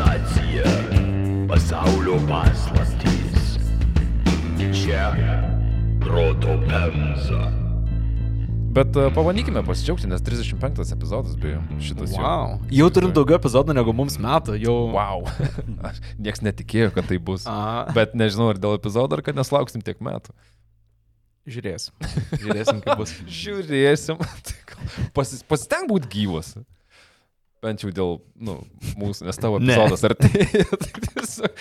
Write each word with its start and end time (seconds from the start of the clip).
Civilizacija. 0.00 0.64
Pasaulio 1.48 2.16
paslaptys. 2.28 3.58
Čia 4.72 5.12
proto 6.00 6.56
pemza. 6.68 7.52
Bet 8.72 8.96
uh, 8.96 9.10
pabandykime 9.14 9.60
pasidžiaugti, 9.66 10.06
nes 10.08 10.22
35 10.24 10.92
epizodas 10.94 11.36
beje 11.36 11.58
šitas 11.84 12.14
jau. 12.14 12.22
Wow. 12.24 12.54
Jau 12.72 12.88
turim 12.94 13.12
daugiau 13.12 13.36
epizodų 13.36 13.74
negu 13.76 13.92
mums 13.92 14.16
metų. 14.22 14.56
Jau... 14.62 14.76
Wow. 14.94 15.26
Aš- 15.90 16.00
Niekas 16.16 16.40
netikėjo, 16.46 16.94
kad 16.96 17.10
tai 17.10 17.18
bus. 17.20 17.44
A, 17.50 17.84
Bet 17.92 18.14
nežinau, 18.16 18.48
ar 18.54 18.62
dėl 18.62 18.78
epizodo, 18.80 19.18
ar 19.18 19.24
kad 19.26 19.36
neslauksim 19.36 19.84
tiek 19.84 20.00
metų. 20.00 20.32
žiūrėsim. 21.50 21.92
Žiūrėsim, 22.40 22.80
kaip 22.86 23.02
bus. 23.04 23.12
Žiūrėsim. 23.42 24.16
Pasis, 25.18 25.42
pasiteng 25.44 25.90
būti 25.92 26.08
gyvas. 26.16 26.54
Bent 27.60 27.82
jau 27.84 27.90
dėl, 27.92 28.14
nu, 28.40 28.56
mūsų, 28.96 29.26
nes 29.28 29.40
tavo 29.40 29.58
epizodas 29.60 30.04
artėja. 30.08 30.64
tai 30.80 31.02
tiesiog 31.04 31.60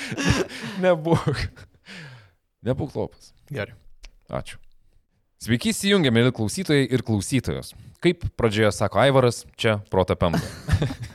Nebūk. 0.85 1.43
Nebūk 2.63 2.95
lopas. 2.95 3.33
Gerai. 3.51 3.75
Ačiū. 4.31 4.59
Sveiki 5.43 5.73
įsijungę, 5.73 6.11
mėly 6.11 6.31
klausytojai 6.35 6.87
ir 6.91 7.03
klausytojos. 7.07 7.73
Kaip 8.03 8.25
pradžioje 8.39 8.71
sako 8.75 8.99
Aivaras, 9.03 9.43
čia 9.59 9.77
protapemda. 9.91 10.39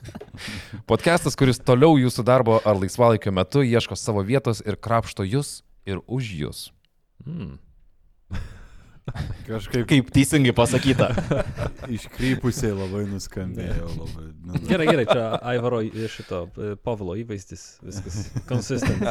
Podcastas, 0.91 1.37
kuris 1.37 1.61
toliau 1.61 1.97
jūsų 2.01 2.25
darbo 2.25 2.59
ar 2.61 2.77
laisvalaikio 2.81 3.33
metu 3.37 3.65
ieško 3.65 3.97
savo 3.97 4.25
vietos 4.25 4.61
ir 4.65 4.77
krapšto 4.77 5.25
jūs 5.25 5.59
ir 5.89 6.01
už 6.05 6.33
jūs. 6.41 6.65
Mm. 7.25 7.57
Kažkaip 9.45 9.85
Kaip 9.89 10.09
teisingai 10.15 10.55
pasakyta. 10.57 11.11
iškrypusiai 11.97 12.73
labai 12.73 13.05
nuskambėjo. 13.11 13.91
Labai, 13.99 14.29
nu, 14.41 14.61
Gerai, 14.65 14.87
gerai, 14.89 15.05
čia 15.11 15.27
Aivaro 15.45 15.83
šito 16.15 16.47
e, 16.57 16.73
Povilo 16.81 17.17
įvaizdis, 17.21 17.67
viskas 17.85 18.23
consistent. 18.51 19.05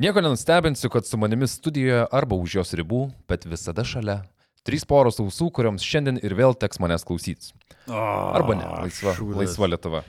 Nieko 0.00 0.22
nenustebinsiu, 0.24 0.88
kad 0.90 1.06
su 1.06 1.18
manimi 1.20 1.48
studijoje 1.50 2.06
arba 2.14 2.38
už 2.40 2.60
jos 2.60 2.70
ribų, 2.78 3.10
bet 3.28 3.44
visada 3.44 3.84
šalia. 3.84 4.22
Trys 4.64 4.86
poros 4.88 5.20
ausų, 5.20 5.50
kuriuoms 5.56 5.84
šiandien 5.84 6.20
ir 6.24 6.32
vėl 6.36 6.54
teks 6.56 6.80
manęs 6.80 7.04
klausytis. 7.08 7.52
Arba 7.90 8.56
ne, 8.56 8.64
laisva, 8.86 9.12
laisva 9.36 9.68
Lietuva. 9.72 10.04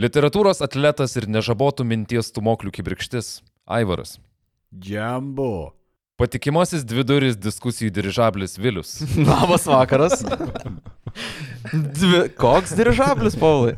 Literatūros 0.00 0.60
atletas 0.64 1.14
ir 1.20 1.28
nežabotų 1.30 1.86
minties 1.86 2.32
tumoklių 2.34 2.72
kibirkštis- 2.74 3.38
Aivaras. 3.78 4.18
Džambo. 4.78 5.72
Patikimasis 6.18 6.84
dviduris 6.86 7.36
diskusijų 7.38 7.90
dirižablis 7.94 8.58
Vilius. 8.58 8.96
Labas 9.28 9.66
vakaras. 9.66 10.22
Dvi... 11.72 12.28
Koks 12.38 12.74
dirižablis, 12.78 13.36
Paulai? 13.38 13.74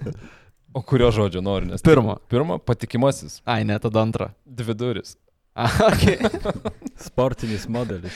O 0.76 0.82
kurio 0.84 1.08
žodžio 1.12 1.40
nori? 1.40 1.70
Nes 1.70 1.84
Pirmo. 1.84 2.18
Pirma, 2.28 2.58
patikimasis 2.60 3.40
Ai, 3.48 3.62
ne, 3.64 3.78
tada 3.80 4.04
antrą. 4.04 4.28
dviduris. 4.44 5.16
Okay. 5.56 6.20
Sportinis 7.06 7.64
modelis. 7.72 8.12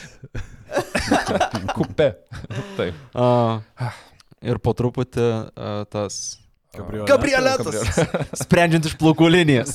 Kupe. 1.77 2.11
Taip. 2.77 3.01
A, 3.17 3.61
ir 4.45 4.61
po 4.61 4.77
truputį 4.77 5.27
a, 5.57 5.73
tas... 5.89 6.37
Kabrioletas. 6.71 7.11
Gabrieletas. 7.11 8.37
Sprendžiant 8.45 8.85
iš 8.87 8.93
plaukų 9.01 9.27
linijas. 9.33 9.73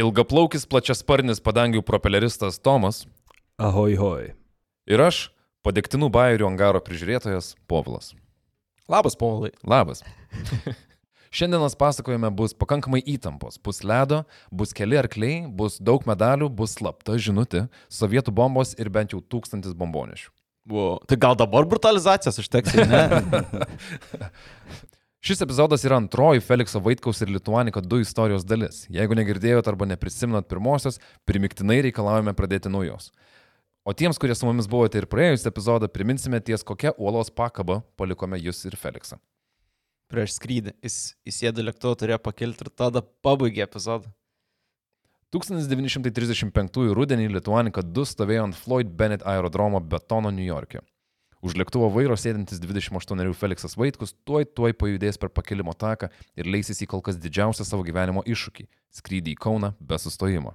Ilgaplaukis 0.00 0.64
plačiasparnis 0.70 1.42
padangių 1.44 1.82
propeleristas 1.84 2.56
Tomas 2.62 3.02
Ahoj, 3.60 3.96
hoj. 4.00 4.30
ir 4.88 5.02
aš, 5.04 5.26
padėktinų 5.66 6.08
bairių 6.14 6.46
angaro 6.48 6.80
prižiūrėtojas 6.80 7.52
Povilas. 7.68 8.14
Labas, 8.88 9.18
Paulai. 9.20 9.50
Labas. 9.60 10.00
Šiandienos 11.36 11.76
pasakojime 11.78 12.30
bus 12.34 12.56
pakankamai 12.56 13.02
įtampos. 13.06 13.60
Bus 13.62 13.84
ledo, 13.86 14.22
bus 14.50 14.72
keli 14.74 14.98
arkliai, 14.98 15.44
bus 15.46 15.76
daug 15.78 16.06
medalių, 16.08 16.48
bus 16.48 16.78
slapta 16.78 17.18
žinutė, 17.20 17.66
sovietų 17.92 18.32
bombos 18.34 18.72
ir 18.80 18.88
bent 18.90 19.12
jau 19.14 19.20
tūkstantis 19.20 19.76
bombonešių. 19.78 20.32
Wow. 20.70 20.96
Tai 21.08 21.18
gal 21.20 21.36
dabar 21.38 21.68
brutalizacijos 21.68 22.40
užteks, 22.40 22.74
ne? 22.88 23.04
Šis 25.20 25.42
epizodas 25.44 25.82
yra 25.84 25.98
antroji 26.00 26.40
Felikso 26.40 26.80
Vaitkaus 26.80 27.18
ir 27.20 27.28
Lituanika 27.28 27.82
2 27.84 28.00
istorijos 28.06 28.44
dalis. 28.48 28.86
Jeigu 28.88 29.12
negirdėjot 29.18 29.66
arba 29.68 29.84
neprisimenat 29.84 30.46
pirmosios, 30.48 30.96
primiktinai 31.28 31.82
reikalaujame 31.84 32.32
pradėti 32.38 32.72
naujos. 32.72 33.10
O 33.84 33.92
tiems, 33.92 34.16
kurie 34.20 34.32
su 34.36 34.48
mumis 34.48 34.68
buvote 34.68 34.96
ir 34.96 35.06
praėjusią 35.12 35.50
epizodą, 35.52 35.90
priminsime 35.92 36.40
ties 36.40 36.64
kokią 36.64 36.94
uolos 36.96 37.28
pakabą 37.36 37.82
palikome 38.00 38.40
jūs 38.40 38.62
ir 38.70 38.78
Feliksą. 38.80 39.18
Prieš 40.08 40.38
skrydį. 40.38 40.72
Jis 40.88 40.96
įsėdo 41.28 41.66
lėktuvo, 41.68 41.92
turėjo 42.00 42.18
pakilti 42.24 42.64
ir 42.64 42.72
tada 42.72 43.04
pabaigė 43.04 43.66
epizodą. 43.66 44.08
1935 45.36 46.96
rudenį 46.96 47.28
Lituanika 47.36 47.84
2 47.84 48.08
stovėjo 48.14 48.48
ant 48.48 48.56
Floyd 48.56 48.88
Bennett 48.96 49.28
aerodromo 49.28 49.84
betono 49.84 50.32
New 50.32 50.48
York'e. 50.48 50.80
Už 51.40 51.56
lėktuvo 51.56 51.88
vairo 51.88 52.16
sėdintis 52.20 52.60
28 52.60 53.32
Feliksas 53.32 53.76
Vaitkus 53.80 54.12
tuoj 54.28 54.44
tuoj 54.52 54.74
pajudės 54.76 55.16
per 55.16 55.30
pakilimo 55.32 55.72
taką 55.72 56.10
ir 56.36 56.50
leisis 56.52 56.82
į 56.84 56.88
kol 56.92 57.00
kas 57.00 57.16
didžiausią 57.16 57.64
savo 57.64 57.84
gyvenimo 57.86 58.20
iššūkį- 58.28 58.66
skrydį 58.98 59.32
į 59.32 59.40
Kauną 59.40 59.74
be 59.80 59.96
sustojimo. 59.96 60.52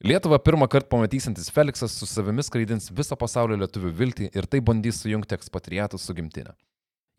Lietuvą 0.00 0.38
pirmą 0.38 0.68
kartą 0.68 0.88
pamatysantis 0.94 1.50
Feliksas 1.50 1.92
su 1.92 2.06
savimi 2.06 2.42
skraidins 2.42 2.90
viso 2.90 3.16
pasaulio 3.16 3.56
lietuvių 3.56 3.90
viltį 3.92 4.30
ir 4.34 4.46
tai 4.46 4.60
bandys 4.60 5.02
sujungti 5.02 5.34
ekspatriatus 5.34 6.06
su 6.06 6.14
gimtinė. 6.14 6.54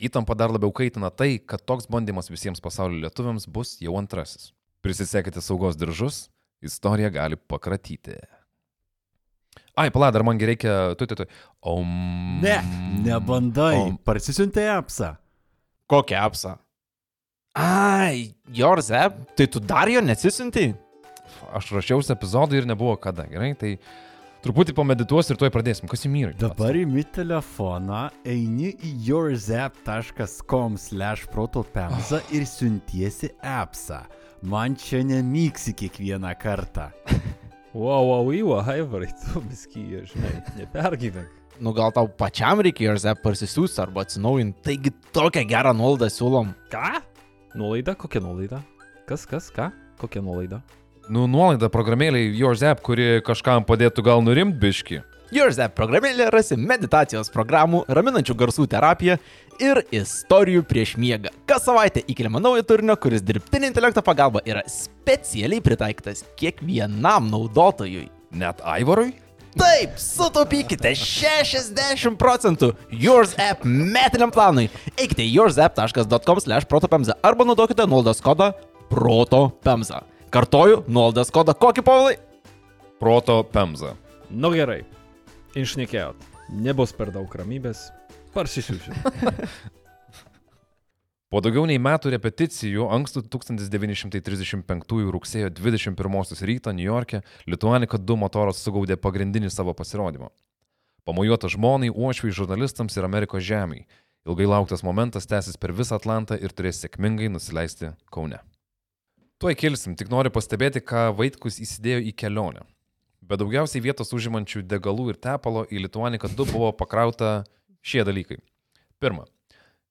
Įtampa 0.02 0.34
dar 0.34 0.50
labiau 0.50 0.72
kaitina 0.72 1.12
tai, 1.12 1.38
kad 1.38 1.62
toks 1.62 1.86
bandymas 1.86 2.32
visiems 2.32 2.59
pasaulio 2.59 3.03
lietuviams 3.03 3.46
bus 3.46 3.78
jau 3.82 3.98
antrasis. 4.00 4.53
Prisisekite 4.82 5.42
saugos 5.42 5.76
diržus, 5.76 6.30
istorija 6.62 7.12
gali 7.12 7.36
pakratyti. 7.36 8.18
Ai, 9.81 9.90
pala, 9.94 10.12
dar 10.14 10.22
man 10.28 10.38
reikia, 10.38 10.94
tu, 11.00 11.08
tu, 11.09 11.18
tu. 11.18 11.25
Om. 11.66 11.94
Ne, 12.44 12.59
nebandai. 13.02 13.74
Om. 13.80 13.96
Parsisiuntė 14.06 14.68
apsa. 14.75 15.16
Kokią 15.90 16.19
apsą? 16.28 16.56
Ai, 17.58 18.31
yours 18.53 18.91
app. 18.96 19.18
Tai 19.36 19.47
tu 19.52 19.59
dar 19.59 19.90
jo 19.91 20.03
neatsisinti? 20.06 20.70
Aš 21.58 21.72
rašiausi 21.75 22.14
epizodų 22.14 22.62
ir 22.62 22.68
nebuvo 22.70 22.94
kada, 23.02 23.25
gerai, 23.28 23.52
tai 23.59 23.74
truputį 24.46 24.75
pamedituosiu 24.78 25.34
ir 25.34 25.41
tuoj 25.41 25.52
pradėsim. 25.53 25.90
Kas 25.91 26.06
įmyrai? 26.08 26.36
Dabar 26.40 26.78
įmi 26.80 27.03
telefoną, 27.16 28.06
eini 28.28 28.72
į 28.78 28.94
yourzap.com 29.09 30.78
slash 30.80 31.28
protopemza 31.34 32.22
ir 32.31 32.47
siuntiesi 32.47 33.34
apsa. 33.41 34.06
Man 34.41 34.78
čia 34.80 35.03
nemyksi 35.06 35.75
kiekvieną 35.78 36.31
kartą. 36.41 36.90
Wow, 37.74 38.04
wow, 38.04 38.24
wow, 38.28 38.59
Aivarai, 38.68 39.08
tu 39.16 39.40
visky, 39.48 39.86
žinai, 40.04 40.42
nepergyvenk. 40.58 41.30
Nu 41.62 41.72
gal 41.72 41.92
tau 41.96 42.08
pačiam 42.08 42.59
yours 42.59 43.06
app 43.06 43.22
parsisiųsti 43.24 43.82
arba 43.82 44.02
atsinaujinti. 44.02 44.59
Taigi 44.64 44.92
tokią 45.14 45.46
gerą 45.48 45.72
nuolaidą 45.74 46.09
siūlom. 46.09 46.52
Ką? 46.72 47.02
Nuolaida? 47.56 47.96
Kokia 47.96 48.20
nuolaida? 48.20 48.62
Kas, 49.08 49.26
kas, 49.26 49.52
ką? 49.52 49.72
Kokia 50.00 50.22
nuolaida? 50.22 50.62
Nu, 51.09 51.28
nuolaida 51.28 51.70
programėlė 51.70 52.20
Yours 52.36 52.62
App, 52.64 52.82
kuri 52.84 53.22
kažkam 53.24 53.64
padėtų 53.64 54.03
gal 54.03 54.22
nurimt 54.26 54.58
biški. 54.59 55.02
Yours 55.31 55.62
app 55.64 55.78
programėlė 55.78 56.25
rasi 56.34 56.58
meditacijos 56.59 57.30
programų, 57.31 57.86
raminančių 57.88 58.34
garsų 58.36 58.66
terapiją 58.74 59.16
ir 59.64 59.80
istorijų 59.96 60.66
prieš 60.68 60.97
miegą. 61.00 61.31
Kas 61.47 61.64
savaitę 61.69 62.03
įkeliama 62.03 62.42
naujo 62.44 62.66
turinio, 62.68 62.97
kuris 63.00 63.24
dirbtinio 63.24 63.70
intelekto 63.72 64.03
pagalba 64.03 64.41
yra 64.44 64.66
specialiai 64.68 65.64
pritaikytas 65.64 66.26
kiekvienam 66.35 67.32
naudotojui. 67.32 68.09
Net 68.35 68.59
Aivarui? 68.67 69.14
Taip, 69.55 69.96
sutaupykite 70.00 70.91
60 71.00 72.20
procentų 72.20 72.73
Yours 72.91 73.32
App 73.40 73.64
metiniam 73.64 74.35
planui. 74.35 74.67
Eikite 74.97 75.23
į 75.23 75.32
yoursapp.com/protopemza 75.40 77.20
arba 77.23 77.47
naudokite 77.47 77.88
nuolaidos 77.88 78.20
kodą 78.23 78.52
protopemza. 78.91 80.03
Kartoju, 80.32 80.84
nuolaidos 80.91 81.32
kodą 81.32 81.55
kokį 81.55 81.84
povilai? 81.88 82.17
Proto 83.00 83.44
Pemza. 83.44 83.96
Nu 84.29 84.52
gerai, 84.52 84.84
išnekėjot. 85.58 86.18
Nebus 86.52 86.94
per 86.96 87.12
daug 87.16 87.32
ramybės. 87.36 87.90
Parsisiųsiu. 88.36 88.96
Po 91.32 91.40
daugiau 91.40 91.64
nei 91.64 91.80
metų 91.80 92.12
repeticijų, 92.12 92.90
ankstų 92.92 93.22
1935 93.32 94.98
rugsėjo 95.16 95.48
21 95.56 96.42
rytą 96.50 96.74
New 96.76 96.84
York'e 96.84 97.22
Lituanika 97.48 97.96
2 97.96 98.18
motoras 98.20 98.59
sugaudė 98.59 98.98
pagrindinį 99.00 99.48
savo 99.48 99.72
pasirodymą. 99.72 100.28
Pamojuota 101.08 101.48
žmonai, 101.48 101.88
uošviai, 101.88 102.36
žurnalistams 102.36 103.00
ir 103.00 103.08
Amerikos 103.08 103.48
žemiai. 103.48 103.88
Ilgai 104.28 104.46
lauktas 104.46 104.84
momentas 104.84 105.26
tęsis 105.26 105.56
per 105.58 105.72
visą 105.72 105.96
Atlantą 105.98 106.36
ir 106.36 106.52
turės 106.52 106.84
sėkmingai 106.84 107.32
nusileisti 107.32 107.94
Kaune. 108.12 108.44
Tuoj 109.40 109.56
kilsim, 109.56 109.96
tik 109.96 110.12
noriu 110.12 110.30
pastebėti, 110.36 110.84
ką 110.84 111.08
Vaitkus 111.16 111.64
įsidėjo 111.64 112.03
į 112.12 112.14
kelionę. 112.14 112.68
Bet 113.31 113.39
daugiausiai 113.39 113.79
vietos 113.85 114.09
užimančių 114.11 114.66
degalų 114.67 115.13
ir 115.13 115.17
tepalo 115.23 115.63
į 115.72 115.85
Lituaniką 115.85 116.28
2 116.35 116.51
buvo 116.51 116.73
pakrauta 116.75 117.45
šie 117.79 118.03
dalykai. 118.03 118.41
Pirma. 118.99 119.23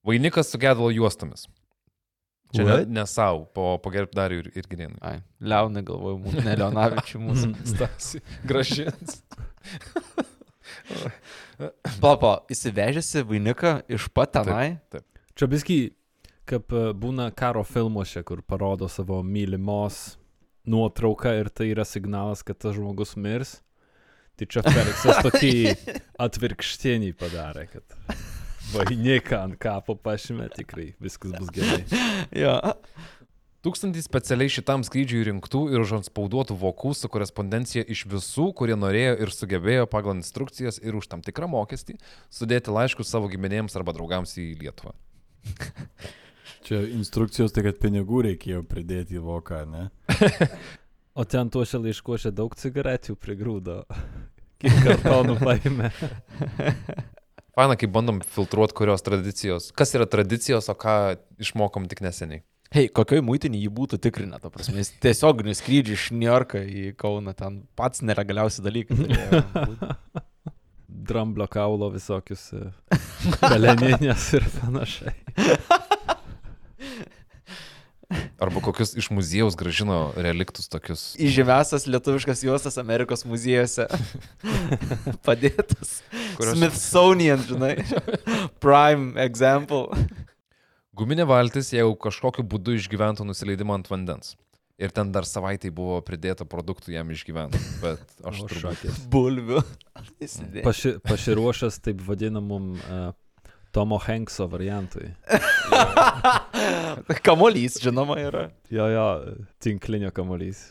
Vainikas 0.04 0.52
su 0.52 0.60
gedalo 0.60 0.90
juostomis. 0.92 1.46
Čia 2.52 2.66
ne, 2.66 2.70
What? 2.72 2.90
ne 2.92 3.06
savo, 3.06 3.46
po 3.54 3.78
pagerb 3.80 4.12
dar 4.12 4.34
ir, 4.34 4.50
ir 4.52 4.66
grinai. 4.68 4.98
Ai, 5.00 5.22
Leonai 5.40 5.84
galvoju, 5.86 6.18
mūsų, 6.26 6.44
ne 6.44 6.58
Leonavičių 6.60 7.22
mūsų. 7.22 7.50
Stasi, 7.72 8.20
gražins. 8.44 9.22
Papa, 12.02 12.34
įsivežėsi 12.52 13.24
vainiką 13.24 13.76
iš 13.88 14.10
pat 14.12 14.34
tenai. 14.36 14.66
Čia 15.38 15.48
biski, 15.48 15.80
kaip 16.50 16.74
e, 16.74 16.90
būna 16.92 17.30
karo 17.32 17.62
filmuose, 17.64 18.20
kur 18.26 18.42
parodo 18.42 18.90
savo 18.90 19.22
mylimos 19.24 20.19
nuotrauką 20.68 21.32
ir 21.40 21.50
tai 21.52 21.70
yra 21.74 21.86
signalas, 21.88 22.44
kad 22.46 22.58
tas 22.60 22.76
žmogus 22.76 23.16
mirs. 23.16 23.58
Tai 24.40 24.48
čia 24.48 24.64
Feliksas 24.64 25.20
tokį 25.26 25.54
atvirkštinį 26.26 27.12
padarė, 27.20 27.66
kad 27.72 27.96
vainiką 28.72 29.40
ant 29.44 29.58
kapo 29.60 29.96
pašymė, 30.00 30.48
tikrai 30.54 30.92
viskas 31.02 31.34
bus 31.36 31.50
gerai. 31.54 31.82
Ja. 32.32 32.56
Tūkstantys 33.60 34.06
specialiai 34.08 34.48
šitam 34.48 34.80
skrydžiui 34.86 35.26
rinktų 35.26 35.66
ir 35.74 35.82
užanspauduotų 35.82 36.54
vokų 36.62 36.94
su 36.96 37.10
korespondencija 37.12 37.84
iš 37.92 38.06
visų, 38.08 38.46
kurie 38.56 38.72
norėjo 38.72 39.18
ir 39.20 39.32
sugebėjo 39.36 39.84
pagal 39.92 40.16
instrukcijas 40.16 40.80
ir 40.80 40.96
už 40.96 41.10
tam 41.12 41.20
tikrą 41.20 41.50
mokestį 41.52 41.98
sudėti 42.32 42.72
laiškus 42.72 43.12
savo 43.12 43.28
giminėms 43.28 43.76
arba 43.76 43.92
draugams 43.92 44.32
į 44.40 44.54
Lietuvą. 44.62 44.96
Čia 46.66 46.82
instrukcijos, 46.96 47.54
tai 47.54 47.64
kad 47.66 47.80
pinigų 47.82 48.24
reikėjo 48.30 48.62
pridėti 48.68 49.18
į 49.20 49.24
voką, 49.26 49.64
ne? 49.70 49.88
O 51.20 51.24
ten 51.26 51.50
tuose 51.50 51.78
laiškuose 51.82 52.30
daug 52.32 52.52
cigarečių 52.56 53.16
prigrūdo. 53.18 53.80
Kiek 54.62 54.76
kartonų 54.84 55.34
paėmė. 55.40 55.90
Faina, 57.56 57.74
kai 57.76 57.88
bandom 57.90 58.20
filtruoti, 58.22 58.76
kurios 58.78 59.02
tradicijos, 59.04 59.68
kas 59.76 59.92
yra 59.98 60.06
tradicijos, 60.08 60.70
o 60.70 60.76
ką 60.78 60.94
išmokom 61.42 61.90
tik 61.90 62.00
neseniai. 62.06 62.44
Hei, 62.70 62.86
kokioj 62.94 63.24
muitinį 63.26 63.64
jį 63.64 63.70
būtų 63.74 63.98
tikrinę, 64.06 64.38
ta 64.38 64.52
prasme, 64.54 64.78
jis 64.78 64.92
tiesiog 65.02 65.42
skrydžiai 65.58 65.96
iš 65.98 66.06
New 66.14 66.28
Yorką 66.28 66.62
į 66.62 66.84
Kauną, 67.00 67.34
ten 67.34 67.64
pats 67.74 68.04
dalykai. 68.62 68.94
turėjo 69.00 69.42
būt. 69.56 70.22
Dramblio 71.10 71.48
kaulo 71.50 71.90
visokius 71.90 72.52
e, 72.54 72.68
beleninės 73.50 74.30
ir 74.38 74.46
panašiai. 74.60 75.16
Arba 78.40 78.60
kokius 78.64 78.94
iš 78.96 79.10
muziejaus 79.12 79.52
gražino 79.60 79.98
reliktus 80.16 80.70
tokius. 80.72 81.02
Įžymiausias 81.20 81.84
lietuviškas 81.92 82.40
juostas 82.46 82.78
Amerikos 82.80 83.26
muziejuose. 83.28 83.84
Padėtas. 85.26 85.98
Kurios- 86.38 86.56
Smithsonian, 86.56 87.42
žinai. 87.44 87.74
Prime 88.62 89.12
example. 89.26 89.88
Guminė 90.96 91.24
valtis, 91.28 91.70
jeigu 91.76 91.92
kažkokiu 92.00 92.44
būdu 92.44 92.74
išgyventų 92.80 93.24
nusileidimą 93.28 93.76
ant 93.80 93.90
vandens. 93.92 94.34
Ir 94.80 94.88
ten 94.96 95.10
dar 95.12 95.26
savaitai 95.28 95.68
buvo 95.76 95.98
pridėta 96.04 96.46
produktų 96.48 96.94
jam 96.96 97.10
išgyventi. 97.12 97.60
Bet 97.82 98.00
aš 98.24 98.40
turbūt. 98.48 98.62
šakės. 98.64 99.02
Bulvių. 99.12 99.60
Paši, 100.64 100.94
pasiruošęs 101.04 101.76
taip 101.84 102.00
vadinamum 102.08 102.72
uh, 102.80 103.10
Tomo 103.72 103.98
Hankso 103.98 104.48
variantui. 104.50 105.12
Kamolys, 107.26 107.78
žinoma, 107.82 108.16
yra. 108.18 108.48
Jo, 108.70 108.88
jo, 108.90 109.06
tinklinio 109.62 110.10
kamuolys. 110.14 110.64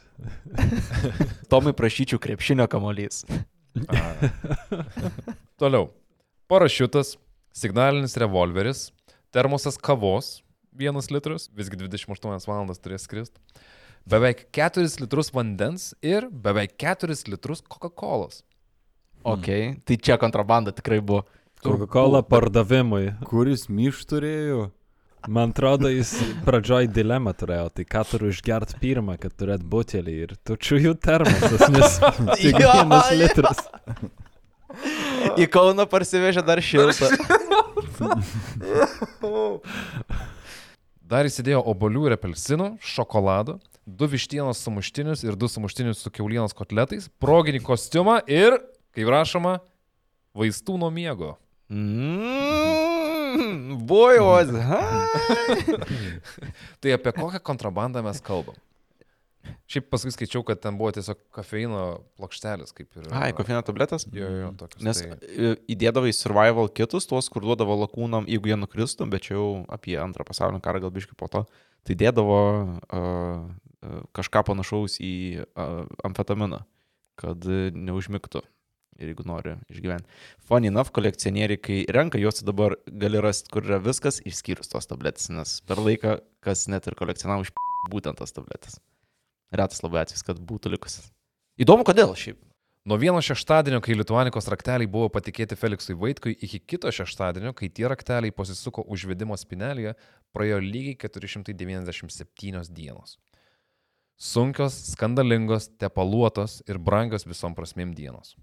Tomai 1.51 1.71
prašyčiau 1.73 2.19
krepšinio 2.19 2.67
kamolys. 2.67 3.23
Toliau. 5.59 5.93
Parašiutas, 6.51 7.15
signalinis 7.55 8.17
revolveris, 8.19 8.89
termosas 9.31 9.77
kavos, 9.79 10.39
vienas 10.75 11.07
litras, 11.13 11.47
visgi 11.55 11.79
28 11.79 12.49
valandas 12.49 12.81
turės 12.83 13.07
skristi, 13.07 13.39
beveik 14.09 14.47
4 14.55 14.83
litrus 14.99 15.31
vandens 15.31 15.93
ir 16.03 16.27
beveik 16.27 16.75
4 16.81 17.15
litrus 17.31 17.63
Coca-Cola. 17.63 18.31
Ok, 19.27 19.47
tai 19.85 19.95
čia 19.99 20.15
kontrabanda 20.19 20.71
tikrai 20.75 20.99
buvo. 21.03 21.25
Coca-Cola 21.63 22.21
pardavimui. 22.23 23.13
Kuris 23.27 23.67
myš 23.67 24.05
turėjo? 24.07 24.69
Man 25.27 25.51
atrodo, 25.51 25.89
jis 25.91 26.13
pradžioj 26.45 26.87
dilemą 26.95 27.33
turėjo, 27.35 27.65
tai 27.75 27.83
ką 27.83 28.05
turiu 28.07 28.29
išgert 28.31 28.77
pirmą, 28.79 29.17
kad 29.19 29.33
turėt 29.35 29.65
butelį 29.67 30.13
ir 30.23 30.31
tučiųjų 30.47 30.93
termosas, 31.03 31.65
nes 31.73 31.97
tik 32.39 32.55
vienas 32.55 33.11
litras. 33.19 33.59
Į 35.35 35.49
Kauną 35.51 35.83
parsivežė 35.91 36.45
dar 36.47 36.61
šiltą. 36.63 37.09
Dar 41.09 41.27
įsidėjo 41.27 41.65
obolių 41.73 42.05
ir 42.07 42.15
apelsinų, 42.15 42.69
šokolado, 42.79 43.57
du 43.83 44.07
vištienos 44.07 44.63
sumuštinius 44.63 45.25
ir 45.27 45.35
du 45.35 45.51
sumuštinius 45.51 46.05
su 46.05 46.13
keulienos 46.15 46.55
kotletais, 46.55 47.11
proginį 47.19 47.65
kostiumą 47.67 48.21
ir, 48.31 48.55
kaip 48.95 49.11
rašoma, 49.11 49.57
vaistų 50.37 50.79
nuo 50.79 50.93
miego. 50.93 51.35
Mm, 51.69 53.85
boy 53.85 54.19
was 54.19 54.49
high. 54.49 55.05
Tai 56.81 56.91
apie 56.91 57.11
kokią 57.13 57.39
kontrabandą 57.45 58.01
mes 58.03 58.21
kalbam? 58.25 58.57
Šiaip 59.69 59.85
paskui 59.93 60.09
skaičiau, 60.13 60.41
kad 60.45 60.61
ten 60.63 60.77
buvo 60.79 60.89
tiesiog 60.95 61.19
kofeino 61.33 61.81
plokštelis, 62.17 62.73
kaip 62.73 62.89
ir... 62.97 63.05
Ai, 63.13 63.29
kofeino 63.37 63.61
tabletės? 63.65 64.07
Jo, 64.13 64.29
jo, 64.33 64.49
tokius. 64.57 64.81
Nes 64.85 65.01
tai... 65.05 65.29
e, 65.29 65.51
įdėdavo 65.75 66.09
į 66.09 66.15
survival 66.17 66.71
kitus, 66.73 67.05
tuos, 67.09 67.29
kur 67.29 67.45
duodavo 67.45 67.77
lakūnam, 67.83 68.25
jeigu 68.29 68.49
jie 68.49 68.57
nukristų, 68.57 69.05
bet 69.13 69.27
čia 69.27 69.37
jau 69.37 69.49
apie 69.73 69.93
antrą 70.01 70.25
pasaulinį 70.25 70.63
karą 70.65 70.81
gal 70.85 70.93
biškai 70.95 71.17
po 71.17 71.29
to, 71.31 71.43
tai 71.85 71.97
dėdavo 72.01 72.41
uh, 72.65 74.01
kažką 74.17 74.43
panašaus 74.49 74.97
į 75.05 75.15
uh, 75.45 75.85
amfetaminą, 76.09 76.63
kad 77.21 77.49
neužmigtų. 77.77 78.41
Ir 78.99 79.13
jeigu 79.13 79.23
nori 79.27 79.55
išgyventi. 79.71 80.09
Funny 80.49 80.67
enough, 80.67 80.91
kolekcionieriai, 80.95 81.61
kai 81.63 81.79
renka 81.95 82.19
juos, 82.19 82.43
dabar 82.43 82.75
gali 82.87 83.21
rasti, 83.23 83.47
kur 83.53 83.63
yra 83.63 83.79
viskas, 83.83 84.19
išskyrus 84.27 84.71
tos 84.73 84.89
tabletės, 84.91 85.29
nes 85.31 85.55
per 85.69 85.79
laiką, 85.79 86.17
kas 86.43 86.67
net 86.71 86.89
ir 86.91 86.97
kolekcionavo 86.99 87.47
iš 87.47 87.53
būtent 87.91 88.19
tas 88.19 88.35
tabletės. 88.35 88.81
Retas 89.55 89.81
labai 89.85 90.03
atvejis, 90.03 90.25
kad 90.27 90.43
būtų 90.51 90.75
likusias. 90.75 91.09
Įdomu, 91.59 91.87
kodėl 91.87 92.11
šiaip. 92.19 92.41
Nuo 92.87 92.95
vieno 92.97 93.19
šeštadienio, 93.21 93.81
kai 93.83 93.93
Lietuvanikos 93.93 94.47
rakteliai 94.49 94.87
buvo 94.89 95.09
patikėti 95.13 95.57
Feliksui 95.59 95.97
Vaitkui, 95.99 96.31
iki 96.33 96.61
kito 96.63 96.91
šeštadienio, 96.95 97.51
kai 97.53 97.67
tie 97.69 97.89
rakteliai 97.91 98.33
pasisuko 98.33 98.85
užvedimo 98.87 99.35
spinelėje, 99.37 99.93
praėjo 100.33 100.61
lygiai 100.63 100.95
497 101.03 102.71
dienos. 102.73 103.17
Sunkios, 104.19 104.75
skandalingos, 104.93 105.69
tepaluotos 105.79 106.59
ir 106.67 106.79
brangios 106.79 107.27
visom 107.27 107.53
prasmėm 107.55 107.93
dienos. 107.95 108.33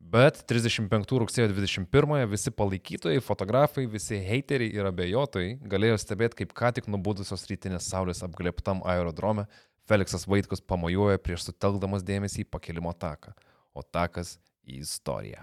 Bet 0.00 0.40
35 0.48 1.12
rugsėjo 1.20 1.50
21 1.52 2.24
visi 2.30 2.50
palaikytojai, 2.50 3.20
fotografai, 3.22 3.84
visi 3.86 4.18
heiteriai 4.24 4.72
ir 4.74 4.88
abejotojai 4.88 5.58
galėjo 5.70 6.00
stebėti, 6.00 6.40
kaip 6.40 6.54
ką 6.56 6.72
tik 6.78 6.88
nubudusios 6.90 7.44
rytinės 7.50 7.90
saulės 7.92 8.24
apglėptam 8.26 8.80
aerodrome 8.88 9.46
Feliksas 9.90 10.26
Vaitkus 10.30 10.62
pamojuoja 10.62 11.18
prieš 11.18 11.48
sutelkdamas 11.48 12.04
dėmesį 12.06 12.44
į 12.44 12.50
pakilimo 12.54 12.92
taką, 12.94 13.32
o 13.74 13.82
takas 13.82 14.36
į 14.62 14.80
istoriją. 14.84 15.42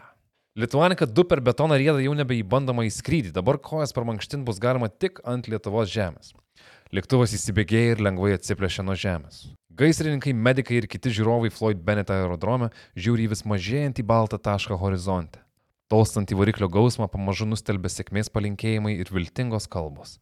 Lietuvanika 0.58 1.06
du 1.06 1.26
per 1.28 1.42
betoną 1.44 1.78
rėda 1.78 2.02
jau 2.02 2.16
nebe 2.18 2.34
į 2.40 2.46
bandomą 2.48 2.88
į 2.88 2.94
skrydį, 2.96 3.34
dabar 3.36 3.60
kojas 3.62 3.92
per 3.94 4.08
mankštin 4.10 4.46
bus 4.48 4.58
galima 4.64 4.90
tik 4.90 5.20
ant 5.28 5.50
Lietuvos 5.52 5.92
žemės. 5.94 6.32
Lėktuvas 6.96 7.34
įsibėgėja 7.36 7.96
ir 7.96 8.02
lengvai 8.06 8.32
atsiplėšia 8.38 8.86
nuo 8.88 8.96
žemės. 8.96 9.50
Gaisrininkai, 9.78 10.32
medikai 10.34 10.80
ir 10.80 10.88
kiti 10.88 11.12
žiūrovai 11.14 11.52
Floyd 11.54 11.82
Bennett 11.84 12.10
aerodrome 12.14 12.70
žiūri 12.96 13.28
į 13.28 13.34
vis 13.34 13.44
mažėjantį 13.46 14.06
baltą 14.08 14.40
tašką 14.40 14.78
horizonte. 14.80 15.44
Tolstantį 15.92 16.38
variklio 16.40 16.70
gausmą 16.72 17.10
pamažu 17.12 17.46
nustelbė 17.48 17.92
sėkmės 17.92 18.32
palinkėjimai 18.32 18.96
ir 18.98 19.12
viltingos 19.12 19.68
kalbos. 19.72 20.18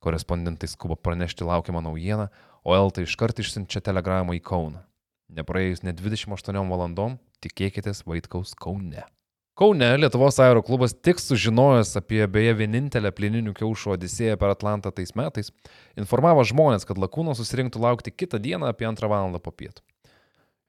Korespondentai 0.00 0.68
skuba 0.72 0.96
pranešti 0.96 1.44
laukiamą 1.44 1.84
naujieną, 1.84 2.28
o 2.64 2.74
Elta 2.76 3.04
iškart 3.04 3.40
išsiunčia 3.44 3.84
telegramą 3.84 4.36
į 4.36 4.42
Kauną. 4.44 4.82
Nepraėjus 5.36 5.84
net 5.84 6.00
28 6.00 6.64
valandom, 6.72 7.20
tikėkitės 7.44 8.04
Vaitkaus 8.08 8.56
Kaune. 8.56 9.04
Kaune 9.56 9.86
Lietuvos 9.96 10.36
aero 10.44 10.60
klubas 10.60 10.92
tik 10.92 11.16
sužinojęs 11.16 11.94
apie 11.96 12.18
beje 12.28 12.52
vienintelę 12.58 13.08
plininių 13.16 13.54
kiaušų 13.56 13.94
odisėją 13.94 14.34
per 14.36 14.50
Atlantą 14.52 14.90
tais 14.92 15.14
metais, 15.16 15.48
informavo 15.96 16.42
žmonės, 16.44 16.84
kad 16.84 17.00
lakūnas 17.00 17.40
susirinktų 17.40 17.80
laukti 17.80 18.12
kitą 18.12 18.36
dieną 18.36 18.68
apie 18.68 18.84
antrą 18.84 19.08
valandą 19.08 19.40
po 19.40 19.54
pietų. 19.56 19.80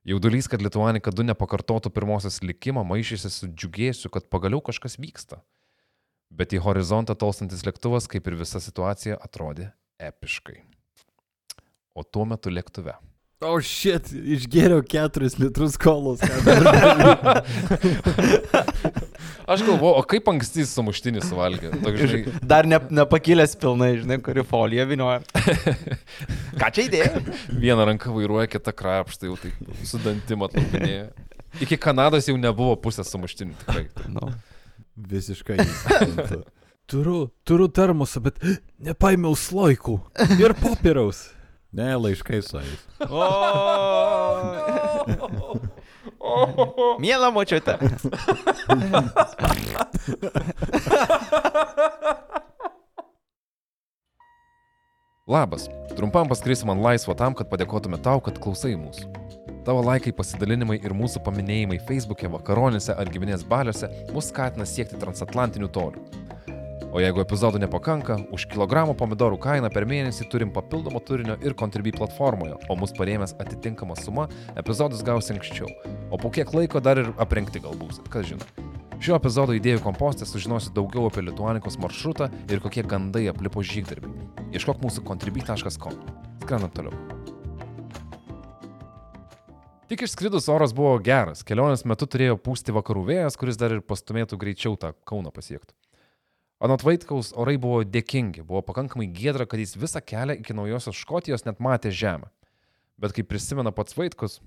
Jaudulys, 0.08 0.48
kad 0.48 0.64
Lietuvanika 0.64 1.12
2 1.12 1.28
nepakartotų 1.34 1.92
pirmosios 1.92 2.40
likimą, 2.40 2.86
maišėsi 2.88 3.34
su 3.34 3.52
džiugėsiu, 3.52 4.08
kad 4.08 4.30
pagaliau 4.32 4.64
kažkas 4.64 4.96
vyksta. 5.04 5.42
Bet 6.32 6.56
į 6.56 6.64
horizontą 6.64 7.18
tolstantis 7.20 7.68
lėktuvas, 7.68 8.08
kaip 8.08 8.32
ir 8.32 8.40
visa 8.40 8.64
situacija, 8.64 9.20
atrodė 9.20 9.74
epiškai. 10.00 10.62
O 11.92 12.08
tuo 12.08 12.24
metu 12.24 12.56
lėktuve. 12.56 12.96
O 13.38 13.52
oh, 13.54 13.60
šit, 13.62 14.08
išgėriau 14.10 14.82
keturis 14.82 15.36
litrus 15.38 15.76
kolos. 15.78 16.18
Aš 19.54 19.62
galvoju, 19.62 19.92
o 19.94 20.02
kaip 20.10 20.32
anksti 20.32 20.64
jis 20.64 20.72
sumuštinį 20.74 21.22
suvalgė? 21.22 21.70
Toks, 21.84 22.02
žinai, 22.02 22.34
Dar 22.42 22.66
ne, 22.66 22.80
nepakilęs 22.98 23.54
pilnai, 23.62 23.92
žinai, 24.00 24.18
kuri 24.26 24.42
folija 24.42 24.88
vinioja. 24.90 25.22
Ką 26.64 26.72
čia 26.74 26.88
įdėjo? 26.88 27.22
Viena 27.62 27.86
ranka 27.86 28.10
vairuoja, 28.16 28.50
kita 28.58 28.74
krapštai 28.74 29.30
jau 29.30 29.38
taip 29.46 29.86
su 29.86 30.02
dantim 30.02 30.42
atlapinėja. 30.50 31.14
Iki 31.62 31.78
Kanados 31.86 32.26
jau 32.34 32.42
nebuvo 32.42 32.74
pusės 32.82 33.14
sumuštinių 33.14 33.54
tikrai. 33.62 33.86
Nu. 34.18 34.34
Visiškai. 35.14 35.62
Turiu, 36.90 37.28
turiu 37.46 37.70
termosą, 37.70 38.22
bet 38.24 38.42
nepaėmiau 38.82 39.38
sloikų 39.38 40.00
ir 40.40 40.58
popieriaus. 40.58 41.28
Ne, 41.72 41.98
laiškai 41.98 42.42
su 42.42 42.58
jais. 42.58 42.88
Mėla 47.04 47.32
močiute. 47.34 47.78
Labas. 55.28 55.68
Trumpam 55.98 56.30
paskrisim 56.32 56.70
ant 56.72 56.80
laisvo 56.80 57.12
tam, 57.20 57.34
kad 57.36 57.50
padėkotume 57.52 57.98
tau, 58.00 58.22
kad 58.24 58.38
klausai 58.40 58.78
mūsų. 58.80 59.10
Tavo 59.68 59.82
laikai, 59.84 60.14
pasidalinimai 60.16 60.78
ir 60.80 60.96
mūsų 60.96 61.20
paminėjimai 61.26 61.82
Facebook'e, 61.90 62.30
vakaronėse 62.32 62.96
ar 62.96 63.12
giminės 63.12 63.44
baliuose 63.50 63.90
mus 64.16 64.32
skatina 64.32 64.64
siekti 64.64 64.96
transatlantinių 65.02 65.68
tolių. 65.76 66.27
O 66.98 67.02
jeigu 67.04 67.22
epizodų 67.22 67.60
nepakanka, 67.62 68.16
už 68.34 68.48
kilogramą 68.50 68.96
pomidorų 68.98 69.38
kainą 69.38 69.70
per 69.70 69.86
mėnesį 69.86 70.26
turim 70.32 70.50
papildomo 70.50 70.98
turinio 71.06 71.36
ir 71.46 71.54
Contribui 71.54 71.92
platformoje, 71.94 72.56
o 72.58 72.78
mus 72.80 72.90
parėmęs 72.98 73.36
atitinkama 73.38 73.94
suma, 74.00 74.26
epizodus 74.58 75.04
gausi 75.06 75.36
anksčiau. 75.36 75.70
O 76.10 76.18
po 76.18 76.34
kiek 76.34 76.50
laiko 76.58 76.82
dar 76.82 76.98
ir 76.98 77.12
aprengti 77.22 77.62
galbūt, 77.62 78.02
kas 78.10 78.26
žino. 78.32 78.50
Šio 78.98 79.14
epizodo 79.20 79.54
idėjų 79.54 79.84
kompostė 79.86 80.26
sužinosi 80.26 80.74
daugiau 80.74 81.06
apie 81.12 81.22
Lietuanikos 81.28 81.78
maršrutą 81.78 82.32
ir 82.50 82.66
kokie 82.66 82.82
gandai 82.82 83.28
aplipo 83.30 83.62
žygdarbį. 83.62 84.10
Ieškok 84.58 84.82
mūsų 84.82 85.06
contribui.com. 85.06 86.02
Skrendam 86.42 86.74
toliau. 86.74 86.98
Tik 89.86 90.10
išskridus 90.10 90.50
oras 90.50 90.74
buvo 90.74 90.98
geras, 90.98 91.46
kelionės 91.46 91.86
metu 91.86 92.10
turėjo 92.10 92.42
pūsti 92.42 92.74
vakarų 92.74 93.12
vėjas, 93.14 93.38
kuris 93.38 93.62
dar 93.62 93.78
ir 93.78 93.86
pastumėtų 93.86 94.42
greičiau 94.42 94.82
tą 94.82 94.98
Kauną 95.06 95.30
pasiektų. 95.30 95.78
Anot 96.58 96.82
Vaitkaus 96.82 97.34
orai 97.38 97.58
buvo 97.62 97.84
dėkingi, 97.86 98.42
buvo 98.42 98.64
pakankamai 98.66 99.06
giedra, 99.14 99.46
kad 99.46 99.62
jis 99.62 99.76
visą 99.78 100.02
kelią 100.02 100.40
iki 100.40 100.56
naujosios 100.58 100.98
Škotijos 100.98 101.46
net 101.46 101.62
matė 101.62 101.94
žemę. 101.94 102.32
Bet 102.98 103.14
kaip 103.14 103.30
prisimena 103.30 103.70
pats 103.76 103.94
Vaitkus, 103.94 104.40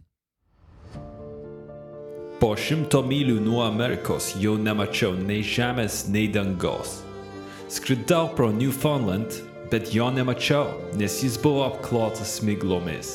Po 2.40 2.54
šimto 2.56 3.02
mylių 3.04 3.34
nuo 3.44 3.58
Amerikos 3.66 4.30
jau 4.40 4.54
nemačiau 4.56 5.12
nei 5.12 5.42
žemės, 5.44 6.06
nei 6.08 6.24
dangaus. 6.32 6.94
Skridau 7.68 8.30
pro 8.32 8.46
Newfoundland, 8.48 9.36
bet 9.68 9.90
jo 9.92 10.06
nemačiau, 10.08 10.70
nes 10.96 11.18
jis 11.20 11.36
buvo 11.42 11.66
apklotas 11.66 12.38
miglomis. 12.40 13.10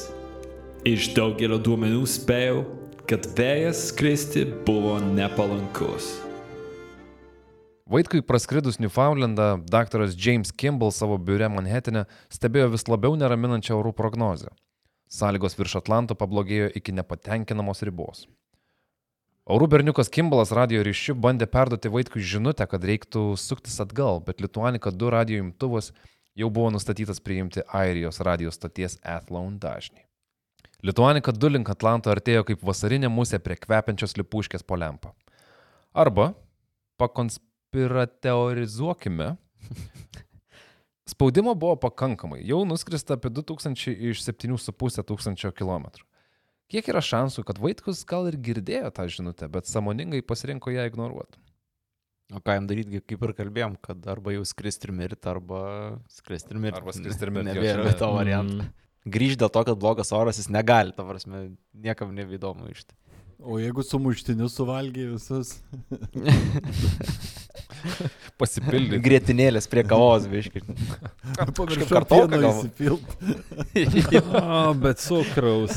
Iš 0.86 1.08
daugelio 1.18 1.58
duomenų 1.58 2.04
spėjau, 2.06 2.62
kad 3.10 3.26
vėjas 3.34 3.88
skristi 3.88 4.46
buvo 4.68 5.00
nepalankus. 5.02 6.25
Vaitkui 7.86 8.24
praskridus 8.26 8.80
Newfoundlandą, 8.80 9.62
daktaras 9.70 10.16
James 10.26 10.52
Kimball 10.52 10.90
savo 10.92 11.20
biure 11.22 11.46
Manhattan'e 11.54 12.08
stebėjo 12.34 12.72
vis 12.74 12.88
labiau 12.90 13.14
neraminančią 13.14 13.76
orų 13.78 13.92
prognozę. 13.94 14.50
Sąlygos 15.06 15.54
virš 15.54 15.76
Atlanto 15.84 16.18
pablogėjo 16.18 16.72
iki 16.80 16.96
nepatenkinamos 16.98 17.86
ribos. 17.86 18.24
Orų 19.46 19.68
berniukas 19.70 20.10
Kimbalas 20.10 20.50
radio 20.50 20.82
ryšiu 20.82 21.14
bandė 21.14 21.46
perduoti 21.46 21.92
Vaitkui 21.94 22.26
žinutę, 22.26 22.66
kad 22.66 22.82
reiktų 22.90 23.38
suktis 23.38 23.78
atgal, 23.78 24.18
bet 24.18 24.42
Lituanika 24.42 24.90
2 24.90 25.14
radio 25.14 25.46
imtuvas 25.46 25.92
jau 26.34 26.50
buvo 26.50 26.74
nustatytas 26.74 27.22
priimti 27.22 27.62
Airijos 27.70 28.18
radio 28.26 28.50
stoties 28.50 28.98
Athlone 29.06 29.62
dažnį. 29.62 30.02
Lituanika 30.82 31.38
2 31.38 31.54
link 31.54 31.70
Atlanto 31.70 32.10
artėjo 32.10 32.48
kaip 32.50 32.66
vasarinė 32.66 33.14
musė 33.14 33.38
prie 33.38 33.62
kvepiančios 33.62 34.18
lipuškės 34.18 34.66
po 34.66 34.74
lempą. 34.74 35.14
Arba 35.94 36.32
pakonspirateorizuokime. 37.76 39.36
Spaudimo 41.06 41.54
buvo 41.56 41.76
pakankamai, 41.76 42.42
jau 42.48 42.64
nuskrista 42.66 43.14
apie 43.14 43.30
2000 43.30 43.94
iš 44.10 44.24
7,5 44.26 45.04
tūkstančio 45.06 45.52
kilometrų. 45.54 46.06
Kiek 46.72 46.88
yra 46.90 47.02
šansų, 47.06 47.44
kad 47.46 47.60
Vaitkus 47.62 48.02
gal 48.10 48.26
ir 48.32 48.40
girdėjo 48.42 48.90
tą 48.96 49.06
žinutę, 49.14 49.46
bet 49.54 49.70
samoningai 49.70 50.24
pasirinko 50.26 50.74
ją 50.74 50.88
ignoruoti? 50.90 51.38
O 52.34 52.42
ką 52.42 52.56
jam 52.58 52.66
daryti, 52.66 53.04
kaip 53.06 53.22
ir 53.22 53.36
kalbėjom, 53.38 53.76
kad 53.86 54.08
arba 54.10 54.34
jau 54.34 54.42
skristi 54.50 54.90
ir 54.90 54.96
mirti, 54.98 55.30
arba 55.30 55.60
skristi 56.10 56.56
ir 56.56 56.62
mirti. 56.64 56.80
Arba 56.82 56.96
skristi 56.98 57.28
ir 57.28 57.32
mirti, 57.36 57.54
Nebėra 57.54 57.94
to 58.00 58.10
varianto. 58.16 58.64
Mm. 58.64 58.72
Grįžti 59.14 59.44
dėl 59.44 59.52
to, 59.54 59.62
kad 59.68 59.78
blogas 59.78 60.10
oras 60.18 60.42
jis 60.42 60.50
negali, 60.50 60.96
ta 60.98 61.06
prasme, 61.06 61.52
niekam 61.78 62.16
nevydomu 62.18 62.72
iš 62.74 62.88
tai. 62.88 62.98
O 63.44 63.60
jeigu 63.60 63.84
sumuštinius 63.84 64.56
suvalgiai 64.56 65.12
visus. 65.12 65.56
Pasipildyti. 68.40 69.00
Grėtinėlės 69.04 69.68
prie 69.70 69.84
kavos, 69.88 70.26
biškai. 70.32 70.62
Pamiršau 71.58 71.88
kartoką 71.90 72.28
pieno 72.32 72.42
gal. 72.42 72.52
įsipilt. 72.64 73.06
O, 74.36 74.38
bet 74.80 74.98
cukraus. 75.04 75.76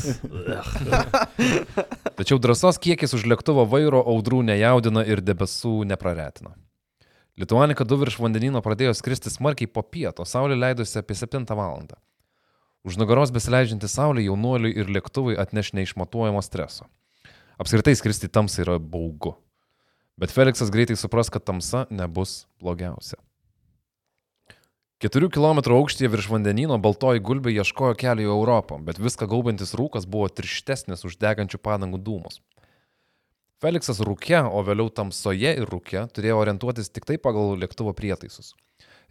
Tačiau 2.19 2.37
drąsos 2.41 2.77
kiekis 2.81 3.13
už 3.17 3.23
lėktuvo 3.29 3.63
vairo 3.69 4.01
audrų 4.01 4.39
nejaudina 4.47 5.01
ir 5.07 5.21
debesų 5.25 5.73
nepraretina. 5.89 6.51
Lituanika 7.39 7.83
2 7.87 7.99
virš 8.03 8.15
vandenino 8.19 8.59
pradėjo 8.63 8.93
skristi 8.97 9.29
smarkiai 9.31 9.69
po 9.71 9.81
pieto, 9.83 10.25
saulė 10.27 10.55
leidosi 10.59 10.99
apie 10.99 11.15
7 11.15 11.45
val. 11.55 11.87
Už 12.87 12.93
nugaros 12.99 13.31
besileidžianti 13.35 13.87
saulė 13.91 14.21
jaunuoliui 14.25 14.73
ir 14.75 14.85
lėktuvui 14.91 15.35
atneš 15.39 15.67
neišmatuojamo 15.77 16.41
streso. 16.43 16.85
Apskritai 17.59 17.91
skristi 17.99 18.29
tamsai 18.31 18.63
yra 18.63 18.77
baugu. 18.79 19.33
Bet 20.19 20.31
Felixas 20.31 20.71
greitai 20.71 20.95
supras, 20.95 21.27
kad 21.27 21.43
tamsa 21.43 21.85
nebus 21.91 22.45
blogiausia. 22.63 23.19
4 25.03 25.29
km 25.31 25.59
aukštyje 25.75 26.09
virš 26.11 26.29
vandenino 26.31 26.77
baltoji 26.79 27.19
gulbė 27.23 27.51
ieškojo 27.55 27.97
kelio 27.99 28.25
į 28.25 28.31
Europą, 28.31 28.79
bet 28.83 28.99
viską 28.99 29.27
gaubantis 29.31 29.75
rūkas 29.75 30.07
buvo 30.07 30.27
tirštesnis 30.31 31.03
už 31.07 31.19
degančių 31.19 31.59
padangų 31.59 31.99
dūmus. 32.03 32.39
Felixas 33.59 33.99
rūke, 34.07 34.39
o 34.39 34.63
vėliau 34.63 34.87
tamsoje 34.91 35.51
ir 35.59 35.67
rūke 35.67 36.07
turėjo 36.15 36.39
orientuotis 36.39 36.91
tik 36.95 37.07
tai 37.07 37.19
pagal 37.19 37.57
lėktuvo 37.59 37.91
prietaisus. 37.95 38.53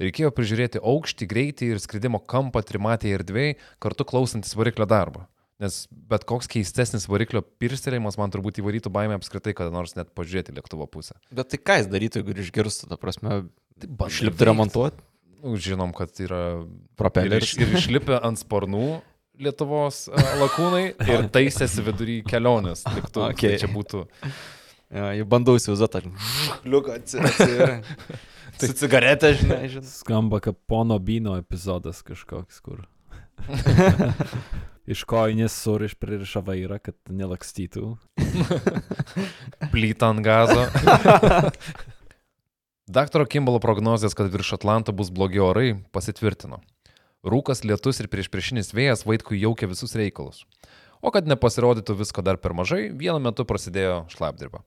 Reikėjo 0.01 0.33
prižiūrėti 0.33 0.81
aukštį, 0.81 1.29
greitį 1.29 1.75
ir 1.75 1.81
skridimo 1.85 2.21
kampą 2.21 2.65
trimatėje 2.65 3.21
erdvėje, 3.21 3.59
kartu 3.77 4.09
klausantis 4.09 4.57
variklio 4.57 4.89
darbo. 4.89 5.29
Nes 5.59 5.81
bet 5.91 6.23
koks 6.29 6.47
keistesnis 6.51 7.09
variklio 7.11 7.41
pirstelėjimas 7.59 8.15
man 8.21 8.31
turbūt 8.31 8.61
įvarytų 8.63 8.93
baimę 8.95 9.17
apskritai, 9.19 9.57
kada 9.59 9.75
nors 9.75 9.97
net 9.99 10.13
pažiūrėti 10.15 10.55
lėktuvo 10.55 10.87
pusę. 10.87 11.17
Bet 11.35 11.51
tai 11.51 11.59
ką 11.59 11.81
jis 11.81 11.89
darytų, 11.91 12.23
jeigu 12.23 12.37
išgirstų, 12.45 12.87
ta 12.93 12.99
prasme, 13.01 13.41
bando 13.83 14.11
išlipti 14.13 14.47
remontuoti? 14.47 15.03
Nu, 15.43 15.57
Žinom, 15.59 15.91
kad 15.95 16.15
yra 16.23 16.43
ir, 16.61 16.69
Propeleris. 16.99 17.51
iš, 17.51 17.59
ir 17.63 17.75
išlipę 17.79 18.21
ant 18.23 18.39
sparnų 18.41 19.01
Lietuvos 19.39 20.09
a, 20.11 20.23
lakūnai 20.41 20.85
ir 20.95 21.27
taisėsi 21.35 21.83
vidury 21.87 22.17
kelionės. 22.27 22.83
lėktuvo. 22.91 23.29
Okay. 23.31 23.55
Tai 23.55 23.61
čia 23.63 23.71
būtų. 23.71 24.05
Ja, 24.95 25.11
jau 25.19 25.27
bandau 25.31 25.55
įsivaizduoti, 25.59 26.01
ar 26.01 26.65
liuka 26.67 26.97
atsiveria. 26.99 27.83
Su 28.59 28.73
cigaretė, 28.75 29.35
žinai, 29.39 29.61
žinai. 29.71 29.91
Skamba 29.91 30.41
kaip 30.43 30.59
pono 30.71 30.97
Bino 30.99 31.37
epizodas 31.39 32.01
kažkoks, 32.07 32.59
kur. 32.65 32.83
Iš 34.89 35.03
kojinės 35.05 35.53
suriš 35.53 35.93
pririša 36.01 36.41
vairą, 36.47 36.79
kad 36.81 36.97
nelakstytų. 37.13 37.91
Plyta 39.75 40.09
ant 40.15 40.23
gazo. 40.25 40.63
Daktaro 42.89 43.27
Kimbalo 43.29 43.61
prognozijas, 43.61 44.17
kad 44.17 44.31
virš 44.33 44.55
Atlanto 44.57 44.95
bus 44.97 45.11
blogi 45.13 45.43
orai, 45.45 45.75
pasitvirtino. 45.93 46.63
Rūkas, 47.29 47.61
lietus 47.69 48.01
ir 48.01 48.09
priešpriešinis 48.09 48.73
vėjas 48.73 49.05
vaikui 49.05 49.43
jaukia 49.43 49.69
visus 49.69 49.93
reikalus. 49.99 50.47
O 51.05 51.13
kad 51.13 51.29
nepasirodytų 51.29 51.99
visko 51.99 52.25
dar 52.25 52.41
per 52.41 52.57
mažai, 52.57 52.89
vienu 52.89 53.21
metu 53.21 53.45
prasidėjo 53.45 54.07
šlapdirba. 54.15 54.63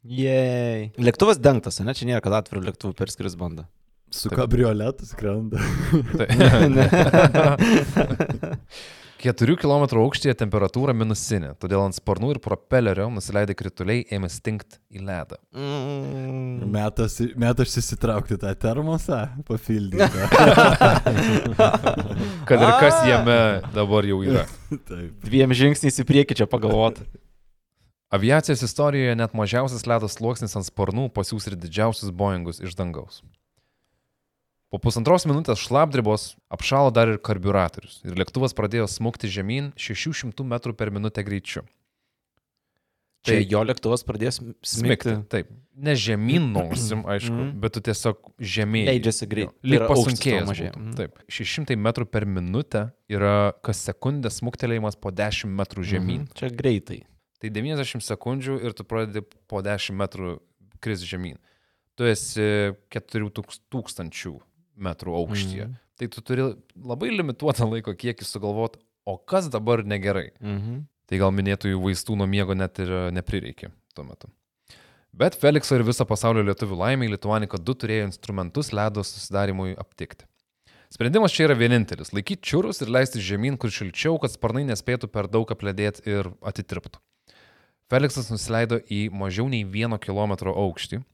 Jei. 0.00 0.88
Lėktuvas 0.96 1.36
dengtas, 1.36 1.82
ne? 1.84 1.92
Čia 1.92 2.08
nėra, 2.08 2.22
kad 2.24 2.38
atvirų 2.38 2.64
lėktuvų 2.70 2.96
perskris 2.96 3.36
banda. 3.36 3.68
Su 4.08 4.32
kabrioletu 4.32 5.04
skrenda. 5.06 5.60
Tai, 6.16 6.26
4 9.20 9.56
km 9.60 9.84
aukštyje 10.00 10.32
temperatūra 10.40 10.94
minusinė, 10.96 11.52
todėl 11.60 11.82
ant 11.84 11.96
sparnų 11.96 12.28
ir 12.34 12.38
propelerio 12.42 13.10
nusileidę 13.12 13.54
krituliai 13.58 14.00
ėmė 14.16 14.28
stinkt 14.32 14.78
į 14.88 14.98
ledą. 15.04 15.36
Mm. 15.52 16.64
Metas, 16.72 17.18
metas 17.38 17.76
įsitraukti 17.80 18.36
tą 18.40 18.50
termosą, 18.60 19.18
papildyti. 19.48 20.08
Kad 22.48 22.56
ir 22.56 22.72
kas 22.80 22.96
jame 23.08 23.40
dabar 23.76 24.02
jau 24.08 24.18
yra. 24.24 24.44
Taip. 24.88 25.10
Dviem 25.26 25.50
žingsniais 25.56 26.00
į 26.00 26.04
priekį 26.08 26.32
čia 26.42 26.48
pagalvoti. 26.50 27.02
Aviacijos 28.10 28.64
istorijoje 28.66 29.14
net 29.14 29.36
mažiausias 29.38 29.84
ledo 29.86 30.08
sluoksnis 30.10 30.56
ant 30.58 30.66
sparnų 30.66 31.12
pasiūs 31.14 31.44
ir 31.46 31.54
didžiausius 31.60 32.10
Boeingus 32.10 32.58
iš 32.58 32.74
dangaus. 32.78 33.20
Po 34.70 34.78
pusantros 34.78 35.24
minutės 35.26 35.58
šlapdribos 35.66 36.36
apšalo 36.54 36.92
dar 36.94 37.08
ir 37.10 37.18
karburatorius 37.18 38.00
ir 38.06 38.14
lėktuvas 38.14 38.54
pradėjo 38.54 38.86
smukti 38.86 39.26
žemyn 39.26 39.72
600 39.74 40.44
m 40.46 40.74
per 40.78 40.90
minutę 40.94 41.24
greičiu. 41.26 41.64
Čia 43.26 43.34
Tai- 43.36 43.48
jo 43.52 43.60
lėktuvas 43.68 44.00
pradės 44.06 44.38
Smigti. 44.40 44.64
smigti. 44.64 45.28
Taip. 45.28 45.48
Ne 45.76 45.92
žemyn 45.92 46.52
nosim, 46.54 47.02
aišku, 47.12 47.34
Mhm. 47.34 47.60
bet 47.60 47.72
tu 47.74 47.80
tiesiog 47.84 48.16
žemyn. 48.40 48.86
Leidžiasi 48.88 49.26
greit. 49.28 49.50
Tai 49.60 49.68
Lyg 49.68 49.80
aukštis 49.82 50.04
pasunkėjęs. 50.06 50.48
būtum. 50.48 50.80
Mhm. 50.80 50.94
Taip. 50.96 51.18
600 51.28 51.76
m 51.76 52.06
per 52.06 52.24
minutę 52.24 52.92
yra 53.10 53.52
kas 53.62 53.76
sekundė 53.84 54.30
smuktelėjimas 54.32 54.96
po 54.96 55.10
10 55.10 55.50
m 55.52 55.60
žemyn. 55.84 56.20
Mhm. 56.24 56.32
Čia 56.34 56.48
greitai. 56.48 57.02
Tai 57.40 57.50
90 57.50 58.00
sekundžių 58.00 58.62
ir 58.64 58.72
tu 58.72 58.84
pradedi 58.84 59.20
po 59.48 59.60
10 59.60 59.92
metrų 59.98 60.38
kris 60.80 61.00
žemyn. 61.04 61.36
Tu 61.96 62.04
esi 62.04 62.72
4000 62.88 64.40
metrų 64.82 65.16
aukštyje. 65.22 65.68
Mhm. 65.68 65.78
Tai 66.00 66.08
tu 66.08 66.22
turi 66.24 66.46
labai 66.80 67.10
limituotą 67.12 67.68
laiko 67.68 67.92
kiekį 67.92 68.24
sugalvoti, 68.24 68.80
o 69.04 69.18
kas 69.18 69.50
dabar 69.52 69.84
negerai. 69.84 70.30
Mhm. 70.40 70.84
Tai 71.10 71.18
gal 71.18 71.32
minėtųjų 71.34 71.80
vaistų 71.82 72.16
nuo 72.16 72.28
miego 72.30 72.54
net 72.54 72.78
ir 72.78 72.90
e, 72.90 73.00
neprireikė 73.16 73.72
tuo 73.94 74.04
metu. 74.06 74.30
Bet 75.10 75.34
Felikso 75.34 75.74
ir 75.74 75.82
viso 75.82 76.06
pasaulio 76.06 76.44
lietuvių 76.46 76.76
laimiai 76.78 77.10
Lituanika 77.10 77.58
2 77.58 77.74
turėjo 77.82 78.04
instrumentus 78.06 78.70
ledo 78.70 79.02
susidarimui 79.02 79.74
aptikti. 79.74 80.28
Sprendimas 80.90 81.34
čia 81.34 81.48
yra 81.48 81.54
vienintelis- 81.58 82.10
laikyti 82.16 82.46
čiūrus 82.50 82.82
ir 82.82 82.88
leisti 82.90 83.22
žemyn, 83.22 83.58
kur 83.58 83.70
šilčiau, 83.70 84.20
kad 84.20 84.30
sparnai 84.30 84.64
nespėtų 84.66 85.10
per 85.10 85.28
daug 85.28 85.46
apledėti 85.46 86.06
ir 86.06 86.30
atitirptų. 86.42 86.98
Feliksas 87.90 88.30
nusileido 88.30 88.78
į 88.86 89.10
mažiau 89.10 89.48
nei 89.50 89.64
vieno 89.64 89.98
kilometro 89.98 90.54
aukštį. 90.54 91.04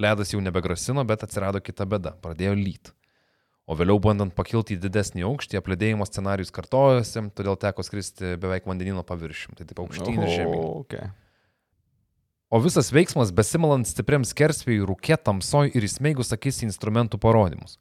Ledas 0.00 0.32
jau 0.32 0.40
nebegrasino, 0.40 1.04
bet 1.04 1.24
atsirado 1.26 1.60
kita 1.60 1.84
bėda- 1.88 2.14
pradėjo 2.24 2.54
lyt. 2.56 2.92
O 3.66 3.76
vėliau 3.78 4.00
bandant 4.02 4.34
pakilti 4.34 4.74
į 4.74 4.80
didesnį 4.82 5.22
aukštį, 5.28 5.60
apledėjimo 5.60 6.06
scenarius 6.08 6.50
kartojosi, 6.50 7.30
todėl 7.30 7.56
teko 7.56 7.84
skristi 7.86 8.36
beveik 8.36 8.66
vandenino 8.66 9.04
paviršium, 9.06 9.54
tai 9.56 9.64
taip 9.64 9.78
aukštyn 9.78 10.22
ir 10.24 10.32
žemyn. 10.32 10.58
O, 10.58 10.80
okay. 10.82 11.12
O 12.50 12.58
visas 12.60 12.90
veiksmas 12.92 13.30
besimalant 13.32 13.86
stipriam 13.86 14.26
skersvėjui, 14.28 14.84
rūkė, 14.84 15.16
tamsoj 15.16 15.70
ir 15.72 15.86
įsmeigus 15.86 16.34
akis 16.34 16.60
į 16.60 16.66
instrumentų 16.68 17.20
parodymus. 17.22 17.78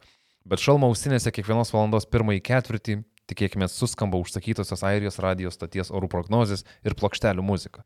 Bet 0.48 0.62
šalmo 0.64 0.88
ausinėse 0.88 1.34
kiekvienos 1.34 1.74
valandos 1.74 2.08
pirmąjį 2.08 2.44
ketvirtį, 2.48 2.96
tikėkime, 3.28 3.68
suskamba 3.68 4.22
užsakytosios 4.22 4.86
Airijos 4.88 5.20
radijos 5.20 5.58
stoties 5.58 5.92
orų 5.92 6.08
prognozės 6.14 6.64
ir 6.86 6.96
plokštelių 6.96 7.44
muzika. 7.44 7.84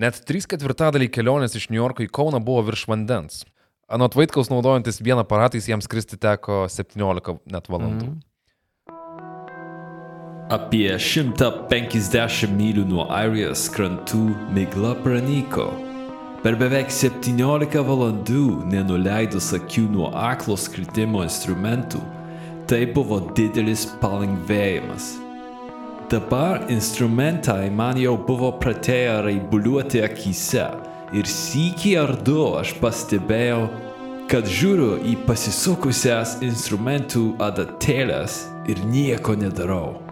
Net 0.00 0.16
3 0.24 0.46
ketvirtadaliai 0.48 1.10
kelionės 1.12 1.52
iš 1.58 1.66
New 1.68 1.76
Yorko 1.76 2.06
į 2.06 2.08
Kauną 2.08 2.38
buvo 2.40 2.62
virš 2.70 2.86
vandens. 2.88 3.42
Anot 3.90 4.14
Vaitkaus 4.16 4.48
naudojantis 4.48 5.02
vieną 5.04 5.26
aparatais 5.26 5.66
jam 5.68 5.82
skristi 5.84 6.16
teko 6.16 6.62
17 6.72 7.36
net 7.52 7.68
valandų. 7.68 8.08
Mhm. 8.08 8.18
Apie 10.50 10.96
150 10.96 12.48
mylių 12.56 12.86
nuo 12.88 13.04
Airijos 13.12 13.68
krantų 13.70 14.24
migla 14.56 14.96
pranyko. 15.04 15.68
Per 16.40 16.56
beveik 16.56 16.88
17 16.90 17.84
valandų 17.84 18.46
nenuleidus 18.72 19.52
akių 19.58 19.84
nuo 19.92 20.08
aklo 20.16 20.56
skritimo 20.56 21.20
instrumentų, 21.26 22.00
tai 22.66 22.86
buvo 22.88 23.20
didelis 23.36 23.84
palengvėjimas. 24.00 25.18
Dabar 26.10 26.64
instrumentai 26.68 27.68
man 27.70 27.94
jau 28.02 28.16
buvo 28.26 28.48
pradėję 28.58 29.12
raibuliuoti 29.28 30.00
akise 30.02 30.64
ir 31.14 31.30
sykį 31.30 31.92
ar 32.02 32.16
du 32.26 32.48
aš 32.58 32.72
pastebėjau, 32.82 33.60
kad 34.26 34.50
žiūriu 34.58 34.96
į 35.06 35.14
pasisukusias 35.28 36.40
instrumentų 36.42 37.28
adatėlės 37.46 38.42
ir 38.66 38.82
nieko 38.90 39.38
nedarau. 39.38 40.09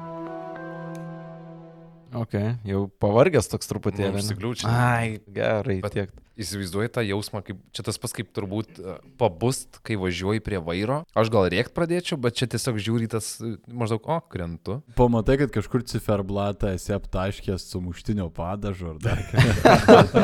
Ok, 2.16 2.34
jau 2.64 2.86
pavargęs 3.02 3.50
toks 3.52 3.68
truputėlį. 3.68 4.14
Nu, 4.14 4.20
ne? 4.20 4.24
užsikliūčinai. 4.24 4.72
Ai, 4.72 5.20
gerai, 5.28 5.80
Bet- 5.84 5.92
tiek. 5.98 6.16
Įsivaizduoji 6.38 6.86
tą 6.94 7.02
jausmą, 7.02 7.40
kaip 7.42 7.58
čia 7.74 7.82
tas 7.82 7.96
pas 7.98 8.12
kaip 8.14 8.28
turbūt 8.30 8.76
e, 8.78 8.92
pabust, 9.18 9.80
kai 9.82 9.96
važiuoji 9.98 10.38
prie 10.46 10.60
vairo. 10.62 11.00
Aš 11.18 11.32
gal 11.34 11.48
rėkt 11.50 11.72
pradėčiau, 11.74 12.14
bet 12.22 12.36
čia 12.38 12.46
tiesiog 12.46 12.78
žiūri 12.78 13.08
tas 13.10 13.32
e, 13.42 13.56
maždaug, 13.66 14.06
o, 14.06 14.20
krentu. 14.30 14.76
Pamatai, 14.94 15.34
kad 15.42 15.50
kažkur 15.56 15.82
ciferblatą 15.90 16.70
esi 16.76 16.94
aptaškęs 16.94 17.66
su 17.72 17.82
muštinio 17.82 18.28
padažu 18.30 18.92
ar 18.92 19.02
dar 19.02 19.18
kažką. 19.34 20.22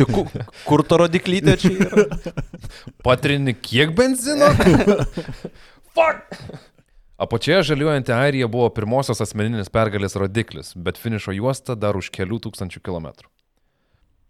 Tai 0.00 0.08
ku, 0.08 0.24
kur 0.64 0.80
to 0.88 1.02
rodiklytė 1.04 1.58
čia 1.60 1.74
yra? 1.76 2.06
Patrini 3.04 3.52
kiek 3.52 3.92
benzino? 4.00 4.48
Fuck! 5.94 6.40
Apačioje 7.20 7.62
žaliuojanti 7.62 8.12
Airija 8.16 8.46
buvo 8.48 8.70
pirmosios 8.72 9.18
asmeninės 9.20 9.68
pergalės 9.68 10.14
rodiklis, 10.16 10.70
bet 10.72 10.96
finišo 10.96 11.34
juosta 11.36 11.74
dar 11.76 11.98
už 11.98 12.08
kelių 12.16 12.38
tūkstančių 12.46 12.80
kilometrų. 12.80 13.28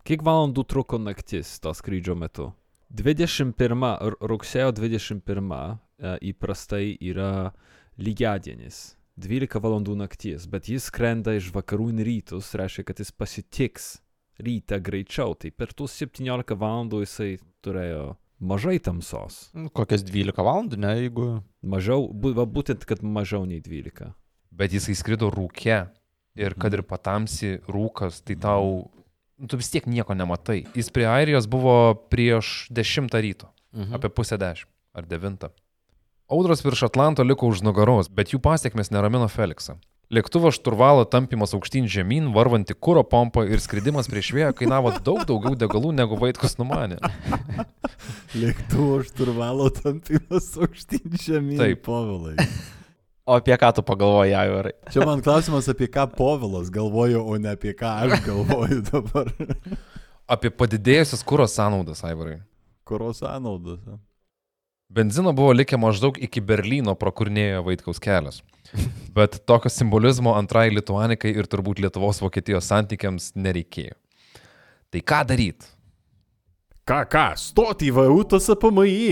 Kiek 0.03 0.25
valandų 0.27 0.65
truko 0.67 0.99
naktis 0.99 1.53
to 1.63 1.71
skrydžio 1.71 2.17
metu? 2.19 2.49
21 2.91 3.87
r- 3.95 4.17
rugsėjo 4.33 4.73
21 4.75 5.23
e, 5.55 6.17
įprastai 6.33 6.97
yra 6.99 7.53
lygiadienis. 7.95 8.81
12 9.23 9.63
valandų 9.63 9.95
nakties, 10.01 10.49
bet 10.51 10.67
jis 10.67 10.89
skrenda 10.91 11.37
iš 11.39 11.53
vakarų 11.55 11.93
į 11.95 12.09
rytus, 12.11 12.51
reiškia, 12.59 12.89
kad 12.91 12.99
jis 12.99 13.15
pasitiks 13.15 13.91
rytą 14.43 14.81
greičiau. 14.83 15.39
Tai 15.39 15.55
per 15.55 15.71
tuos 15.79 15.95
17 15.95 16.59
valandų 16.59 17.05
jisai 17.05 17.37
turėjo 17.63 18.17
mažai 18.41 18.79
tamsos. 18.83 19.51
Nu, 19.55 19.71
Kokias 19.73 20.05
12 20.07 20.41
valandų, 20.41 20.81
ne, 20.81 20.95
jeigu... 21.05 21.29
Mažiau, 21.61 22.09
va, 22.35 22.47
būtent, 22.49 22.87
kad 22.89 23.05
mažiau 23.05 23.45
nei 23.49 23.61
12. 23.61 24.11
Bet 24.51 24.75
jisai 24.75 24.97
skrido 24.99 25.29
rūke 25.33 25.83
ir 26.41 26.57
kad 26.59 26.75
ir 26.75 26.83
patamsi 26.87 27.59
rūkas, 27.69 28.23
tai 28.25 28.39
tau, 28.41 28.89
nu, 29.37 29.51
tu 29.51 29.61
vis 29.61 29.71
tiek 29.73 29.87
nieko 29.91 30.17
nematai. 30.17 30.63
Jis 30.77 30.91
prie 30.95 31.07
Airijos 31.11 31.49
buvo 31.51 31.95
prieš 32.13 32.71
10 32.73 33.13
ryto. 33.21 33.51
Mhm. 33.77 33.95
Apie 34.01 34.11
pusę 34.11 34.41
dešimt 34.41 34.73
ar 34.95 35.07
devintą. 35.07 35.51
Audros 36.31 36.63
virš 36.65 36.87
Atlanto 36.87 37.23
liko 37.27 37.49
už 37.51 37.63
nugaros, 37.67 38.09
bet 38.11 38.31
jų 38.35 38.41
pasiekmes 38.43 38.93
neramino 38.95 39.27
Feliksą. 39.31 39.77
Lėktuvo 40.11 40.51
šturvalo 40.51 41.05
tampimas 41.07 41.53
aukštyn 41.55 41.85
žemyn, 41.87 42.33
varvanti 42.35 42.75
kūro 42.75 43.05
pompą 43.07 43.45
ir 43.47 43.61
skridimas 43.63 44.09
prieš 44.11 44.33
vėją 44.35 44.49
kainavo 44.59 44.91
daug 45.07 45.21
daugiau 45.29 45.55
degalų, 45.55 45.93
negu 45.95 46.19
Vaitkus 46.19 46.57
numanė. 46.59 46.99
Lėktuvo 48.43 49.05
šturvalo 49.07 49.69
tampimas 49.71 50.49
aukštyn 50.59 51.15
žemyn. 51.15 51.63
Taip. 51.63 51.85
Povilai. 51.87 52.35
O 53.23 53.37
apie 53.39 53.55
ką 53.55 53.71
tu 53.77 53.85
pagalvoji, 53.87 54.35
Aivarai? 54.35 54.75
Čia 54.91 55.07
man 55.07 55.23
klausimas, 55.23 55.71
apie 55.71 55.87
ką 55.87 56.09
Povilas 56.17 56.73
galvoja, 56.75 57.23
o 57.23 57.39
ne 57.39 57.55
apie 57.55 57.71
ką 57.79 57.93
aš 58.03 58.25
galvoju 58.27 58.83
dabar. 58.91 59.31
Apie 60.27 60.51
padidėjusias 60.51 61.23
kūro 61.23 61.47
sąnaudas, 61.47 62.03
Aivarai. 62.03 62.41
Kuros 62.83 63.23
sąnaudos. 63.23 63.79
a? 63.87 64.01
Benzino 64.91 65.31
buvo 65.31 65.55
likę 65.55 65.79
maždaug 65.79 66.19
iki 66.19 66.43
Berlyno, 66.43 66.97
pro 66.99 67.15
kur 67.15 67.31
nėjo 67.31 67.63
Vaitkaus 67.71 68.03
kelias. 68.03 68.43
Bet 69.11 69.41
tokio 69.47 69.71
simbolizmo 69.73 70.37
antrai 70.39 70.69
Lietuanikai 70.71 71.33
ir 71.35 71.49
turbūt 71.51 71.81
Lietuvos-Vokietijos 71.83 72.69
santykiams 72.71 73.33
nereikėjo. 73.35 73.97
Tai 74.91 75.03
ką 75.07 75.21
daryti? 75.27 75.71
Ką, 76.87 77.03
ką, 77.11 77.25
stoti 77.39 77.91
į 77.91 77.95
VU 77.97 78.23
TSPMI. 78.31 79.11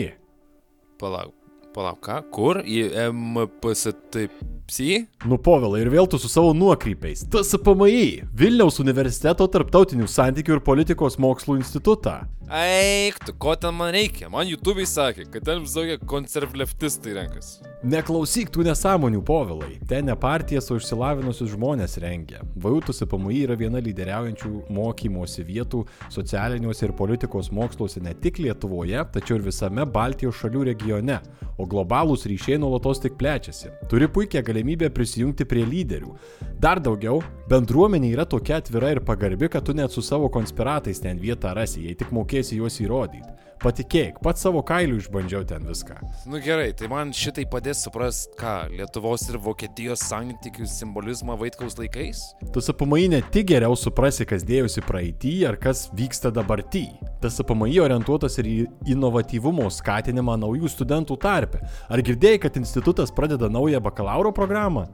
Palauk, 0.99 1.35
palauk, 1.79 2.01
ką? 2.03 2.19
Kur? 2.35 2.61
Į 2.67 2.88
MPSTPSI? 3.12 4.95
Nu, 5.31 5.38
Povilai, 5.43 5.85
ir 5.85 5.93
vėl 5.93 6.11
tu 6.11 6.19
su 6.21 6.31
savo 6.31 6.51
nuokrypiais. 6.57 7.27
TSPMI, 7.31 8.25
Vilniaus 8.38 8.81
universiteto 8.83 9.47
tarptautinių 9.53 10.09
santykių 10.11 10.59
ir 10.59 10.64
politikos 10.67 11.19
mokslų 11.23 11.61
institutą. 11.62 12.21
Eik, 12.49 13.19
tu 13.27 13.35
ko 13.37 13.53
ten 13.61 13.75
man 13.77 13.91
reikia? 13.93 14.31
Man 14.33 14.49
YouTube'ai 14.49 14.87
sakė, 14.88 15.27
kad 15.29 15.45
ten 15.45 15.59
visokie 15.61 15.99
konservleftistai 16.09 17.12
renkasi. 17.19 17.59
Neklausyk 17.85 18.49
tų 18.55 18.64
nesąmonių, 18.64 19.21
povilai. 19.29 19.75
Ten 19.91 20.09
ne 20.09 20.14
partijas, 20.17 20.71
o 20.73 20.79
išsilavinusius 20.81 21.53
žmonės 21.53 21.99
rengia. 22.01 22.41
VAUTUS 22.57 23.05
PMI 23.05 23.43
yra 23.45 23.57
viena 23.61 23.83
lyderiaujančių 23.85 24.53
mokymosi 24.73 25.45
vietų 25.45 25.83
socialiniuose 26.14 26.88
ir 26.88 26.97
politikos 26.97 27.53
moksluose 27.53 28.01
ne 28.01 28.17
tik 28.17 28.41
Lietuvoje, 28.41 29.05
tačiau 29.12 29.37
ir 29.37 29.45
visame 29.51 29.85
Baltijos 29.85 30.41
šalių 30.41 30.64
regione, 30.73 31.21
o 31.61 31.68
globalūs 31.71 32.27
ryšiai 32.31 32.59
nuolatos 32.61 33.03
tik 33.05 33.19
plečiasi. 33.21 33.73
Turi 33.91 34.09
puikią 34.09 34.43
galimybę 34.47 34.91
prisijungti 34.95 35.47
prie 35.49 35.67
lyderių. 35.69 36.15
Dar 36.61 36.81
daugiau, 36.83 37.21
bendruomenė 37.51 38.15
yra 38.17 38.27
tokia 38.27 38.59
atvira 38.63 38.95
ir 38.95 39.03
pagarbi, 39.05 39.51
kad 39.53 39.67
tu 39.67 39.77
net 39.77 39.95
su 39.95 40.03
savo 40.03 40.31
konspiratais 40.33 41.03
ten 41.05 41.21
vietą 41.21 41.55
rasi, 41.55 41.85
jei 41.87 41.99
tik 41.99 42.15
mokėsi 42.15 42.59
juos 42.59 42.81
įrodyti. 42.83 43.48
Patikėk, 43.59 44.21
pats 44.23 44.44
savo 44.44 44.61
kailiu 44.62 45.01
išbandžiau 45.01 45.42
ten 45.49 45.64
viską. 45.66 45.97
Nu 46.31 46.38
gerai, 46.42 46.68
tai 46.79 46.87
man 46.90 47.11
šitai 47.16 47.42
padės 47.51 47.81
suprasti, 47.83 48.37
ką 48.38 48.53
Lietuvos 48.71 49.25
ir 49.33 49.40
Vokietijos 49.42 50.05
santykių 50.07 50.66
simbolizmą 50.71 51.35
Vaitkaus 51.40 51.75
laikais? 51.81 52.21
Tu 52.55 52.62
SPMI 52.62 53.09
ne 53.16 53.21
tik 53.35 53.49
geriau 53.51 53.75
suprasi, 53.79 54.29
kas 54.31 54.47
dėjosi 54.47 54.85
praeitį 54.87 55.35
ar 55.51 55.59
kas 55.59 55.88
vyksta 55.99 56.31
dabartį. 56.35 56.85
Tas 57.18 57.40
SPMI 57.40 57.81
orientuotas 57.83 58.38
ir 58.38 58.47
į 58.47 58.57
inovatyvumo 58.94 59.66
skatinimą 59.75 60.38
naujų 60.44 60.71
studentų 60.71 61.18
tarpe. 61.27 61.64
Ar 61.90 62.05
girdėjai, 62.07 62.44
kad 62.47 62.62
institutas 62.62 63.11
pradeda 63.14 63.51
naują 63.51 63.83
bakalauro 63.83 64.31
programą? 64.37 64.87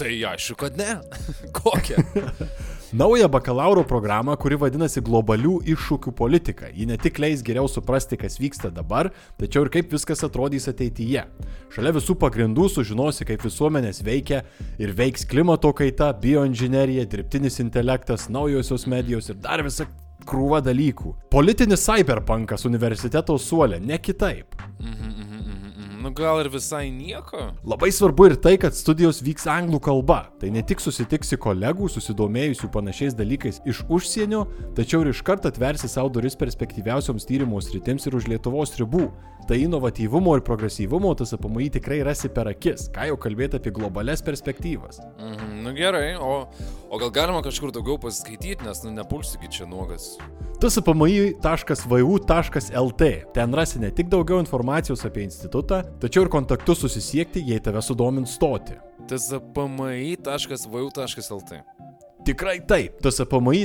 Tai 0.00 0.08
aišku, 0.32 0.56
kad 0.64 0.80
ne. 0.80 0.96
Kokią? 1.60 2.00
Naują 2.96 3.28
bakalauro 3.28 3.84
programą, 3.84 4.32
kuri 4.40 4.56
vadinasi 4.56 5.02
globalių 5.04 5.58
iššūkių 5.68 6.12
politika. 6.16 6.70
Ji 6.72 6.86
ne 6.88 6.96
tik 6.96 7.18
leis 7.20 7.42
geriau 7.44 7.68
suprasti, 7.68 8.16
kas 8.16 8.38
vyksta 8.40 8.70
dabar, 8.72 9.10
tačiau 9.36 9.66
ir 9.66 9.70
kaip 9.74 9.92
viskas 9.92 10.24
atrodys 10.24 10.64
ateityje. 10.72 11.26
Šalia 11.74 11.92
visų 11.92 12.16
pagrindų 12.22 12.70
sužinosi, 12.72 13.26
kaip 13.28 13.44
visuomenės 13.44 14.00
veikia 14.06 14.40
ir 14.80 14.94
veiks 14.96 15.28
klimato 15.28 15.74
kaita, 15.76 16.08
bioinžinerija, 16.22 17.04
dirbtinis 17.04 17.60
intelektas, 17.60 18.30
naujosios 18.32 18.88
medijos 18.88 19.28
ir 19.28 19.42
dar 19.44 19.60
visa 19.66 19.84
krūva 20.24 20.62
dalykų. 20.64 21.12
Politinis 21.36 21.84
cyberpunkas 21.84 22.64
universiteto 22.64 23.36
suolė, 23.36 23.76
ne 23.76 24.00
kitaip. 24.00 24.56
Mhm, 24.80 25.12
mhm. 25.12 25.35
Nu 26.06 26.12
gal 26.14 26.38
ir 26.38 26.46
visai 26.46 26.92
nieko? 26.94 27.48
Labai 27.66 27.88
svarbu 27.90 28.28
ir 28.28 28.34
tai, 28.38 28.52
kad 28.62 28.76
studijos 28.78 29.18
vyks 29.26 29.48
anglų 29.50 29.80
kalba. 29.82 30.20
Tai 30.38 30.52
ne 30.54 30.62
tik 30.62 30.78
susitiksi 30.78 31.34
kolegų 31.42 31.88
susidomėjusių 31.90 32.70
panašiais 32.70 33.16
dalykais 33.18 33.58
iš 33.66 33.82
užsienio, 33.90 34.44
tačiau 34.78 35.02
ir 35.02 35.10
iškart 35.10 35.48
atversi 35.50 35.90
savo 35.90 36.12
duris 36.14 36.38
perspektyviausioms 36.38 37.26
tyrimo 37.26 37.58
sritims 37.58 38.06
ir 38.06 38.20
už 38.20 38.30
Lietuvos 38.30 38.78
ribų. 38.78 39.08
Tai 39.46 39.54
inovatyvumo 39.62 40.32
ir 40.34 40.40
progresyvumo 40.42 41.12
tas 41.14 41.30
apamai 41.36 41.68
tikrai 41.70 42.00
rasi 42.06 42.28
per 42.34 42.48
akis, 42.50 42.88
ką 42.94 43.04
jau 43.12 43.18
kalbėti 43.22 43.56
apie 43.60 43.70
globales 43.74 44.22
perspektyvas. 44.26 44.98
Mhm, 45.22 45.52
nu 45.62 45.70
gerai, 45.76 46.16
o, 46.18 46.48
o 46.90 46.98
gal 46.98 47.10
galima 47.14 47.42
kažkur 47.46 47.70
daugiau 47.74 47.98
pasiskaityti, 48.02 48.64
nes 48.66 48.82
nu 48.82 48.90
nepulsigi 48.96 49.48
čia 49.58 49.66
nuogas. 49.70 50.04
tsapamai.vu.lt. 50.58 53.02
Ten 53.38 53.48
rasi 53.54 53.78
ne 53.78 53.90
tik 53.94 54.10
daugiau 54.10 54.38
informacijos 54.42 55.06
apie 55.06 55.22
institutą, 55.28 55.78
tačiau 56.02 56.22
ir 56.26 56.30
kontaktus 56.32 56.78
susisiekti, 56.84 57.40
jei 57.50 57.60
tave 57.62 57.82
sudomins 57.82 58.34
stoti. 58.36 58.74
tsapmi.vu.lt 59.06 59.76
Tikrai 62.26 62.58
taip, 62.66 62.98
tsapmi.vu.lt. 63.02 63.64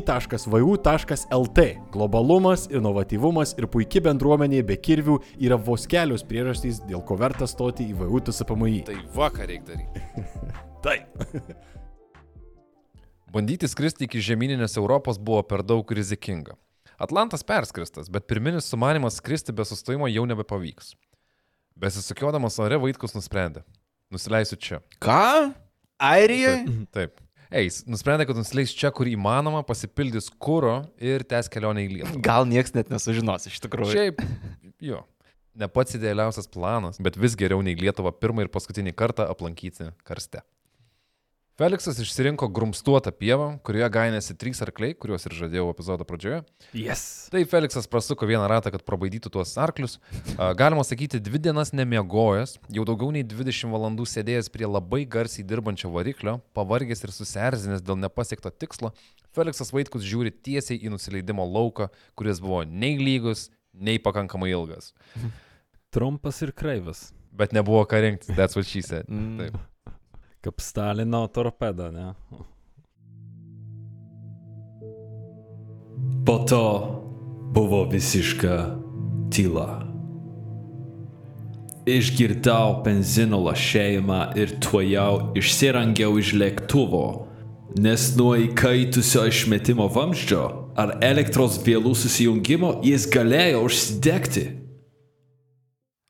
Globalumas, 1.92 2.68
inovatyvumas 2.70 3.56
ir 3.58 3.66
puikia 3.74 4.04
bendruomenė 4.06 4.62
be 4.70 4.78
kirvių 4.78 5.16
yra 5.42 5.58
vos 5.58 5.88
kelios 5.90 6.22
priežastys, 6.30 6.78
dėl 6.86 7.02
ko 7.02 7.18
verta 7.18 7.48
stoti 7.50 7.90
į 7.90 7.98
VU 8.04 8.22
tsapmi. 8.22 8.84
Tai 8.86 8.98
vakar 9.16 9.50
reikia 9.50 9.66
daryti. 9.74 9.98
Taip. 10.86 11.10
Bandyti 13.34 13.66
skristi 13.72 14.06
iki 14.06 14.22
žemyninės 14.22 14.78
Europos 14.78 15.18
buvo 15.18 15.42
per 15.48 15.64
daug 15.66 15.88
rizikinga. 15.98 16.54
Atlantas 17.02 17.42
perskristas, 17.48 18.14
bet 18.14 18.28
pirminis 18.30 18.70
sumanimas 18.70 19.18
skristi 19.18 19.56
be 19.58 19.66
sustojimo 19.66 20.06
jau 20.12 20.28
nebepavyks. 20.30 20.94
Besisukiodamas 21.80 22.60
ore 22.62 22.80
Vaitkus 22.82 23.16
nusprendė. 23.16 23.64
Nusileisiu 24.12 24.58
čia. 24.60 24.82
Ką? 25.02 25.52
Airijoje? 26.02 26.66
Taip. 26.96 27.22
Eis, 27.52 27.82
nusprendė, 27.84 28.24
kad 28.30 28.38
nusileis 28.40 28.72
čia, 28.76 28.94
kur 28.96 29.10
įmanoma, 29.12 29.60
pasipildys 29.68 30.30
kūro 30.40 30.78
ir 31.04 31.26
tęs 31.28 31.50
kelionę 31.52 31.84
į 31.84 31.90
Lietuvą. 31.98 32.22
Gal 32.24 32.48
niekas 32.48 32.72
net 32.78 32.92
nesužinos 32.94 33.50
iš 33.50 33.58
tikrųjų. 33.66 33.92
Šiaip, 33.92 34.22
jo. 34.88 35.02
Ne 35.60 35.68
pats 35.68 35.98
idealiausias 35.98 36.48
planas, 36.48 36.96
bet 37.04 37.20
vis 37.20 37.36
geriau 37.40 37.60
nei 37.66 37.76
Lietuvą 37.76 38.14
pirmą 38.16 38.46
ir 38.46 38.52
paskutinį 38.54 38.96
kartą 38.96 39.28
aplankyti 39.28 39.90
karste. 40.08 40.46
Feliksas 41.62 42.00
išsirinko 42.02 42.48
grumstuotą 42.50 43.12
pievą, 43.14 43.52
kurioje 43.62 43.86
gainėsi 43.94 44.34
trys 44.34 44.64
arkliai, 44.66 44.96
kuriuos 44.98 45.28
ir 45.28 45.36
žadėjau 45.38 45.68
epizodo 45.70 46.08
pradžioje. 46.10 46.40
Yes. 46.74 47.04
Tai 47.30 47.44
Feliksas 47.52 47.86
prasuko 47.86 48.26
vieną 48.26 48.48
ratą, 48.50 48.72
kad 48.74 48.82
prabaidytų 48.88 49.30
tuos 49.36 49.52
arklius. 49.62 50.00
Galima 50.58 50.82
sakyti, 50.82 51.22
dvi 51.22 51.38
dienas 51.46 51.70
nemiegojęs, 51.78 52.56
jau 52.74 52.88
daugiau 52.90 53.14
nei 53.14 53.22
20 53.22 53.70
valandų 53.76 54.10
sėdėjęs 54.10 54.50
prie 54.50 54.66
labai 54.66 55.04
garsiai 55.06 55.46
dirbančio 55.46 55.94
variklio, 55.94 56.40
pavargęs 56.58 57.06
ir 57.06 57.14
susierzinęs 57.14 57.86
dėl 57.86 58.02
nepasiekto 58.08 58.50
tikslo, 58.50 58.96
Feliksas 59.38 59.70
Vaitkus 59.70 60.02
žiūri 60.02 60.34
tiesiai 60.34 60.82
į 60.82 60.96
nusileidimo 60.96 61.46
lauką, 61.46 61.92
kuris 62.18 62.42
buvo 62.42 62.64
nei 62.66 62.98
lygus, 62.98 63.52
nei 63.70 64.02
pakankamai 64.02 64.50
ilgas. 64.50 64.96
Trumpas 65.94 66.42
ir 66.42 66.58
kreivas. 66.58 67.12
Bet 67.30 67.54
nebuvo 67.54 67.86
ką 67.86 68.02
rinktis, 68.02 68.34
that's 68.34 68.58
what 68.58 68.66
she 68.66 68.82
said. 68.82 69.06
Mm. 69.06 69.38
Taip. 69.38 69.68
Kaip 70.42 70.62
Stalino 70.62 71.28
torpeda, 71.28 71.92
ne? 71.92 72.14
Po 76.26 76.38
to 76.50 76.66
buvo 77.54 77.84
visiška 77.90 78.56
tyla. 79.34 79.68
Išgirdau 81.86 82.80
benzino 82.86 83.40
lašėjimą 83.42 84.22
ir 84.38 84.56
tuojau 84.62 85.34
išsirangiau 85.38 86.18
iš 86.22 86.34
lėktuvo, 86.38 87.06
nes 87.82 88.12
nuo 88.18 88.36
įkaitusio 88.38 89.28
išmetimo 89.30 89.90
vamzdžio 89.94 90.44
ar 90.78 90.96
elektros 91.06 91.60
vėlų 91.66 91.94
susijungimo 91.98 92.80
jis 92.86 93.06
galėjo 93.14 93.62
užsidegti. 93.68 94.46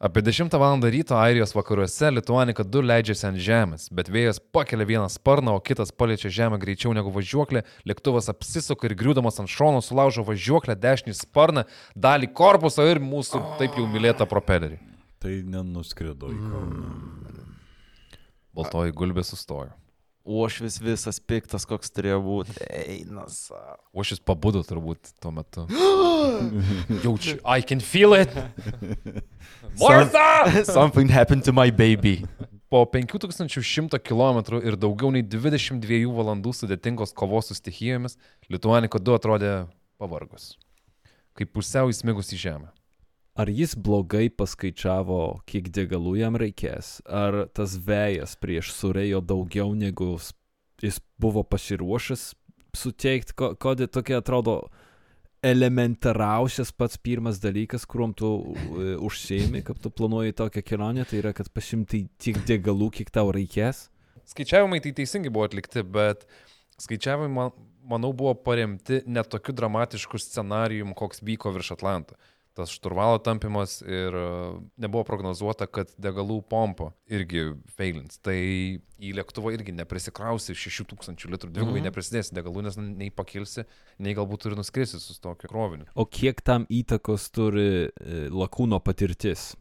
Apie 0.02 0.22
10 0.22 0.54
val. 0.58 0.82
ryto 0.82 1.16
Airijos 1.16 1.54
vakaruose 1.54 2.10
Lituanika 2.12 2.64
2 2.66 2.82
leidžiasi 2.90 3.26
ant 3.28 3.38
žemės, 3.38 3.84
bet 3.94 4.08
vėjas 4.10 4.40
pakelia 4.42 4.88
vieną 4.90 5.10
sparną, 5.14 5.54
o 5.54 5.62
kitas 5.62 5.94
paliečia 5.94 6.32
žemę 6.34 6.58
greičiau 6.58 6.96
negu 6.98 7.14
važiuoklė, 7.14 7.62
lėktuvas 7.86 8.32
apsisuka 8.34 8.90
ir 8.90 8.96
griūdamas 8.98 9.38
ant 9.44 9.54
šono 9.54 9.78
sulaužo 9.86 10.26
važiuoklę, 10.26 10.74
dešinį 10.74 11.14
sparną, 11.20 11.68
dalį 11.94 12.32
korpuso 12.34 12.88
ir 12.90 12.98
mūsų 12.98 13.44
taip 13.62 13.78
jau 13.78 13.86
mylėtą 13.94 14.26
propelerį. 14.26 14.82
Tai 15.22 15.36
nenuskrido 15.54 16.34
į 16.34 16.42
Kauną. 16.50 17.46
Baltoji 18.58 18.98
gulbė 18.98 19.22
sustojo. 19.22 19.70
O 20.23 20.45
aš 20.45 20.60
vis 20.62 20.77
visas 20.81 21.17
piktas, 21.19 21.65
koks 21.65 21.89
turėjo 21.95 22.19
būti. 22.21 22.53
Eina 22.69 23.25
savo. 23.31 23.79
O 23.89 24.05
šis 24.05 24.21
pabudo 24.21 24.62
turbūt 24.65 25.15
tuo 25.21 25.31
metu. 25.34 25.65
Jaučiu. 27.05 27.39
I 27.41 27.65
can 27.65 27.81
feel 27.81 28.13
it. 28.13 28.29
Martha! 29.81 30.63
Something 30.65 31.10
happened 31.10 31.43
to 31.45 31.53
my 31.53 31.71
baby. 31.71 32.21
Po 32.69 32.86
5100 32.86 33.99
km 33.99 34.62
ir 34.62 34.77
daugiau 34.79 35.10
nei 35.12 35.25
22 35.25 36.05
valandų 36.15 36.53
sudėtingos 36.55 37.12
kovos 37.17 37.49
su 37.49 37.57
stichijomis, 37.57 38.15
Lituaniko 38.47 39.01
2 39.01 39.17
atrodė 39.17 39.55
pavargus. 39.99 40.53
Kaip 41.36 41.51
pusiau 41.57 41.89
įsmigus 41.91 42.31
į 42.31 42.39
žemę. 42.45 42.69
Ar 43.39 43.48
jis 43.48 43.76
blogai 43.80 44.28
paskaičiavo, 44.30 45.41
kiek 45.48 45.70
degalų 45.72 46.17
jam 46.20 46.36
reikės? 46.36 46.98
Ar 47.08 47.46
tas 47.56 47.78
vėjas 47.80 48.36
prieš 48.36 48.74
surėjo 48.76 49.22
daugiau 49.24 49.72
negu 49.76 50.17
jis 50.84 51.00
buvo 51.22 51.44
pasiruošęs 51.48 52.26
suteikti? 52.76 53.36
Ko- 53.39 53.54
Kodėl 53.56 53.88
tokia 53.88 54.20
atrodo 54.20 54.58
elementariausias 55.41 56.72
pats 56.76 56.98
pirmas 57.02 57.39
dalykas, 57.41 57.86
kuriuom 57.89 58.12
tu 58.20 58.28
e, 58.78 58.91
užsiemi, 59.02 59.63
kad 59.65 59.80
tu 59.82 59.89
planuoji 59.89 60.36
tokią 60.38 60.62
kelionę, 60.67 61.06
tai 61.10 61.22
yra, 61.24 61.32
kad 61.34 61.50
pasimti 61.56 62.04
tiek 62.22 62.38
degalų, 62.46 62.91
kiek 63.00 63.10
tau 63.15 63.32
reikės? 63.34 63.88
Skaičiavimai 64.32 64.82
tai 64.84 64.91
teisingai 65.00 65.32
buvo 65.34 65.48
atlikti, 65.48 65.82
bet 65.84 66.28
skaičiavimai, 66.84 67.32
man- 67.34 67.56
manau, 67.89 68.12
buvo 68.13 68.36
paremti 68.38 69.02
ne 69.08 69.24
tokiu 69.24 69.56
dramatišku 69.58 70.20
scenarijum, 70.22 70.94
koks 71.00 71.24
vyko 71.26 71.56
virš 71.56 71.74
Atlanto. 71.80 72.20
Tas 72.54 72.68
šturvalo 72.76 73.22
tampimas 73.24 73.78
ir 73.82 74.12
e, 74.12 74.24
nebuvo 74.84 75.06
prognozuota, 75.08 75.68
kad 75.72 75.94
degalų 76.02 76.42
pompa 76.52 76.90
irgi 77.08 77.54
failins. 77.78 78.18
Tai 78.20 78.36
į 78.36 79.12
lėktuvą 79.16 79.54
irgi 79.56 79.72
neprisikrausi 79.78 80.52
6000 80.60 81.30
litrų, 81.32 81.48
dvigubai 81.56 81.80
Mhm. 81.80 81.88
neprisidėsi 81.88 82.36
degalų, 82.36 82.64
nes 82.68 82.76
nei 82.82 83.10
pakilsi, 83.10 83.64
nei 84.00 84.14
galbūt 84.14 84.50
ir 84.52 84.58
nuskrisi 84.60 85.00
su 85.00 85.16
tokiu 85.24 85.48
kroviniu. 85.48 85.88
O 85.96 86.04
kiek 86.06 86.42
tam 86.44 86.66
įtakos 86.68 87.30
turi 87.32 87.88
e, 87.88 88.28
lakūno 88.30 88.82
patirtis? 88.84 89.56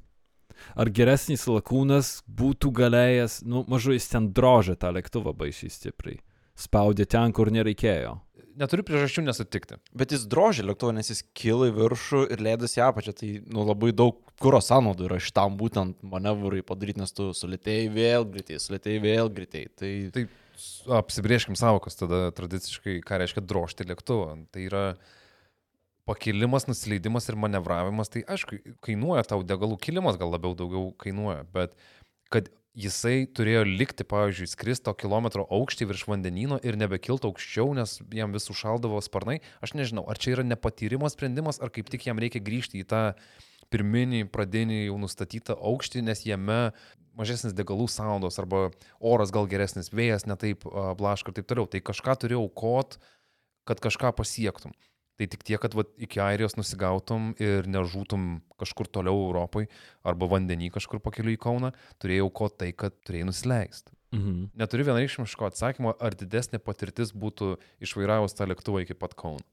Ar 0.76 0.90
geresnis 0.90 1.46
lakūnas 1.46 2.22
būtų 2.28 2.72
galėjęs, 2.74 3.44
nu, 3.46 3.62
mažu 3.70 3.94
jis 3.94 4.08
ten 4.12 4.32
drožė 4.34 4.74
tą 4.76 4.90
lėktuvą 4.92 5.32
baisiai 5.32 5.70
stipriai. 5.70 6.18
Spaudė 6.60 7.06
ten, 7.08 7.32
kur 7.32 7.48
nereikėjo. 7.48 8.18
Neturiu 8.60 8.84
priežasčių 8.84 9.22
nesutikti. 9.24 9.78
Bet 9.96 10.12
jis 10.12 10.26
drožė 10.28 10.66
lėktuvą, 10.68 10.92
nes 10.92 11.08
jis 11.08 11.22
kilo 11.36 11.70
į 11.70 11.72
viršų 11.78 12.26
ir 12.34 12.42
leidosi 12.44 12.80
į 12.80 12.84
apačią. 12.90 13.14
Tai 13.16 13.30
nu, 13.48 13.64
labai 13.64 13.94
daug 13.96 14.18
kuro 14.42 14.60
sąnaudų 14.64 15.06
yra 15.08 15.20
šitam 15.22 15.56
būtent 15.60 16.02
manevrui 16.04 16.60
padaryti, 16.66 17.00
nes 17.00 17.16
tu 17.16 17.30
sulėtėjai 17.36 17.88
vėl 17.94 18.28
greitai, 18.28 18.60
sulėtėjai 18.60 19.00
vėl 19.06 19.32
greitai. 19.32 19.64
Tai, 19.80 19.92
Tai 20.12 20.26
apsibrieškim 21.00 21.56
savokas 21.56 21.96
tada 21.96 22.26
tradiciškai, 22.36 22.98
ką 23.06 23.22
reiškia 23.22 23.44
drožti 23.44 23.86
lėktuvą. 23.88 24.36
Tai 24.52 24.66
yra 24.66 24.84
pakilimas, 26.08 26.68
nusileidimas 26.68 27.30
ir 27.30 27.40
manevravimas. 27.40 28.12
Tai 28.12 28.26
aišku, 28.36 28.60
kainuoja 28.84 29.24
tau 29.30 29.40
degalų 29.46 29.80
kilimas, 29.80 30.20
gal 30.20 30.32
labiau 30.34 30.52
daugiau 30.58 30.90
kainuoja, 31.00 31.46
bet 31.54 31.76
kad 32.32 32.52
jisai 32.78 33.26
turėjo 33.26 33.64
likti, 33.66 34.06
pavyzdžiui, 34.06 34.48
skristo 34.50 34.94
kilometro 34.94 35.44
aukštį 35.50 35.88
virš 35.90 36.06
vandenino 36.10 36.60
ir 36.62 36.78
nebekilti 36.78 37.26
aukščiau, 37.28 37.72
nes 37.76 37.98
jam 38.14 38.34
vis 38.36 38.50
užšaldavo 38.52 39.00
sparnai, 39.02 39.40
aš 39.64 39.74
nežinau, 39.78 40.06
ar 40.10 40.20
čia 40.20 40.36
yra 40.36 40.46
nepatyrimo 40.46 41.10
sprendimas, 41.10 41.60
ar 41.60 41.72
kaip 41.74 41.90
tik 41.90 42.06
jam 42.06 42.20
reikia 42.22 42.42
grįžti 42.42 42.82
į 42.82 42.88
tą 42.90 43.02
pirminį, 43.70 44.24
pradinį 44.34 44.84
jau 44.88 44.98
nustatytą 45.02 45.56
aukštį, 45.58 46.04
nes 46.06 46.24
jame 46.26 46.60
mažesnis 47.18 47.54
degalų 47.56 47.88
sąnaudos 47.90 48.38
arba 48.42 48.68
oras 48.98 49.32
gal 49.34 49.48
geresnis, 49.50 49.92
vėjas 49.94 50.26
netaip 50.30 50.66
a, 50.66 50.92
blaško 50.98 51.30
ir 51.30 51.40
taip 51.40 51.50
toliau. 51.50 51.68
Tai 51.70 51.82
kažką 51.90 52.16
turėjau 52.22 52.44
aukot, 52.46 52.98
kad 53.68 53.82
kažką 53.82 54.14
pasiektum. 54.18 54.74
Tai 55.20 55.26
tik 55.28 55.42
tiek, 55.44 55.60
kad 55.60 55.74
vat, 55.76 55.90
iki 56.00 56.16
Airijos 56.24 56.54
nusigautum 56.56 57.34
ir 57.36 57.66
nežūtum 57.68 58.38
kažkur 58.60 58.88
toliau 58.88 59.26
Europai 59.26 59.66
arba 60.00 60.28
vandenį 60.30 60.70
kažkur 60.72 61.02
pakeliu 61.04 61.34
į 61.34 61.40
Kauną, 61.42 61.74
turėjau 62.00 62.30
ko 62.32 62.48
tai, 62.48 62.70
kad 62.72 62.96
turėjai 63.04 63.26
nusileisti. 63.28 63.92
Mhm. 64.16 64.46
Neturiu 64.56 64.88
vienareikšmiško 64.88 65.50
atsakymo, 65.50 65.92
ar 66.00 66.16
didesnė 66.16 66.62
patirtis 66.64 67.12
būtų 67.12 67.58
išvairavus 67.84 68.32
tą 68.38 68.48
lėktuvą 68.48 68.86
iki 68.86 68.96
pat 68.96 69.12
Kauno. 69.12 69.44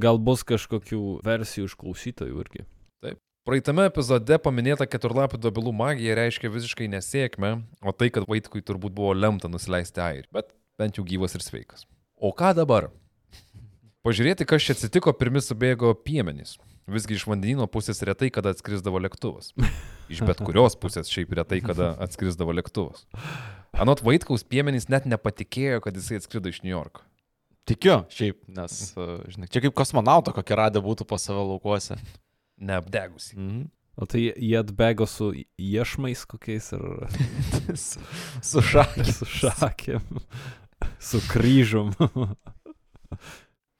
Gal 0.00 0.16
bus 0.16 0.46
kažkokių 0.48 1.20
versijų 1.28 1.68
iš 1.68 1.76
klausytojų 1.84 2.40
irgi. 2.46 2.64
Praeitame 3.44 3.84
epizode 3.90 4.38
paminėta 4.40 4.86
keturlapių 4.88 5.36
dobilų 5.44 5.74
magija 5.76 6.14
reiškia 6.16 6.48
visiškai 6.48 6.86
nesėkmę, 6.88 7.58
o 7.84 7.92
tai, 7.92 8.08
kad 8.08 8.24
Vaitkui 8.24 8.64
turbūt 8.64 8.96
buvo 8.96 9.12
lemta 9.12 9.52
nusileisti 9.52 10.00
airiui, 10.00 10.30
bet 10.32 10.54
bent 10.80 10.96
jau 10.96 11.04
gyvas 11.04 11.36
ir 11.36 11.44
sveikas. 11.44 11.84
O 12.16 12.32
ką 12.32 12.54
dabar? 12.56 12.88
Pažiūrėti, 14.04 14.44
kas 14.44 14.60
čia 14.60 14.74
atsitiko, 14.76 15.14
pirmi 15.16 15.40
subėgo 15.40 15.94
piemenys. 15.96 16.58
Visgi 16.84 17.16
iš 17.16 17.22
vandenino 17.24 17.64
pusės 17.72 18.02
retai 18.04 18.28
kada 18.28 18.52
atskrisdavo 18.52 19.00
lėktuvas. 19.00 19.54
Iš 20.12 20.20
bet 20.28 20.42
kurios 20.44 20.76
pusės 20.76 21.08
šiaip 21.08 21.32
retai 21.38 21.62
kada 21.64 21.94
atskrisdavo 22.04 22.52
lėktuvas. 22.52 23.06
Anot 23.80 24.02
Vaitkaus 24.04 24.44
piemenys 24.44 24.90
net 24.92 25.08
nepatikėjo, 25.08 25.80
kad 25.86 25.96
jisai 25.96 26.20
atskrido 26.20 26.52
iš 26.52 26.60
New 26.66 26.74
Yorko. 26.74 27.00
tikiu, 27.64 28.02
šiaip, 28.12 28.42
nes, 28.52 28.74
uh, 28.92 29.22
žinai, 29.32 29.48
čia 29.48 29.62
kaip 29.64 29.72
kosmonauto 29.72 30.34
kokią 30.36 30.58
radę 30.60 30.84
būtų 30.84 31.06
po 31.08 31.16
savo 31.16 31.46
laukuose. 31.54 31.96
Neapdegusi. 32.60 33.38
Mhm. 33.38 33.64
O 33.96 34.08
tai 34.10 34.26
jie 34.26 34.56
atbėgo 34.58 35.06
su 35.08 35.30
iešmais 35.56 36.26
kokiais 36.26 36.72
ar 36.74 36.84
su, 37.86 38.02
su 38.42 38.62
šakė. 38.68 39.06
su 39.06 39.28
šakėm, 39.30 40.18
su 40.98 41.22
kryžum. 41.30 41.94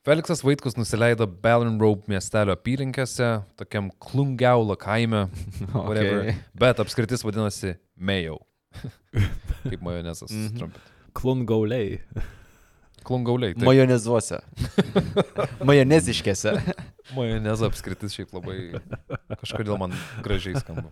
Feliksas 0.05 0.43
Vaitkus 0.45 0.75
nusileido 0.77 1.25
Bellin 1.27 1.79
Rope 1.81 2.11
miestelio 2.12 2.53
apylinkėse, 2.53 3.25
tokiam 3.57 3.87
Klungiaulo 4.05 4.75
kaime, 4.77 5.23
whatever. 5.73 6.19
Okay. 6.27 6.35
bet 6.61 6.83
apskritis 6.83 7.25
vadinasi 7.25 7.79
Mayo. 7.97 8.37
Kaip 9.71 9.81
majonezas. 9.81 10.29
Mm 10.29 10.51
-hmm. 10.51 10.75
Klungauliai. 11.17 12.03
Klungauliai. 13.05 13.55
Tai 13.55 13.64
Majonezuose. 13.64 14.43
Majoneziškėse. 15.71 16.53
majonezo 17.17 17.67
apskritis 17.67 18.12
šiaip 18.12 18.33
labai 18.33 18.81
kažkodėl 19.40 19.79
man 19.79 19.97
gražiai 20.23 20.61
skamba. 20.61 20.90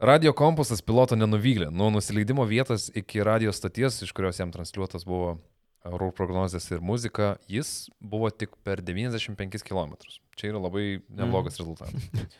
Radio 0.00 0.32
kompasas 0.32 0.80
piloto 0.80 1.16
nenuvylė. 1.16 1.70
Nuo 1.70 1.90
nusileidimo 1.90 2.44
vietos 2.44 2.90
iki 2.94 3.24
radio 3.24 3.52
stoties, 3.52 4.02
iš 4.02 4.12
kurios 4.12 4.40
jam 4.40 4.52
transliuotas 4.52 5.04
buvo 5.04 5.38
orų 5.88 6.10
prognozės 6.16 6.66
ir 6.74 6.82
muzika, 6.84 7.34
jis 7.48 7.88
buvo 8.00 8.30
tik 8.30 8.52
per 8.64 8.82
95 8.84 9.64
km. 9.64 9.96
Čia 10.36 10.52
yra 10.52 10.62
labai 10.62 11.00
neblogas 11.08 11.56
mm. 11.56 11.62
rezultatas. 11.62 12.38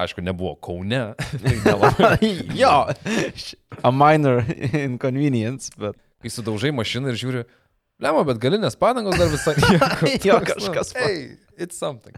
Aišku, 0.00 0.22
nebuvo 0.24 0.54
Kaune. 0.62 1.14
tai 1.98 2.30
jo, 2.56 2.74
a 3.82 3.92
minor 3.92 4.44
inconvenience, 4.72 5.72
bet. 5.76 5.98
Kai 6.20 6.32
sudaužai 6.32 6.70
mašiną 6.76 7.12
ir 7.12 7.16
žiūri, 7.16 7.42
lemą, 8.04 8.26
bet 8.28 8.40
galinės 8.42 8.76
padangos 8.80 9.16
dar 9.20 9.30
visai. 9.32 9.56
Jo, 10.28 10.40
kažkas 10.44 10.94
va- 10.94 11.00
Hey, 11.04 11.36
it's 11.56 11.80
something. 11.80 12.16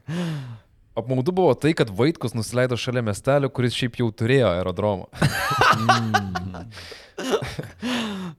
Apmaudu 0.99 1.33
buvo 1.33 1.55
tai, 1.57 1.73
kad 1.73 1.89
Vaitkus 1.89 2.35
nusileido 2.37 2.77
šalia 2.77 3.01
miestelio, 3.07 3.49
kuris 3.49 3.73
šiaip 3.79 3.97
jau 4.03 4.11
turėjo 4.13 4.51
aerodromą. 4.51 5.07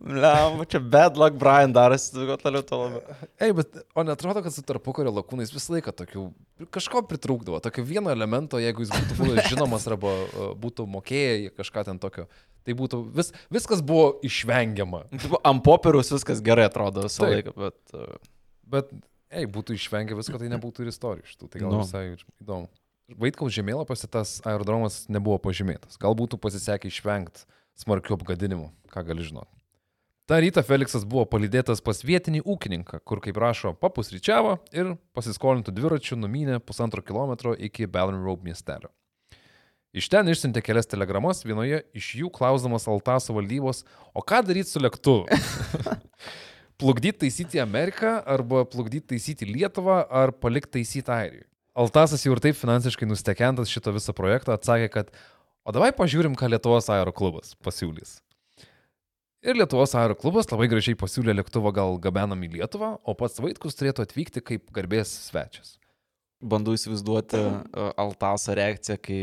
Lem, 0.03 0.63
čia 0.67 0.79
bad 0.79 1.17
luck 1.17 1.37
Brian 1.39 1.73
darosi, 1.73 2.11
ko 2.13 2.35
toliau 2.39 2.63
to 2.67 2.79
labiau. 2.81 3.17
Ei, 3.39 3.53
bet 3.55 3.77
o 3.95 4.03
netrodo, 4.03 4.43
kad 4.43 4.53
su 4.55 4.63
tarpukario 4.65 5.13
lakūnais 5.15 5.53
visą 5.53 5.75
laiką 5.77 5.93
tokių 6.03 6.25
kažko 6.73 7.03
pritrūkdavo, 7.09 7.61
tokio 7.63 7.85
vieno 7.87 8.11
elemento, 8.13 8.59
jeigu 8.61 8.83
jis 8.83 8.91
būtų 8.93 9.17
buvęs 9.19 9.49
žinomas 9.51 9.87
arba 9.91 10.11
būtų 10.59 10.87
mokėję 10.97 11.53
kažką 11.57 11.85
ten 11.89 12.01
tokio, 12.03 12.27
tai 12.67 12.75
būtų 12.77 13.01
vis, 13.15 13.33
viskas 13.53 13.83
buvo 13.85 14.13
išvengiama. 14.25 15.05
Ant 15.43 15.65
popieriaus 15.65 16.11
viskas 16.13 16.43
gerai 16.43 16.67
atrodo 16.69 17.07
visą 17.07 17.25
Taip. 17.25 17.33
laiką, 17.37 17.57
bet... 17.63 18.21
Bet, 18.73 18.93
ei, 19.29 19.45
būtų 19.45 19.75
išvengę 19.77 20.15
visko, 20.17 20.39
tai 20.41 20.47
nebūtų 20.49 20.85
ir 20.85 20.93
istorijų 20.93 21.27
šitų, 21.29 21.49
tai 21.51 21.59
gal 21.61 21.75
no. 21.75 21.81
visai 21.83 22.15
įdomu. 22.41 22.71
Vaitkaus 23.19 23.53
žemėlapiuose 23.53 24.07
tas 24.09 24.37
aerodromas 24.47 25.03
nebuvo 25.11 25.35
pažymėtas. 25.43 25.99
Gal 26.01 26.15
būtų 26.17 26.39
pasisekę 26.41 26.89
išvengti 26.89 27.43
smarkių 27.79 28.17
apgadinimų, 28.17 28.69
ką 28.93 29.03
gali 29.07 29.25
žinoti. 29.25 29.51
Ta 30.29 30.37
rytą 30.39 30.61
Feliksas 30.63 31.03
buvo 31.03 31.25
palydėtas 31.27 31.81
pas 31.83 31.99
vietinį 31.99 32.45
ūkininką, 32.47 33.01
kur, 33.03 33.19
kaip 33.23 33.35
rašo, 33.43 33.73
papusryčiavo 33.75 34.55
ir 34.71 34.93
pasiskolintų 35.11 35.73
dviračių 35.75 36.15
numynė 36.21 36.61
pusantro 36.63 37.03
kilometro 37.03 37.51
iki 37.59 37.89
Bellin 37.91 38.23
Road 38.23 38.45
miestelio. 38.47 38.93
Iš 39.93 40.07
ten 40.09 40.31
išsiuntė 40.31 40.63
kelias 40.65 40.87
telegramas, 40.89 41.43
vienoje 41.45 41.83
iš 41.93 42.13
jų 42.21 42.31
klausdamas 42.33 42.87
Altaso 42.89 43.35
valdybos, 43.35 43.83
o 44.15 44.23
ką 44.25 44.39
daryti 44.47 44.71
su 44.71 44.81
lėktuvu? 44.81 45.27
plukdyti 46.81 47.25
taisyti 47.25 47.59
Ameriką 47.61 48.15
arba 48.25 48.63
plukdyti 48.65 49.13
taisyti 49.13 49.45
Lietuvą 49.45 50.05
ar 50.09 50.33
palikti 50.33 50.79
taisyti 50.79 51.11
Airiją. 51.13 51.45
Altasas 51.73 52.21
jau 52.21 52.35
ir 52.35 52.41
taip 52.41 52.57
finansiškai 52.57 53.07
nustekentas 53.09 53.71
šito 53.71 53.91
viso 53.95 54.13
projekto 54.13 54.53
atsakė, 54.53 54.89
kad 54.93 55.13
o 55.65 55.71
davai 55.75 55.91
pažiūrim, 55.95 56.35
ką 56.39 56.49
Lietuvos 56.51 56.89
aero 56.93 57.11
klubas 57.15 57.55
pasiūlys. 57.63 58.17
Ir 59.43 59.57
Lietuvos 59.59 59.91
aero 59.99 60.15
klubas 60.15 60.47
labai 60.51 60.69
gražiai 60.71 60.95
pasiūlė 60.95 61.33
lėktuvą 61.41 61.73
gal 61.75 61.97
gabenam 62.03 62.43
į 62.47 62.53
Lietuvą, 62.57 62.93
o 63.03 63.15
pats 63.19 63.41
Vaitkus 63.43 63.75
turėtų 63.79 64.05
atvykti 64.07 64.39
kaip 64.43 64.69
garbės 64.75 65.11
svečias. 65.29 65.77
bandau 66.43 66.73
įsivaizduoti 66.75 67.39
uh, 67.39 67.91
Altaso 67.99 68.51
reakciją, 68.55 68.97
kai 68.99 69.19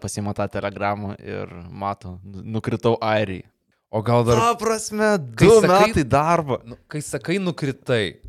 pasima 0.00 0.34
tą 0.36 0.44
telegramą 0.52 1.14
ir 1.20 1.48
mato, 1.70 2.18
nu- 2.24 2.42
nukritau 2.56 2.98
Airijai. 3.00 3.46
O 3.92 4.02
gal 4.04 4.24
dar... 4.24 4.36
Ta 4.40 4.54
prasme, 4.60 5.08
du 5.20 5.48
sakai- 5.60 5.88
metai 5.92 6.04
darbo. 6.04 6.58
Nu, 6.64 6.76
kai 6.88 7.00
sakai 7.04 7.38
nukritai, 7.40 8.20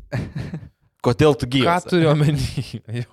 Kodėl 1.04 1.34
tu 1.36 1.44
ką 1.44 1.52
gyvas? 1.52 1.84
turiu 1.84 2.08
omeny? 2.14 2.40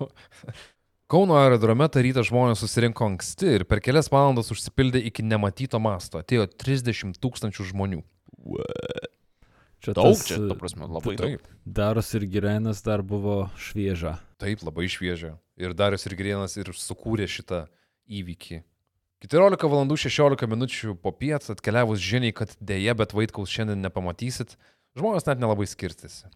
Kauno 1.12 1.36
aerodrome 1.36 1.84
tą 1.92 2.00
rytą 2.06 2.22
žmonės 2.24 2.62
susirinko 2.64 3.04
anksti 3.04 3.50
ir 3.58 3.66
per 3.68 3.82
kelias 3.84 4.08
valandas 4.08 4.48
užsipildė 4.54 5.02
iki 5.10 5.20
nematyto 5.26 5.76
masto. 5.82 6.22
Atėjo 6.22 6.46
30 6.48 7.18
tūkstančių 7.20 7.66
žmonių. 7.68 8.00
Čia 9.82 9.92
Daug 9.98 10.14
tas, 10.14 10.24
čia, 10.30 10.38
tu 10.48 10.56
prasme, 10.56 10.88
labai 10.88 11.16
daug. 11.20 11.46
Daros 11.66 12.14
ir 12.16 12.24
Girenas 12.32 12.80
dar 12.86 13.02
buvo 13.04 13.50
švieža. 13.60 14.14
taip, 14.40 14.64
labai 14.64 14.88
šviežia. 14.88 15.36
Ir 15.60 15.74
Darius 15.76 16.06
ir 16.08 16.16
Grienas 16.16 16.56
ir 16.56 16.72
sukūrė 16.72 17.28
šitą 17.28 17.66
įvykį. 18.08 18.62
14 19.26 19.68
val. 19.68 19.84
16 19.92 20.48
minučių 20.50 20.96
po 20.98 21.12
piet 21.12 21.44
atkeliavus 21.52 22.00
žiniai, 22.02 22.32
kad 22.34 22.56
dėje, 22.56 22.94
bet 22.98 23.12
Vaitkaus 23.14 23.52
šiandien 23.52 23.84
nepamatysit, 23.84 24.56
žmonės 24.98 25.28
net 25.28 25.42
nelabai 25.42 25.68
skirstėsi. 25.68 26.32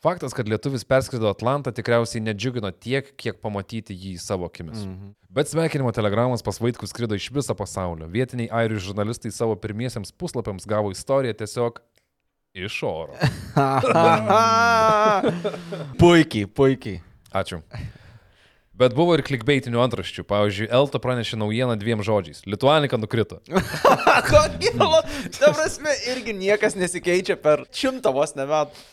Faktas, 0.00 0.32
kad 0.32 0.48
lietuvis 0.48 0.80
perskrido 0.88 1.28
Atlantą, 1.28 1.74
tikriausiai 1.76 2.22
nedžiugino 2.24 2.70
tiek, 2.72 3.10
kiek 3.20 3.36
pamatyti 3.44 3.92
jį 3.92 4.14
savo 4.16 4.46
akimis. 4.48 4.86
Mhm. 4.86 5.10
Bet 5.28 5.50
sveikinimo 5.52 5.90
telegramas 5.92 6.40
pas 6.42 6.56
Vaitkų 6.56 6.86
skrido 6.88 7.18
iš 7.18 7.26
viso 7.36 7.52
pasaulio. 7.54 8.06
Vietiniai 8.08 8.48
airių 8.62 8.80
žurnalistai 8.80 9.28
savo 9.34 9.58
pirmiesiems 9.60 10.14
puslapiams 10.16 10.64
gavo 10.66 10.88
istoriją 10.94 11.36
tiesiog 11.42 11.82
iš 12.56 12.78
oro. 12.88 13.12
puikiai, 16.00 16.48
puikiai. 16.48 17.02
Ačiū. 17.36 17.60
Bet 18.80 18.96
buvo 18.96 19.18
ir 19.18 19.22
klikbeitinių 19.26 19.82
antraščių. 19.84 20.24
Pavyzdžiui, 20.24 20.70
Elta 20.72 21.02
pranešė 21.04 21.36
naujieną 21.42 21.76
dviem 21.76 22.00
žodžiais. 22.06 22.40
Lituanika 22.48 22.96
nukrito. 22.96 23.42
Kokį, 24.30 24.72
ta 25.36 25.52
prasme, 25.52 25.92
irgi 26.08 26.32
niekas 26.40 26.78
nesikeičia 26.80 27.36
per 27.36 27.66
šimtą 27.68 28.14
vos 28.16 28.32
ne 28.40 28.48
metų. 28.48 28.88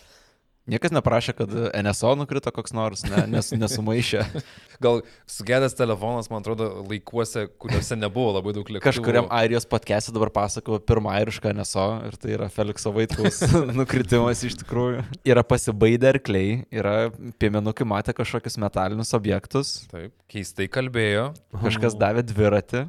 Niekas 0.67 0.91
neprašė, 0.91 1.31
kad 1.37 1.53
NSO 1.79 2.09
nukrito 2.19 2.51
koks 2.51 2.73
nors, 2.75 3.05
ne, 3.07 3.21
nes, 3.31 3.53
nesumaišė. 3.55 4.23
Gal 4.83 4.99
sugedęs 5.31 5.77
telefonas, 5.79 6.27
man 6.27 6.43
atrodo, 6.43 6.67
laikuose, 6.89 7.45
kuriuose 7.61 7.95
nebuvo 7.95 8.33
labai 8.35 8.51
daug 8.57 8.67
lėktuvų. 8.67 8.83
Kažkuriam 8.83 9.29
airijos 9.31 9.67
podcast'e 9.69 10.11
dabar 10.15 10.33
pasakoju 10.35 10.81
pirmą 10.83 11.13
airišką 11.21 11.53
NSO 11.55 11.85
ir 12.09 12.19
tai 12.19 12.33
yra 12.35 12.49
Felikso 12.51 12.91
Vaitkaus 12.95 13.39
nukritimas 13.79 14.43
iš 14.43 14.59
tikrųjų. 14.65 15.05
Yra 15.31 15.45
pasibaidę 15.47 16.11
arkliai, 16.11 16.59
yra 16.75 16.97
piemenukai 17.39 17.87
matę 17.87 18.17
kažkokius 18.17 18.59
metalinius 18.59 19.15
objektus, 19.15 19.73
Taip, 19.93 20.11
keistai 20.27 20.67
kalbėjo. 20.67 21.29
kažkas 21.63 21.95
davė 21.95 22.27
dviratį. 22.27 22.83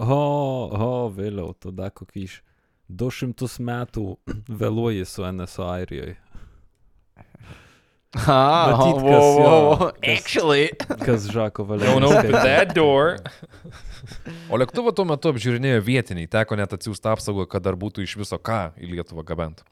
O, 0.00 0.16
o, 0.72 0.90
vėliau, 1.12 1.52
tada 1.60 1.92
kokį 1.92 2.24
iš 2.24 2.40
200 2.88 3.52
metų 3.68 4.06
vėluoji 4.64 5.04
su 5.08 5.28
NSO 5.28 5.68
Airijoje. 5.76 6.16
Ha, 8.12 8.76
Matyt, 8.76 8.98
kas 9.00 9.24
jo, 9.24 9.42
wow, 9.42 9.76
kas- 9.78 10.18
Actually. 10.18 10.68
Kas 11.00 11.28
Žako 11.32 11.64
Don't 11.64 12.04
Valėjas. 12.04 12.18
open 12.18 12.32
that 12.44 12.74
door. 12.76 13.16
O 14.52 14.58
lėktuvą 14.60 14.92
tuo 14.94 15.06
metu 15.08 15.30
apžiūrinėjo 15.32 15.80
vietiniai, 15.86 16.28
teko 16.28 16.58
net 16.58 16.74
atsiųsti 16.76 17.08
apsaugą, 17.08 17.46
kad 17.48 17.62
dar 17.64 17.74
būtų 17.78 18.02
iš 18.04 18.16
viso 18.20 18.36
ką 18.36 18.72
į 18.76 18.90
Lietuvą 18.96 19.24
gabent. 19.24 19.62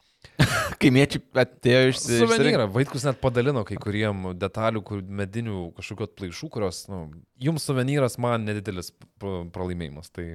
Kaimiečiai 0.81 1.21
atėjo 1.43 1.91
iš 1.91 1.99
Suvenyrą, 2.01 2.65
Vaitkus 2.73 3.03
net 3.05 3.19
padalino 3.21 3.63
kai 3.67 3.77
kuriem 3.81 4.31
detalių, 4.39 4.81
kur 4.85 5.03
medinių 5.03 5.67
kažkokių 5.77 6.07
atplaišų, 6.07 6.49
kurios, 6.53 6.85
nu, 6.91 7.03
jums 7.41 7.65
suvenyras, 7.67 8.17
man 8.21 8.47
nedidelis 8.47 8.91
pr- 9.21 9.45
pralaimėjimas. 9.53 10.09
Tai... 10.13 10.25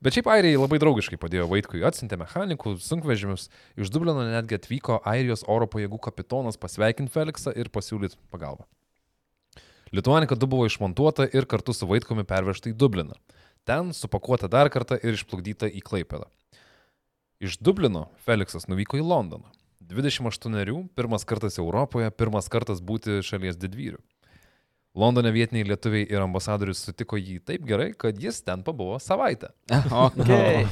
Bet 0.00 0.16
šiaip 0.16 0.30
airiai 0.32 0.56
labai 0.56 0.80
draugiškai 0.80 1.18
padėjo 1.20 1.46
Vaitkui, 1.50 1.82
atsintė 1.86 2.18
mechanikų, 2.22 2.74
sunkvežimius, 2.80 3.48
iš 3.76 3.92
Dublino 3.92 4.24
netgi 4.24 4.56
atvyko 4.56 5.02
Airijos 5.06 5.44
oro 5.50 5.68
pajėgų 5.70 6.00
kapitonas 6.08 6.58
pasveikinti 6.60 7.12
Feliksą 7.14 7.52
ir 7.54 7.70
pasiūlyti 7.74 8.18
pagalbą. 8.32 8.64
Lituanika 9.92 10.38
2 10.38 10.48
buvo 10.50 10.66
išmontuota 10.70 11.26
ir 11.34 11.46
kartu 11.50 11.74
su 11.76 11.88
Vaitkumi 11.90 12.24
pervežta 12.24 12.70
į 12.70 12.76
Dubliną. 12.78 13.18
Ten 13.68 13.90
supakuota 13.94 14.48
dar 14.48 14.70
kartą 14.72 14.96
ir 15.02 15.18
išplukdyta 15.18 15.68
į 15.68 15.82
Klaipėdą. 15.84 16.30
Iš 17.40 17.56
Dublino 17.64 18.10
Feliksas 18.20 18.66
nuvyko 18.68 18.98
į 19.00 19.04
Londoną. 19.08 19.48
28, 19.90 20.82
pirmas 20.92 21.24
kartas 21.24 21.56
Europoje, 21.58 22.10
pirmas 22.12 22.50
kartas 22.52 22.82
būti 22.84 23.22
šalies 23.24 23.56
didvyriu. 23.56 23.96
Londone 25.00 25.30
vietiniai 25.32 25.64
lietuviai 25.70 26.04
ir 26.10 26.20
ambasadorius 26.20 26.82
sutiko 26.84 27.16
jį 27.16 27.38
taip 27.46 27.62
gerai, 27.64 27.92
kad 27.96 28.18
jis 28.20 28.42
ten 28.44 28.64
pabuvo 28.66 28.98
savaitę. 29.00 29.52
Okay. 30.10 30.66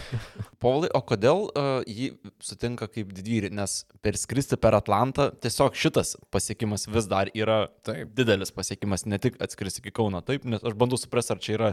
Paulai, 0.61 0.91
o 0.93 1.01
kodėl 1.07 1.47
uh, 1.49 1.87
jį 1.87 2.11
sutinka 2.43 2.89
kaip 2.91 3.15
didvyrį? 3.17 3.53
Nes 3.55 3.79
perskristi 4.05 4.59
per 4.61 4.77
Atlantą 4.77 5.31
tiesiog 5.41 5.79
šitas 5.79 6.17
pasiekimas 6.35 6.85
vis 6.91 7.09
dar 7.09 7.31
yra 7.33 7.63
Taip. 7.87 8.13
didelis 8.19 8.53
pasiekimas, 8.53 9.07
ne 9.07 9.21
tik 9.23 9.39
atskristi 9.41 9.81
iki 9.85 9.95
Kauno. 9.95 10.21
Taip, 10.21 10.45
nes 10.45 10.67
aš 10.67 10.77
bandau 10.77 11.01
suprasti, 11.01 11.33
ar 11.33 11.43
čia 11.47 11.57
yra 11.57 11.73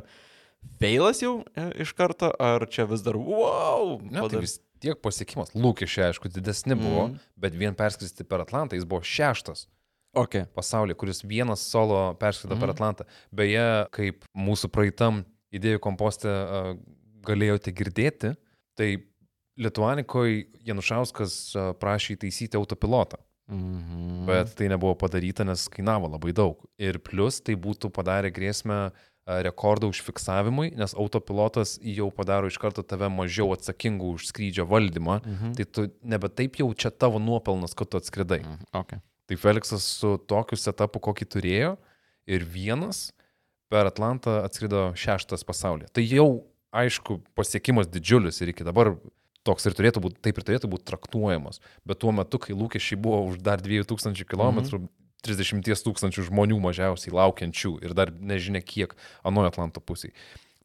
feilas 0.79 1.19
jau 1.23 1.39
e, 1.57 1.67
iš 1.83 1.91
karto, 1.97 2.31
ar 2.39 2.63
čia 2.71 2.87
vis 2.89 3.03
dar 3.05 3.17
wow. 3.19 3.97
Ne, 4.05 4.21
tai 4.29 4.45
vis 4.45 4.59
tiek 4.85 5.01
pasiekimas. 5.03 5.55
Lūkesčiai, 5.57 6.11
aišku, 6.11 6.29
didesni 6.33 6.77
buvo, 6.77 7.09
mm. 7.09 7.31
bet 7.41 7.57
vien 7.57 7.77
perskristi 7.77 8.27
per 8.27 8.45
Atlantą 8.45 8.77
jis 8.77 8.87
buvo 8.89 9.03
šeštas 9.05 9.65
Okay. 10.15 10.45
pasaulyje, 10.55 10.95
kuris 10.95 11.23
vienas 11.27 11.59
solo 11.59 12.13
perskrido 12.19 12.55
mm. 12.55 12.59
per 12.59 12.69
Mhm. 12.69 12.75
Atlantą. 12.75 13.05
Beje, 13.31 13.65
kaip 13.91 14.23
mūsų 14.31 14.69
praeitam 14.71 15.25
idėjų 15.51 15.81
kompostė 15.83 16.31
uh, 16.31 16.69
galėjote 17.27 17.73
girdėti, 17.75 18.31
tai 18.79 18.89
Lietuanikoje 19.59 20.45
Janušauskas 20.67 21.35
uh, 21.55 21.73
prašė 21.79 22.15
įtaisyti 22.15 22.59
autopilotą. 22.59 23.19
Mhm. 23.51 24.23
Bet 24.25 24.55
tai 24.55 24.69
nebuvo 24.71 24.95
padaryta, 24.95 25.43
nes 25.43 25.67
kainavo 25.69 26.09
labai 26.15 26.33
daug. 26.33 26.63
Ir 26.79 26.99
plus 27.03 27.41
tai 27.43 27.57
būtų 27.59 27.91
padarę 27.93 28.31
grėsmę 28.33 28.79
a, 28.87 28.93
rekordą 29.25 29.89
užfiksavimui, 29.89 30.69
nes 30.77 30.93
autopilotas 30.93 31.79
jau 31.81 32.11
padaro 32.13 32.49
iš 32.51 32.59
karto 32.61 32.83
tave 32.85 33.09
mažiau 33.09 33.49
atsakingų 33.55 34.11
už 34.19 34.29
skrydžio 34.29 34.67
valdymą. 34.69 35.17
Mhm. 35.23 35.55
Tai 35.57 35.65
tu 35.65 35.87
nebe 36.05 36.29
taip 36.29 36.59
jau 36.61 36.69
čia 36.77 36.93
tavo 36.93 37.21
nuopelnas, 37.21 37.73
kad 37.73 37.89
tu 37.89 37.97
atskridai. 37.97 38.43
Mhm. 38.43 38.69
Okay. 38.83 39.01
Tai 39.25 39.37
Feliksas 39.41 39.87
su 39.97 40.17
tokiu 40.29 40.57
setupu, 40.61 41.01
kokį 41.01 41.25
turėjo, 41.25 41.71
ir 42.29 42.45
vienas 42.45 43.09
per 43.69 43.89
Atlantą 43.89 44.43
atskrido 44.45 44.91
šeštas 44.97 45.45
pasaulyje. 45.45 45.89
Tai 45.93 46.03
jau, 46.05 46.29
aišku, 46.75 47.19
pasiekimas 47.37 47.89
didžiulis 47.89 48.41
ir 48.41 48.53
iki 48.53 48.65
dabar 48.67 48.93
toks 49.45 49.65
ir 49.65 49.77
turėtų 49.77 50.01
būti, 50.01 50.21
taip 50.25 50.37
ir 50.37 50.45
turėtų 50.45 50.69
būti 50.69 50.87
traktuojamas. 50.89 51.61
Bet 51.85 52.01
tuo 52.01 52.13
metu, 52.15 52.41
kai 52.41 52.57
lūkesčiai 52.57 52.97
buvo 53.01 53.23
už 53.29 53.41
dar 53.45 53.61
2000 53.61 54.25
km, 54.25 54.61
mhm. 54.61 54.87
30 55.25 55.85
tūkstančių 55.85 56.27
žmonių 56.27 56.57
mažiausiai 56.63 57.13
laukiančių 57.15 57.77
ir 57.85 57.95
dar 57.97 58.11
nežinia 58.11 58.61
kiek 58.61 58.97
anoje 59.25 59.53
Atlanto 59.53 59.81
pusėje. 59.81 60.13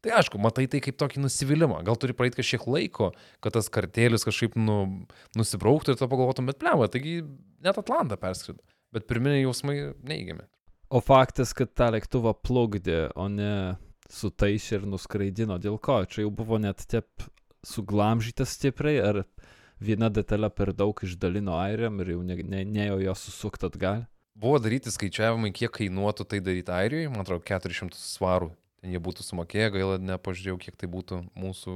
Tai 0.00 0.14
aišku, 0.16 0.38
matai 0.40 0.64
tai 0.72 0.80
kaip 0.80 0.96
tokį 1.00 1.20
nusivylimą. 1.20 1.82
Gal 1.84 1.98
turi 2.00 2.14
praeiti 2.16 2.40
kažkiek 2.40 2.64
laiko, 2.72 3.10
kad 3.44 3.52
tas 3.52 3.68
kartėlis 3.72 4.24
kažkaip 4.24 4.56
nu, 4.56 5.04
nusibrauktų 5.36 5.92
ir 5.92 6.00
to 6.00 6.08
pagalvotum, 6.08 6.48
bet 6.48 6.60
pleva, 6.62 6.88
taigi 6.88 7.18
net 7.60 7.76
Atlantą 7.76 8.16
perskrido. 8.20 8.64
Bet 8.96 9.04
pirminiai 9.10 9.44
jausmai 9.44 9.76
neįgiami. 10.08 10.46
O 10.90 11.02
faktas, 11.04 11.52
kad 11.54 11.74
tą 11.76 11.90
lėktuvą 11.94 12.32
plukdė, 12.42 13.10
o 13.12 13.28
ne 13.30 13.76
sutaisė 14.10 14.80
ir 14.80 14.88
nuskraidino. 14.88 15.60
Dėl 15.62 15.76
ko? 15.82 16.00
Čia 16.08 16.24
jau 16.24 16.32
buvo 16.34 16.58
net 16.58 16.82
taip 16.90 17.28
suglamžytas 17.66 18.56
stipriai, 18.56 19.04
ar 19.04 19.20
viena 19.84 20.08
detalė 20.12 20.50
per 20.50 20.72
daug 20.76 20.96
išdalino 21.04 21.54
airiam 21.60 22.00
ir 22.00 22.14
jau 22.14 22.24
ne, 22.24 22.40
ne, 22.40 22.64
nejo 22.64 22.98
jo 23.04 23.14
susukti 23.20 23.68
atgal. 23.68 24.06
Buvo 24.34 24.58
daryti 24.62 24.90
skaičiavimai, 24.92 25.50
kiek 25.52 25.72
kainuotų 25.74 26.24
tai 26.28 26.40
daryti 26.40 26.72
Airijoje, 26.72 27.10
man 27.12 27.24
atrodo, 27.24 27.42
400 27.44 27.98
svarų. 27.98 28.50
Ten 28.80 28.94
jie 28.94 29.00
būtų 29.02 29.24
sumokėję, 29.26 29.72
gaila, 29.74 29.98
nepažiūrėjau, 30.00 30.58
kiek 30.62 30.76
tai 30.80 30.88
būtų 30.88 31.18
mūsų 31.36 31.74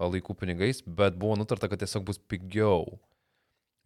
laikų 0.00 0.34
pinigais, 0.34 0.80
bet 0.82 1.14
buvo 1.20 1.36
nutarta, 1.38 1.68
kad 1.70 1.78
tiesiog 1.84 2.02
bus 2.08 2.18
pigiau. 2.18 2.98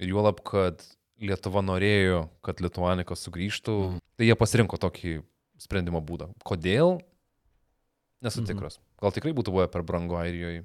Ir 0.00 0.14
juolab, 0.14 0.40
kad 0.46 0.80
Lietuva 1.20 1.60
norėjo, 1.66 2.28
kad 2.46 2.60
Lietuanikas 2.62 3.26
sugrįžtų, 3.26 3.74
Mhm. 3.90 3.98
tai 4.16 4.26
jie 4.30 4.36
pasirinko 4.38 4.78
tokį 4.78 5.22
sprendimo 5.58 6.00
būdą. 6.00 6.30
Kodėl? 6.46 7.00
Nesu 8.22 8.40
Mhm. 8.40 8.46
tikras. 8.46 8.78
Gal 9.02 9.10
tikrai 9.10 9.34
būtų 9.34 9.50
buvę 9.52 9.66
per 9.70 9.82
brangu 9.82 10.14
Airijoje 10.16 10.64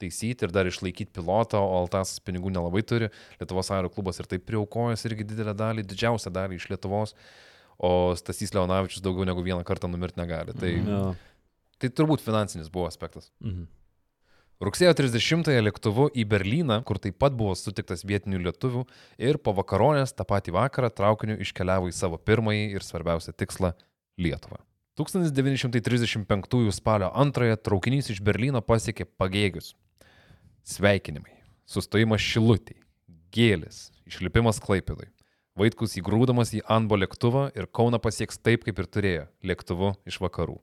taisyti 0.00 0.44
ir 0.46 0.52
dar 0.54 0.66
išlaikyti 0.66 1.12
pilotą, 1.14 1.60
o 1.62 1.78
Altasas 1.82 2.20
pinigų 2.24 2.50
nelabai 2.54 2.82
turi. 2.82 3.10
Lietuvos 3.40 3.70
aero 3.74 3.90
klubas 3.92 4.18
ir 4.20 4.26
taip 4.30 4.44
prieaukojęs 4.48 5.04
irgi 5.08 5.26
didelę 5.34 5.54
dalį, 5.54 5.84
didžiausią 5.90 6.32
dalį 6.34 6.58
iš 6.60 6.68
Lietuvos, 6.72 7.14
o 7.78 8.14
Stasys 8.18 8.54
Leonavičius 8.54 9.02
daugiau 9.04 9.26
negu 9.28 9.42
vieną 9.42 9.64
kartą 9.66 9.88
numirti 9.90 10.20
negali. 10.20 10.52
Tai, 10.54 10.72
Mhm. 10.74 10.90
Jo. 10.90 11.14
tai 11.78 11.88
turbūt 11.90 12.20
finansinis 12.22 12.68
buvo 12.70 12.86
aspektas. 12.86 13.30
Mhm. 13.42 13.66
Rugsėjo 14.64 14.94
30-ąją 14.94 15.62
lėktuvu 15.66 16.04
į 16.14 16.24
Berlyną, 16.30 16.84
kur 16.86 16.96
taip 17.02 17.18
pat 17.18 17.34
buvo 17.34 17.54
sutiktas 17.58 18.04
vietinių 18.06 18.38
lietuvių 18.46 18.84
ir 19.18 19.36
po 19.38 19.52
vakaronės 19.52 20.14
tą 20.14 20.24
patį 20.24 20.54
vakarą 20.54 20.90
traukiniu 20.94 21.36
iškeliavo 21.42 21.90
į 21.90 21.92
savo 21.92 22.16
pirmąjį 22.16 22.70
ir 22.78 22.80
svarbiausią 22.86 23.34
tikslą- 23.34 23.74
Lietuvą. 24.24 24.58
1935 24.96 26.70
spalio 26.72 27.10
2 27.10 27.56
traukinys 27.56 28.10
iš 28.10 28.20
Berlyno 28.22 28.60
pasiekė 28.62 29.04
pagėgius. 29.18 29.74
Sveikinimai, 30.64 31.34
sustojimas 31.68 32.22
šilutį, 32.24 32.78
gėlis, 33.36 33.90
išlipimas 34.08 34.56
klaipėdui. 34.64 35.10
Vaitkus 35.60 35.98
įgrūdamas 36.00 36.54
į 36.56 36.62
Anbo 36.72 36.96
lėktuvą 36.96 37.50
ir 37.52 37.68
Kauna 37.68 38.00
pasieks 38.00 38.40
taip, 38.40 38.64
kaip 38.64 38.80
ir 38.80 38.88
turėjo- 38.88 39.26
lėktuvu 39.50 39.92
iš 40.08 40.16
vakarų. 40.24 40.56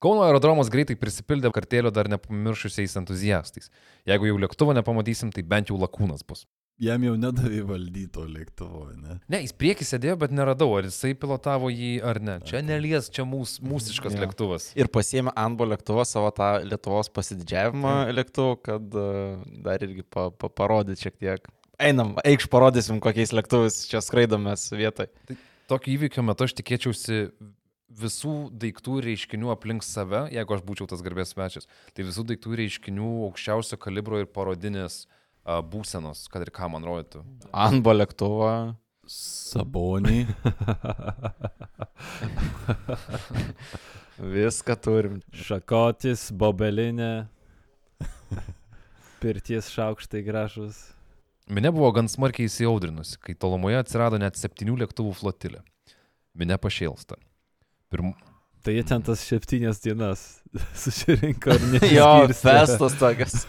Kauno 0.00 0.22
aerodromas 0.22 0.70
greitai 0.70 0.94
prisipildė 0.94 1.50
kartėlio 1.50 1.90
dar 1.90 2.06
nepamiršusiais 2.08 2.94
entuziastais. 3.02 3.68
Jeigu 4.06 4.30
jau 4.30 4.38
lėktuvo 4.38 4.72
nepamatysim, 4.78 5.34
tai 5.34 5.42
bent 5.42 5.68
jau 5.68 5.76
lakūnas 5.76 6.22
bus. 6.22 6.46
Jam 6.80 7.02
jau 7.04 7.12
nedavė 7.20 7.60
valdyto 7.68 8.22
lėktuvo, 8.24 8.86
ne? 8.96 9.18
Ne, 9.28 9.42
jis 9.44 9.52
priekį 9.52 9.84
sėdėjo, 9.84 10.14
bet 10.22 10.32
neradau, 10.32 10.70
ar 10.78 10.86
jisai 10.88 11.10
pilotavo 11.12 11.68
jį 11.68 11.90
ar 12.08 12.20
ne. 12.24 12.38
Čia 12.48 12.62
nelies, 12.64 13.10
čia 13.12 13.26
mūs, 13.28 13.58
mūsiškas 13.60 14.16
Jo. 14.16 14.22
lėktuvas. 14.22 14.70
Ir 14.80 14.88
pasiėmė 14.88 15.34
Anbo 15.36 15.68
lėktuvą 15.68 16.06
savo 16.08 16.30
tą 16.32 16.54
Lietuvos 16.64 17.12
pasididžiavimą 17.12 17.92
lėktuvų, 18.16 18.56
kad 18.64 18.96
uh, 18.96 19.44
dar 19.66 19.84
irgi 19.84 20.06
pa, 20.08 20.30
pa, 20.32 20.48
parodyt 20.48 21.04
šiek 21.04 21.20
tiek. 21.20 21.52
Einam, 21.76 22.16
eikš 22.24 22.48
parodysim, 22.52 23.04
kokiais 23.04 23.36
lėktuvais 23.36 23.82
čia 23.92 24.00
skraidomės 24.04 24.70
vietoj. 24.72 25.12
Tokio 25.68 25.94
įvykio 25.98 26.24
metu 26.24 26.48
aš 26.48 26.56
tikėčiausi 26.62 27.26
visų 28.00 28.34
daiktų 28.56 29.02
reiškinių 29.04 29.52
aplink 29.52 29.84
save, 29.84 30.30
jeigu 30.32 30.56
aš 30.56 30.64
būčiau 30.64 30.88
tas 30.88 31.04
garbės 31.04 31.34
svečias, 31.36 31.68
tai 31.92 32.08
visų 32.08 32.24
daiktų 32.32 32.56
reiškinių 32.64 33.14
aukščiausio 33.28 33.76
kalibro 33.82 34.22
ir 34.22 34.30
parodinės 34.32 35.02
a, 35.04 35.19
būsenos, 35.44 36.26
kad 36.32 36.44
ir 36.44 36.52
ką 36.54 36.68
man 36.72 36.86
rodytų. 36.86 37.24
Anbo 37.52 37.94
lėktuvą, 37.96 38.76
Sabonį. 39.10 40.26
Viską 44.36 44.76
turim. 44.78 45.18
Šakotis, 45.34 46.28
bobelinė. 46.30 47.26
Pirties 49.20 49.72
šaukštai 49.74 50.22
gražus. 50.24 50.78
Minė 51.50 51.72
buvo 51.74 51.90
gan 51.96 52.06
smarkiai 52.08 52.46
įsiaudrinusi, 52.46 53.18
kai 53.18 53.34
tolumoje 53.34 53.80
atsirado 53.80 54.20
net 54.22 54.38
septynių 54.38 54.76
lėktuvų 54.84 55.16
flotilė. 55.18 55.64
Minė 56.38 56.60
pašėlsta. 56.62 57.18
Pirm... 57.90 58.12
Tai 58.62 58.74
jie 58.76 58.84
ten 58.86 59.02
tas 59.02 59.24
septynias 59.26 59.80
dienas 59.82 60.22
susirinko. 60.84 61.56
Jo, 61.96 62.28
festas 62.30 62.94
tokias. 63.00 63.48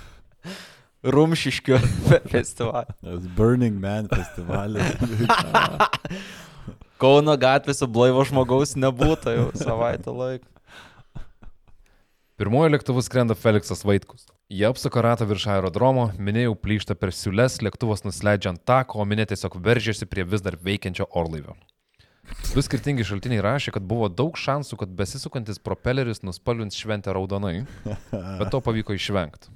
Rumšiškių 1.02 1.80
festivalis. 2.34 2.98
Tas 3.02 3.28
Burning 3.38 3.80
Man 3.82 4.10
festivalis. 4.12 4.94
Kauno 7.02 7.34
gatvėse 7.42 7.88
blaivo 7.90 8.22
žmogaus 8.30 8.76
nebūtų 8.78 9.34
jau 9.34 9.48
savaitę 9.58 10.14
laiko. 10.14 10.46
Pirmojo 12.38 12.70
lėktuvu 12.74 13.02
skrenda 13.06 13.38
Felixas 13.38 13.82
Vaitkus. 13.86 14.28
Jie 14.52 14.66
apsuka 14.70 15.02
ratą 15.06 15.26
virš 15.30 15.48
aerodromo, 15.54 16.08
minėjau 16.18 16.56
plyšta 16.58 16.98
per 16.98 17.14
siūles, 17.14 17.60
lėktuvas 17.66 18.02
nusileidžia 18.06 18.54
ant 18.54 18.64
tako, 18.66 19.02
o 19.02 19.06
minė 19.06 19.28
tiesiog 19.30 19.58
veržėsi 19.62 20.10
prie 20.10 20.26
vis 20.26 20.42
dar 20.46 20.58
veikiančio 20.62 21.08
orlaivio. 21.18 21.56
Du 22.52 22.62
skirtingi 22.66 23.06
šaltiniai 23.08 23.42
rašė, 23.46 23.74
kad 23.78 23.86
buvo 23.86 24.10
daug 24.10 24.38
šansų, 24.38 24.78
kad 24.82 24.94
besisukantis 24.98 25.62
propeleris 25.62 26.22
nuspalvins 26.26 26.78
šventę 26.78 27.14
raudonai, 27.16 27.64
bet 28.12 28.52
to 28.54 28.62
pavyko 28.62 28.98
išvengti. 28.98 29.54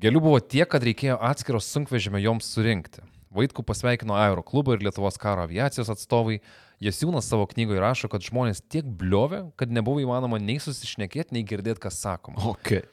Gėlių 0.00 0.20
buvo 0.24 0.38
tiek, 0.40 0.64
kad 0.70 0.80
reikėjo 0.86 1.18
atskiros 1.28 1.66
sunkvežimio 1.74 2.20
joms 2.22 2.46
surinkti. 2.48 3.02
Vaitkų 3.36 3.62
pasveikino 3.68 4.14
Aero 4.16 4.40
klubo 4.42 4.72
ir 4.72 4.80
Lietuvos 4.86 5.20
karo 5.20 5.44
aviacijos 5.44 5.90
atstovai. 5.92 6.38
Jasiūnas 6.80 7.28
savo 7.28 7.44
knygoje 7.50 7.82
rašo, 7.84 8.08
kad 8.08 8.24
žmonės 8.24 8.62
tiek 8.72 8.88
bliovė, 8.88 9.42
kad 9.60 9.68
nebuvo 9.68 10.00
įmanoma 10.00 10.40
nei 10.40 10.56
susišnekėti, 10.62 11.36
nei 11.36 11.44
girdėti, 11.44 11.82
kas 11.84 12.00
sakoma. 12.00 12.40
Okay. 12.54 12.86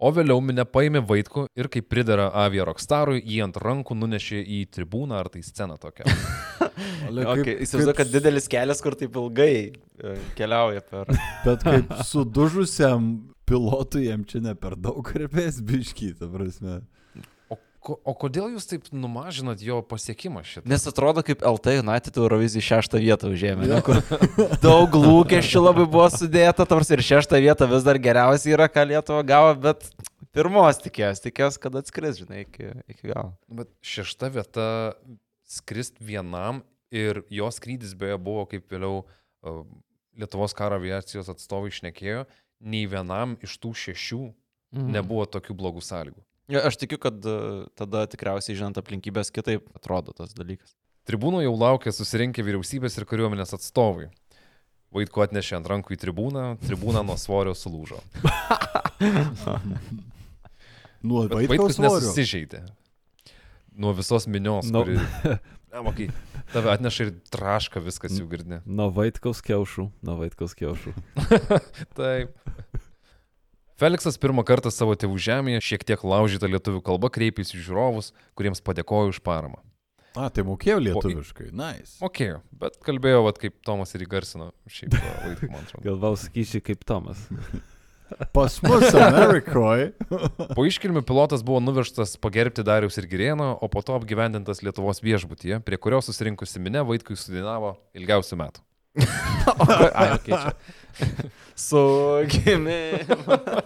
O 0.00 0.08
vėliau 0.16 0.40
minė 0.44 0.64
paėmė 0.64 1.04
Vaitkų 1.04 1.46
ir 1.60 1.68
kaip 1.72 1.90
pridara 1.92 2.30
avia 2.46 2.64
rockstarui, 2.68 3.20
jį 3.20 3.42
ant 3.50 3.60
rankų 3.60 3.96
nunešė 4.00 4.40
į 4.40 4.64
tribūną 4.72 5.20
ar 5.20 5.32
tai 5.32 5.44
sceną 5.44 5.76
tokią. 5.82 6.08
Okay. 7.06 7.54
Įsivaizduoju, 7.62 7.94
kad 7.96 8.08
didelis 8.10 8.48
kelias, 8.50 8.80
kur 8.84 8.96
taip 8.98 9.14
ilgai 9.16 9.52
e, 9.70 10.14
keliauja 10.36 10.82
per... 10.84 11.08
Bet 11.44 11.62
kaip 11.64 11.92
sudužusiam 12.04 13.06
pilotui 13.46 14.06
jam 14.08 14.24
čia 14.28 14.42
ne 14.44 14.54
per 14.58 14.76
daug 14.78 15.02
garbės 15.06 15.60
bišky, 15.64 16.12
ta 16.18 16.28
prasme. 16.30 16.80
O, 17.52 17.58
ko, 17.80 17.96
o 18.02 18.14
kodėl 18.18 18.50
jūs 18.56 18.66
taip 18.70 18.88
numažinat 18.90 19.62
jo 19.62 19.78
pasiekimą 19.86 20.42
šitą? 20.46 20.66
Nes 20.70 20.86
atrodo, 20.90 21.22
kaip 21.26 21.44
LT 21.46 21.78
United 21.84 22.18
Eurovizijai 22.18 22.66
šeštą 22.70 23.00
vietą 23.02 23.30
užėmė. 23.30 23.68
ne, 23.70 23.80
kur 23.86 24.02
Daug 24.64 24.98
lūkesčių 24.98 25.62
labai 25.62 25.86
buvo 25.86 26.08
sudėta, 26.12 26.66
tors 26.68 26.90
ir 26.90 27.04
šeštą 27.06 27.40
vietą 27.44 27.70
vis 27.70 27.86
dar 27.86 28.00
geriausiai 28.02 28.56
yra, 28.58 28.68
ką 28.72 28.88
Lietuva 28.90 29.22
gavo, 29.26 29.54
bet 29.68 29.86
pirmos 30.36 30.82
tikėjos, 30.82 31.22
tikėjos, 31.24 31.60
kad 31.62 31.78
atskris, 31.78 32.20
žinai, 32.22 32.44
iki, 32.44 32.72
iki 32.90 33.12
galo. 33.12 33.36
Bet 33.62 33.70
šešta 33.86 34.32
vieta 34.34 34.68
skrist 35.46 36.02
vienam 36.02 36.64
ir 36.90 37.22
jo 37.30 37.48
skrydis 37.54 37.94
beje 37.98 38.18
buvo, 38.18 38.44
kaip 38.50 38.66
vėliau 38.72 39.04
uh, 39.04 39.62
Lietuvos 40.16 40.54
karo 40.56 40.78
aviacijos 40.80 41.28
atstovai 41.28 41.68
išnekėjo, 41.68 42.24
nei 42.60 42.86
vienam 42.90 43.36
iš 43.44 43.58
tų 43.62 43.74
šešių 43.86 44.22
Mhm. 44.76 44.90
nebuvo 44.92 45.24
tokių 45.30 45.54
blogų 45.56 45.80
sąlygų. 45.80 46.20
Ja, 46.50 46.60
aš 46.66 46.76
tikiu, 46.76 46.98
kad 46.98 47.14
e, 47.26 47.66
tada 47.78 48.04
tikriausiai, 48.10 48.56
žinant 48.58 48.76
aplinkybės, 48.78 49.30
kitaip 49.32 49.62
atrodo 49.78 50.12
tas 50.12 50.34
dalykas. 50.34 50.74
Tribūno 51.06 51.38
jau 51.42 51.54
laukia 51.56 51.92
susirinkę 51.94 52.42
vyriausybės 52.42 52.98
ir 52.98 53.06
kariuomenės 53.06 53.54
atstovai. 53.54 54.08
Vaitko 54.92 55.22
atnešė 55.24 55.56
ant 55.60 55.66
rankų 55.70 55.94
į 55.94 56.00
tribūną, 56.02 56.44
tribūna 56.66 57.02
nuo 57.06 57.16
svorio 57.18 57.54
sulūžo. 57.54 57.98
Nuo 61.06 61.26
Vaitkus 61.30 61.76
svorio. 61.76 62.00
nesusižeidė. 62.00 62.62
Nuo 63.76 63.92
visos 63.94 64.26
minios, 64.26 64.70
Nu. 64.72 64.82
kuri... 64.84 64.96
Ne, 65.72 65.82
makai, 65.82 66.08
tave 66.54 66.72
atneša 66.72 67.08
ir 67.08 67.12
traška 67.32 67.82
viskas 67.84 68.14
jau 68.18 68.26
girdė. 68.30 68.62
Nuo 68.66 68.88
Vaitkaus 68.94 69.42
kiaušų. 69.44 69.88
Nuo 70.06 70.18
Vaitkaus 70.22 70.56
kiaušų. 70.58 70.94
Taip. 71.98 72.36
Feliksas 73.76 74.16
pirmą 74.16 74.40
kartą 74.48 74.72
savo 74.72 74.94
tėvų 74.96 75.18
žemėje 75.20 75.64
šiek 75.66 75.84
tiek 75.84 76.00
laužytą 76.00 76.48
lietuvių 76.48 76.80
kalbą 76.86 77.10
kreipėsi 77.12 77.58
į 77.58 77.66
žiūrovus, 77.66 78.14
kuriems 78.38 78.62
padėkojo 78.64 79.12
už 79.12 79.20
paramą. 79.26 79.60
A, 80.16 80.30
tai 80.32 80.46
mokėjau 80.48 80.78
lietuviškai. 80.80 81.50
Nice. 81.52 81.98
Mokėjo, 82.00 82.40
bet 82.56 82.78
kalbėjo, 82.86 83.20
vat, 83.26 83.36
kaip 83.42 83.58
Tomas 83.68 83.92
ir 83.92 84.06
įgarsino 84.06 84.48
šiaip 84.64 84.96
vaikų, 84.96 85.50
man 85.52 85.60
atrodo. 85.60 85.84
Galvau 85.84 86.14
sakysi 86.16 86.62
kaip 86.64 86.88
Tomas. 86.88 87.20
Pas 88.32 88.56
mus 88.62 88.94
Amerikoje. 88.94 89.90
Po 90.54 90.64
iškilmių 90.68 91.02
pilotas 91.06 91.42
buvo 91.46 91.60
nuvežtas 91.64 92.14
pagerbti 92.22 92.64
Dariaus 92.66 92.98
ir 93.00 93.08
Girėno, 93.10 93.52
o 93.58 93.68
po 93.72 93.82
to 93.82 93.96
apgyvendintas 93.98 94.62
Lietuvos 94.62 95.02
viešbutyje, 95.04 95.60
prie 95.66 95.78
kurio 95.80 96.00
susirinkusi 96.04 96.62
minė 96.62 96.84
Vaitkui 96.86 97.18
sudinavo 97.18 97.76
ilgiausių 97.98 98.38
metų. 98.42 98.64
Ai, 99.98 100.10
okay, 100.14 100.32
čia. 100.32 100.52
Su 101.58 101.82
gimimu. 102.30 103.64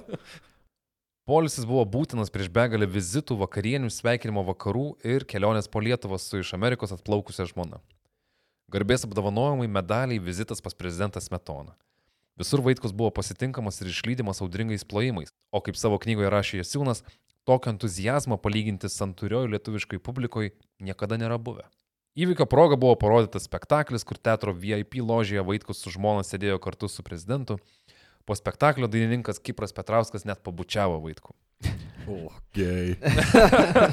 Polisis 1.31 1.63
buvo 1.69 1.85
būtinas 1.87 2.33
prieš 2.35 2.49
begalę 2.51 2.89
vizitų, 2.91 3.37
vakarienių, 3.45 3.93
sveikinimo 3.95 4.43
vakarų 4.49 4.87
ir 5.07 5.27
kelionės 5.31 5.71
po 5.71 5.83
Lietuvą 5.85 6.19
su 6.19 6.41
iš 6.41 6.57
Amerikos 6.57 6.91
atplaukusia 6.97 7.47
žmona. 7.47 7.79
Garbės 8.71 9.07
apdovanojimai, 9.07 9.69
medaliai, 9.71 10.19
vizitas 10.23 10.63
pas 10.63 10.75
prezidentą 10.75 11.23
Smetoną. 11.23 11.77
Visur 12.39 12.63
Vaitkus 12.65 12.95
buvo 12.97 13.11
pasitinkamas 13.15 13.81
ir 13.83 13.91
išlydimas 13.91 14.41
audringais 14.45 14.87
plojimais, 14.87 15.33
o 15.53 15.61
kaip 15.65 15.79
savo 15.81 15.99
knygoje 16.03 16.31
rašė 16.33 16.63
Jasiūnas, 16.63 17.03
tokio 17.49 17.75
entuzijazmo 17.75 18.39
palyginti 18.41 18.91
santūriojo 18.93 19.51
lietuviškai 19.55 19.99
publikoje 19.99 20.55
niekada 20.81 21.19
nėra 21.21 21.41
buvę. 21.41 21.67
Įvykio 22.19 22.47
proga 22.51 22.77
buvo 22.81 22.97
parodytas 22.99 23.47
spektaklis, 23.47 24.05
kur 24.05 24.19
teatro 24.19 24.53
VIP 24.53 24.99
ložėje 24.99 25.45
Vaitkus 25.47 25.83
su 25.83 25.93
žmona 25.95 26.25
sėdėjo 26.27 26.59
kartu 26.63 26.91
su 26.91 27.05
prezidentu. 27.07 27.61
Po 28.27 28.35
spektaklio 28.37 28.89
dainininkas 28.91 29.39
Kipras 29.43 29.73
Petrauskas 29.75 30.27
net 30.27 30.43
pabučiavo 30.45 30.99
Vaitkų. 31.05 31.35
O, 32.11 32.33
gei. 32.57 32.97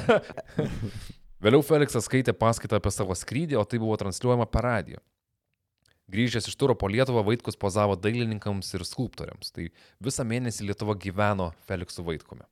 Vėliau 1.42 1.62
Feliksas 1.62 2.08
skaitė 2.08 2.34
paskaitą 2.34 2.80
apie 2.80 2.90
savo 2.90 3.14
skrydį, 3.14 3.56
o 3.60 3.64
tai 3.64 3.78
buvo 3.78 3.94
transliuojama 4.00 4.48
per 4.50 4.66
radiją. 4.66 5.02
Grįžęs 6.08 6.48
iš 6.48 6.56
turo 6.56 6.76
po 6.78 6.88
Lietuvą, 6.88 7.20
Vaitkus 7.26 7.58
pozavo 7.60 7.96
dailininkams 8.00 8.72
ir 8.78 8.84
skulptoriams. 8.88 9.52
Tai 9.52 9.66
visą 10.04 10.24
mėnesį 10.24 10.70
Lietuva 10.70 10.96
gyveno 10.96 11.50
Feliksu 11.68 12.04
Vaitkumi. 12.06 12.46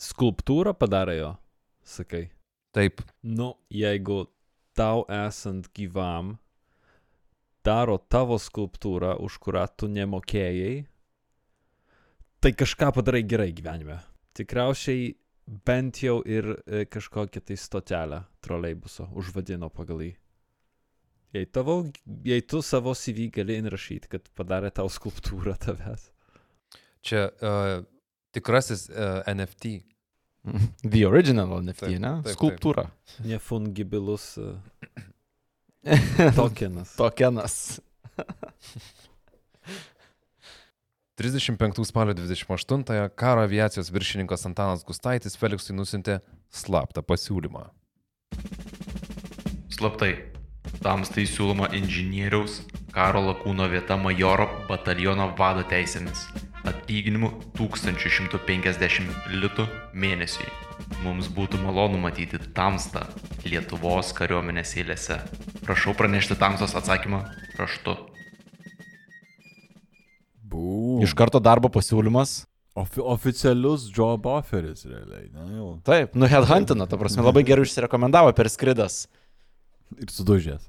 Skulptūrą 0.00 0.72
padarė 0.76 1.18
jo, 1.18 1.34
sakai. 1.84 2.26
Taip, 2.76 3.00
Nu, 3.22 3.54
jeigu 3.72 4.26
tau 4.76 5.06
esant 5.08 5.70
gyvam 5.72 6.34
daro 7.64 7.96
tavo 7.98 8.36
skulptūrą, 8.38 9.16
už 9.24 9.38
kurią 9.42 9.64
tu 9.76 9.88
nemokėjai, 9.90 10.84
tai 12.40 12.52
kažką 12.52 12.92
padarai 12.98 13.24
gerai 13.26 13.48
gyvenime. 13.56 13.98
Tikriausiai 14.36 15.14
bent 15.66 16.02
jau 16.02 16.20
ir 16.28 16.52
e, 16.66 16.84
kažkokią 16.86 17.42
tai 17.48 17.56
stotelę 17.58 18.20
troleibuso 18.44 19.08
užvadino 19.16 19.70
pagal 19.72 20.04
jį. 20.04 20.12
Jei, 21.36 21.44
tavo, 21.52 21.74
jei 22.24 22.40
tu 22.48 22.62
savo 22.64 22.94
CV 22.96 23.28
gali 23.34 23.58
įrašyti, 23.60 24.08
kad 24.14 24.28
padarė 24.38 24.70
tau 24.72 24.88
skulptūrą 24.92 25.56
tavęs. 25.60 26.08
čia 27.04 27.28
uh, 27.28 27.84
tikrasis 28.32 28.88
uh, 28.88 29.20
NFT. 29.28 29.64
The 30.92 31.04
original 31.06 31.58
NFT, 31.60 31.80
Taip, 31.80 31.98
ne? 32.00 32.08
taip, 32.08 32.24
taip. 32.24 32.36
Skulptūra. 32.38 32.86
Nefungibilus 33.26 34.38
e, 34.38 34.54
tokenas. 36.38 36.94
Tokenas. 36.96 37.80
35 41.16 41.84
spalio 41.88 42.14
28-ąją 42.14 43.10
karo 43.16 43.42
aviacijos 43.42 43.90
viršininkas 43.90 44.46
Antanas 44.46 44.84
Gustaitis 44.84 45.36
Feliksui 45.40 45.76
nusintė 45.76 46.20
slaptą 46.52 47.02
pasiūlymą. 47.02 47.66
Slaptai. 49.76 50.35
Tamstai 50.82 51.24
siūloma 51.28 51.70
inžinieriaus 51.74 52.60
karo 52.94 53.20
lakūno 53.26 53.66
vieta 53.68 53.98
majoro 54.00 54.48
bataliono 54.68 55.30
vado 55.38 55.64
teisėmis. 55.68 56.26
Atlyginimu 56.66 57.30
1150 57.58 59.30
litų 59.42 59.66
mėnesiui. 59.94 60.48
Mums 61.04 61.28
būtų 61.32 61.60
malonu 61.62 62.00
matyti 62.00 62.40
tamstą 62.56 63.04
Lietuvos 63.46 64.10
kariuomenės 64.16 64.74
eilėse. 64.80 65.20
Prašau 65.66 65.94
pranešti 65.98 66.38
tamstos 66.40 66.74
atsakymą 66.78 67.22
raštu. 67.58 67.94
Bum. 70.46 71.02
Iš 71.04 71.14
karto 71.18 71.42
darbo 71.42 71.70
pasiūlymas. 71.72 72.44
Ofi 72.76 73.00
oficialius 73.00 73.86
job 73.88 74.26
offeris, 74.28 74.84
realiai. 74.84 75.30
Na, 75.32 75.46
jau. 75.56 75.70
Taip, 75.86 76.16
nu 76.18 76.28
headhuntina, 76.28 76.84
ta 76.88 76.98
prasme, 77.00 77.24
labai 77.24 77.44
gerai 77.48 77.64
išsirekomendavo 77.64 78.34
per 78.36 78.50
skridas. 78.52 79.06
Ir 80.02 80.10
sudužęs. 80.12 80.64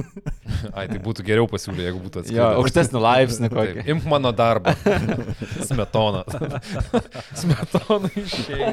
Ai, 0.78 0.86
tai 0.88 0.96
būtų 1.02 1.24
geriau 1.26 1.44
pasiūlė, 1.50 1.82
jeigu 1.88 1.98
būtų 2.06 2.20
Jo, 2.20 2.22
atskirtas. 2.22 2.56
aukštesnį 2.60 3.00
laipsnį 3.04 3.48
Taip, 3.50 3.58
kokį. 3.58 3.82
imk 3.92 4.06
mano 4.08 4.30
darbą. 4.32 4.72
Smetona. 5.68 6.22
Smetona 7.42 8.08
išėjo. 8.22 8.70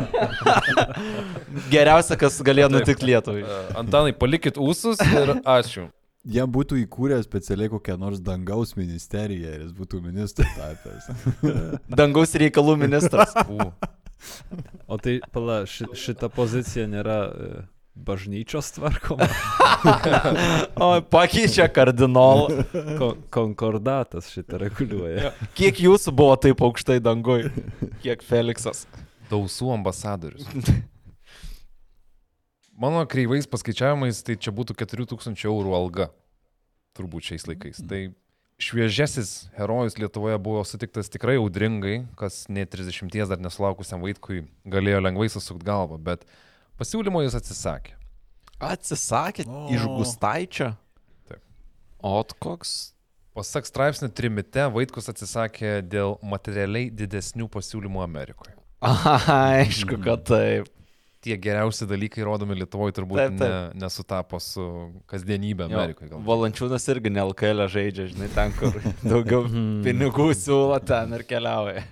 Geriausia, 1.74 2.18
kas 2.20 2.40
galėjo 2.48 2.70
nutikti 2.78 3.10
Lietuvai. 3.10 3.44
Antanai, 3.80 4.14
palikit 4.16 4.60
ūsus 4.62 5.02
ir 5.08 5.36
ačiū. 5.44 5.88
Jam 6.28 6.50
būtų 6.52 6.80
įkūrę 6.84 7.22
specialiai 7.24 7.70
kokią 7.72 7.96
nors 8.00 8.20
dangaus 8.24 8.74
ministeriją 8.76 9.54
ir 9.56 9.62
jis 9.64 9.76
būtų 9.78 10.02
ministras 10.04 10.50
tapęs. 10.58 11.80
Dangaus 11.88 12.36
reikalų 12.36 12.76
ministras. 12.82 13.32
U. 13.48 13.70
O 14.92 14.98
tai, 15.00 15.20
pala, 15.32 15.62
ši, 15.70 15.88
šita 15.96 16.28
pozicija 16.34 16.88
nėra 16.92 17.18
e, 17.32 17.50
bažnyčios 18.06 18.74
tvarkoma. 18.78 19.28
O, 20.78 20.88
pakeičia 21.12 21.68
kardinolą. 21.70 22.64
Ko, 22.98 23.10
konkordatas 23.34 24.32
šitą 24.34 24.58
reguliuoja. 24.64 25.34
Kiek 25.58 25.78
jūsų 25.84 26.14
buvo 26.18 26.38
taip 26.42 26.64
aukštai 26.66 26.98
dangui? 27.04 27.52
Kiek 28.02 28.24
Feliksas? 28.26 28.86
Dausų 29.30 29.70
ambasadorius. 29.76 30.48
Mano 32.82 33.02
kreivais 33.10 33.50
paskaičiavimais 33.50 34.22
tai 34.26 34.38
čia 34.38 34.54
būtų 34.54 34.78
4000 34.78 35.46
eurų 35.50 35.74
alga. 35.78 36.10
Turbūt 36.98 37.32
šiais 37.32 37.48
laikais. 37.50 37.82
Tai 37.90 38.02
šviežiasis 38.62 39.50
herojus 39.58 39.98
Lietuvoje 39.98 40.38
buvo 40.42 40.62
sutiktas 40.66 41.10
tikrai 41.14 41.38
audringai, 41.42 42.04
kas 42.18 42.46
ne 42.50 42.66
30 42.66 43.30
dar 43.30 43.42
nesulaukusiam 43.42 44.02
vaikui 44.06 44.46
galėjo 44.66 45.02
lengvai 45.06 45.30
susukti 45.30 45.66
galvą, 45.66 45.98
bet 46.02 46.26
pasiūlymo 46.80 47.24
jis 47.26 47.38
atsisakė. 47.40 47.96
Atsisakė 48.58 49.46
O. 49.46 49.68
iš 49.74 49.84
Gustaičio? 49.86 50.72
Taip. 51.30 51.42
Ot 52.06 52.34
koks. 52.42 52.78
Pasak 53.38 53.68
straipsnio 53.70 54.10
trimite, 54.10 54.64
Vaitkus 54.74 55.12
atsisakė 55.12 55.84
dėl 55.86 56.16
materialiai 56.26 56.90
didesnių 56.90 57.46
pasiūlymų 57.54 58.02
Amerikoje. 58.02 58.56
Aha, 58.82 59.14
aišku, 59.60 60.00
kad 60.02 60.26
taip. 60.26 60.72
Tie 61.22 61.34
geriausi 61.42 61.86
dalykai 61.90 62.22
rodomi 62.26 62.56
Lietuvoje 62.60 62.94
turbūt 62.98 63.18
Taip, 63.20 63.38
taip. 63.40 63.50
Ne, 63.52 63.82
nesutapo 63.82 64.38
su 64.42 64.64
kasdienybė 65.10 65.66
Amerikoje. 65.66 66.12
Galbūt. 66.12 66.26
Valančiūnas 66.30 66.86
irgi 66.94 67.12
ne 67.14 67.24
LKL 67.26 67.66
žaidžia, 67.74 68.06
žinai, 68.14 68.30
ten, 68.34 68.54
kur 68.58 68.78
daugiau 69.12 69.44
pinigų 69.86 70.30
siūlo 70.38 70.78
ten 70.86 71.18
ir 71.18 71.26
keliauja. 71.30 71.84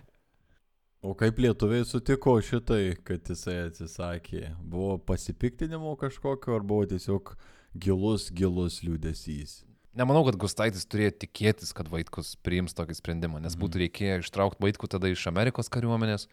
O 1.05 1.13
kaip 1.13 1.37
lietuviai 1.37 1.85
sutiko 1.85 2.33
šitai, 2.41 2.95
kad 3.05 3.27
jisai 3.29 3.59
atsisakė? 3.67 4.55
Buvo 4.65 4.95
pasipiktinimo 5.05 5.91
kažkokio 6.01 6.55
ar 6.57 6.63
buvo 6.65 6.87
tiesiog 6.89 7.35
gilus, 7.77 8.31
gilus 8.33 8.79
liūdėsys? 8.81 9.59
Nemanau, 9.95 10.23
kad 10.25 10.39
Gustaitis 10.41 10.87
turėjo 10.89 11.13
tikėtis, 11.21 11.75
kad 11.77 11.91
Vaitkus 11.93 12.33
priims 12.41 12.73
tokį 12.75 12.97
sprendimą, 12.97 13.37
nes 13.43 13.53
būtų 13.59 13.83
reikėję 13.83 14.23
ištraukti 14.23 14.65
Vaitkų 14.65 14.89
tada 14.95 15.11
iš 15.13 15.27
Amerikos 15.29 15.69
kariuomenės, 15.71 16.25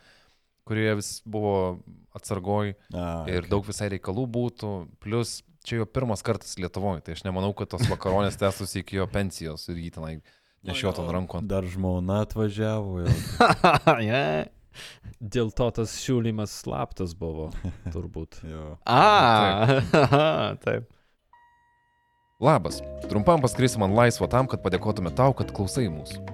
kurioje 0.66 0.96
vis 1.02 1.10
buvo 1.28 1.52
atsargoj 2.16 2.72
A, 2.72 3.04
ir 3.28 3.50
daug 3.52 3.68
visai 3.68 3.90
reikalų 3.92 4.24
būtų. 4.38 4.72
Plus, 5.04 5.42
čia 5.68 5.82
jo 5.82 5.88
pirmas 5.90 6.24
kartas 6.24 6.56
Lietuvoje, 6.56 7.04
tai 7.04 7.18
aš 7.18 7.26
nemanau, 7.28 7.52
kad 7.58 7.74
tos 7.76 7.84
vakaronės 7.92 8.40
tęstųsi 8.42 8.80
iki 8.86 9.02
jo 9.02 9.06
pensijos 9.12 9.68
ir 9.68 9.84
jį 9.84 9.92
tenai 10.00 10.16
nešiotų 10.64 11.04
ant 11.04 11.14
rankų. 11.18 11.44
Dar 11.52 11.68
žmona 11.68 12.22
atvažiavo. 12.24 13.04
Yeah. 14.00 14.50
Dėl 15.20 15.52
to 15.54 15.68
tas 15.76 15.92
siūlymas 16.02 16.54
slaptas 16.62 17.14
buvo, 17.18 17.50
turbūt. 17.94 18.42
Jo. 18.48 18.76
A, 18.88 19.82
taip. 20.64 20.88
Labas, 22.42 22.80
trumpam 23.06 23.38
paskrisim 23.38 23.84
ant 23.86 23.94
laisvo 23.94 24.26
tam, 24.26 24.48
kad 24.50 24.64
padėkotume 24.64 25.12
tau, 25.14 25.30
kad 25.38 25.52
klausai 25.54 25.86
mūsų. 25.92 26.24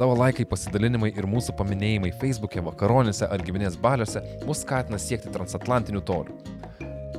Tavo 0.00 0.16
laikai, 0.18 0.42
pasidalinimai 0.48 1.12
ir 1.14 1.28
mūsų 1.30 1.54
paminėjimai 1.54 2.10
Facebook'e, 2.18 2.64
vakaronėse 2.66 3.28
ar 3.30 3.44
giminės 3.46 3.76
baliuose 3.78 4.24
mus 4.48 4.64
skatina 4.64 4.98
siekti 4.98 5.30
transatlantinių 5.30 6.02
tolių. 6.08 6.34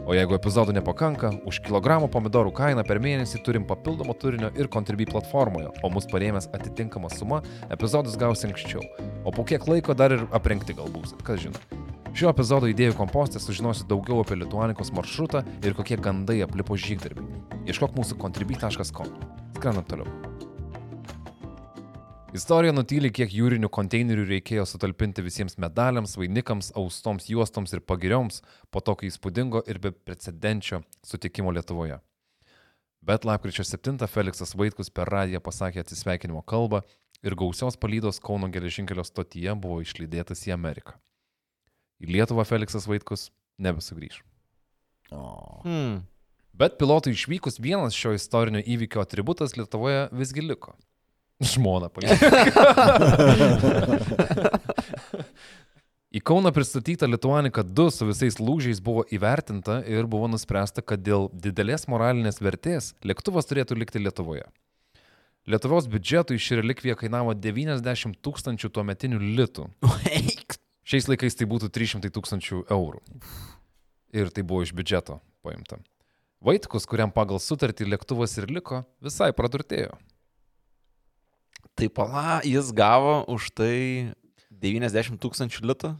O 0.04 0.12
jeigu 0.12 0.36
epizodų 0.36 0.74
nepakanka, 0.76 1.30
už 1.48 1.62
kilogramą 1.64 2.10
pomidorų 2.12 2.52
kainą 2.58 2.84
per 2.84 3.00
mėnesį 3.00 3.40
turim 3.46 3.64
papildomo 3.68 4.12
turinio 4.20 4.50
ir 4.60 4.68
Contribui 4.72 5.08
platformoje, 5.08 5.70
o 5.80 5.92
mus 5.94 6.10
parėmęs 6.12 6.50
atitinkama 6.52 7.12
suma, 7.14 7.40
epizodus 7.72 8.18
gausi 8.20 8.50
anksčiau. 8.50 8.84
O 9.24 9.32
po 9.32 9.48
kiek 9.48 9.64
laiko 9.70 9.96
dar 9.96 10.12
ir 10.18 10.26
aprengti 10.36 10.76
galbūt, 10.76 11.16
kas 11.24 11.46
žino. 11.46 11.64
Šio 12.14 12.28
epizodo 12.30 12.68
idėjų 12.70 12.98
kompostė 13.00 13.40
sužinosi 13.42 13.88
daugiau 13.90 14.20
apie 14.26 14.38
Lietuanikos 14.42 14.92
maršrutą 14.94 15.46
ir 15.64 15.74
kokie 15.80 15.98
gandai 15.98 16.42
aplipo 16.46 16.78
žygdarbį. 16.78 17.26
Ieškok 17.72 17.96
mūsų 17.96 18.20
contribui.com. 18.22 19.18
Skrendam 19.56 19.88
toliau. 19.88 20.33
Istorija 22.34 22.74
nutyli, 22.74 23.12
kiek 23.14 23.30
jūrinių 23.30 23.68
konteinerių 23.70 24.24
reikėjo 24.26 24.64
sutalpinti 24.66 25.22
visiems 25.22 25.54
medaliams, 25.62 26.16
vainikams, 26.18 26.72
austoms 26.74 27.28
juostoms 27.30 27.76
ir 27.76 27.82
pagirioms 27.86 28.40
po 28.74 28.82
tokio 28.82 29.06
įspūdingo 29.06 29.60
ir 29.70 29.78
beprecedenčio 29.84 30.80
sutikimo 31.06 31.52
Lietuvoje. 31.54 32.00
Bet 33.06 33.28
lapkričio 33.30 33.62
7 33.70 34.08
Felixas 34.10 34.56
Vaitkus 34.58 34.90
per 34.90 35.12
radiją 35.14 35.44
pasakė 35.46 35.84
atsisveikinimo 35.84 36.42
kalbą 36.50 36.80
ir 37.22 37.36
gausios 37.38 37.78
palydos 37.78 38.18
Kauno 38.24 38.50
geležinkelio 38.50 39.06
stotyje 39.06 39.54
buvo 39.54 39.84
išlydėtas 39.86 40.42
į 40.48 40.56
Ameriką. 40.56 40.96
Į 42.02 42.16
Lietuvą 42.16 42.48
Felixas 42.50 42.90
Vaitkus 42.90 43.28
nebesugrįž. 43.62 44.24
O. 45.14 45.22
Hmm. 45.68 46.02
Bet 46.58 46.80
pilotui 46.82 47.14
išvykus 47.14 47.62
vienas 47.62 47.94
šio 47.94 48.16
istorinio 48.18 48.64
įvykio 48.66 49.06
atributas 49.06 49.54
Lietuvoje 49.54 50.08
visgi 50.18 50.42
liko. 50.48 50.74
Žmona 51.44 51.90
paliko. 51.94 52.16
Į 56.14 56.22
Kauną 56.22 56.52
pristatyta 56.54 57.08
Lietuanika 57.10 57.64
2 57.66 57.90
su 57.90 58.06
visais 58.06 58.36
lūžiais 58.38 58.78
buvo 58.86 59.02
įvertinta 59.10 59.80
ir 59.90 60.06
buvo 60.06 60.28
nuspręsta, 60.30 60.84
kad 60.86 61.02
dėl 61.02 61.32
didelės 61.34 61.88
moralinės 61.90 62.38
vertės 62.38 62.92
lėktuvas 63.02 63.50
turėtų 63.50 63.80
likti 63.82 64.02
Lietuvoje. 64.04 64.46
Lietuvos 65.50 65.90
biudžetui 65.92 66.38
ši 66.40 66.62
relikvija 66.62 66.96
kainavo 66.96 67.34
90 67.36 68.16
tūkstančių 68.24 68.70
tuometinių 68.78 69.18
litų. 69.40 69.66
Šiais 70.88 71.10
laikais 71.10 71.36
tai 71.40 71.48
būtų 71.50 71.68
300 71.74 72.14
tūkstančių 72.14 72.62
eurų. 72.72 73.02
Ir 74.14 74.30
tai 74.32 74.46
buvo 74.46 74.62
iš 74.64 74.72
biudžeto 74.78 75.18
paimta. 75.44 75.82
Vaitkus, 76.44 76.86
kuriam 76.88 77.12
pagal 77.12 77.42
sutartį 77.42 77.90
lėktuvas 77.90 78.38
ir 78.38 78.48
liko, 78.54 78.84
visai 79.04 79.34
praturtėjo. 79.36 79.98
Tai 81.76 81.88
pala, 81.90 82.42
jis 82.46 82.70
gavo 82.76 83.24
už 83.34 83.50
tai 83.58 84.14
90 84.52 85.18
tūkstančių 85.22 85.66
litų. 85.72 85.94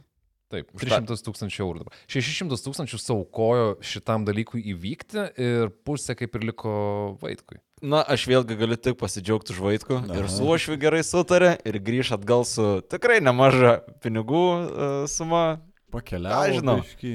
Taip, 0.52 0.68
Už 0.76 0.84
tą- 0.86 1.00
300 1.02 1.24
tūkstančių 1.26 1.60
eurų. 1.64 1.78
dabar. 1.82 1.94
600 2.06 2.62
tūkstančių 2.62 2.98
saukojo 3.00 3.80
šitam 3.82 4.22
dalykui 4.28 4.62
įvykti 4.70 5.24
ir 5.40 5.70
pusė 5.82 6.14
kaip 6.14 6.36
ir 6.36 6.44
liko 6.52 6.74
Vaitkui. 7.18 7.58
Na, 7.82 8.04
aš 8.06 8.26
vėlgi 8.30 8.56
galiu 8.56 8.76
tik 8.76 8.94
pasidžiaugti 9.00 9.50
už 9.50 9.58
Vaitkų. 9.64 9.96
Aha. 10.04 10.14
Ir 10.20 10.28
su 10.30 10.46
Ošviu 10.46 10.78
gerai 10.78 11.02
sutarė 11.02 11.56
ir 11.66 11.80
grįž 11.82 12.12
atgal 12.14 12.44
su 12.46 12.80
tikrai 12.86 13.18
nemaža 13.24 13.80
pinigų 14.04 14.44
uh, 14.44 15.06
suma. 15.10 15.60
Pakeliavo. 15.90 16.38
Ką 16.38 16.54
žinau. 16.60 16.76
biškį. 16.84 17.14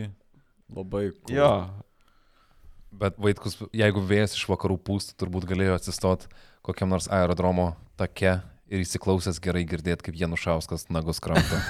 Labai. 0.76 1.06
cool. 1.24 1.36
Jo. 1.38 1.54
Bet 2.92 3.16
Vaitkus, 3.22 3.56
jeigu 3.72 4.02
vėjas 4.04 4.36
iš 4.36 4.48
vakarų 4.50 4.78
pūstų, 4.84 5.16
turbūt 5.22 5.46
galėjo 5.48 5.78
atsistot 5.78 6.28
kokiam 6.66 6.90
nors 6.90 7.08
aerodromo 7.08 7.76
take 7.98 8.42
ir 8.70 8.86
įsiklausęs 8.86 9.42
gerai 9.44 9.66
girdėti, 9.68 10.06
kaip 10.08 10.16
Janušauskas 10.22 10.88
nagus 10.94 11.20
kramto. 11.24 11.60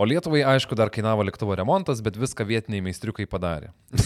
O 0.00 0.06
Lietuvai, 0.08 0.40
aišku, 0.54 0.72
dar 0.78 0.88
kainavo 0.88 1.20
lėktuvo 1.28 1.52
remontas, 1.58 1.98
bet 2.00 2.16
viską 2.16 2.46
vietiniai 2.48 2.80
meistriukai 2.86 3.26
padarė. 3.28 3.68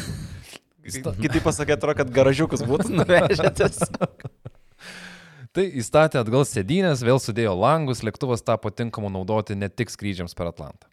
Kitaip 1.22 1.44
pasakė, 1.44 1.76
atrodo, 1.76 1.94
kad 2.00 2.10
garažiukus 2.10 2.64
būtų 2.66 2.90
nuvežę 2.98 3.52
tiesiog. 3.60 4.24
Tai 5.54 5.64
įstatė 5.78 6.18
atgal 6.18 6.42
sėdynės, 6.50 7.04
vėl 7.06 7.22
sudėjo 7.22 7.54
langus, 7.54 8.02
lėktuvas 8.02 8.42
tapo 8.42 8.74
tinkamu 8.74 9.12
naudoti 9.14 9.54
ne 9.54 9.70
tik 9.70 9.94
skrydžiams 9.94 10.34
per 10.34 10.50
Atlantą. 10.50 10.90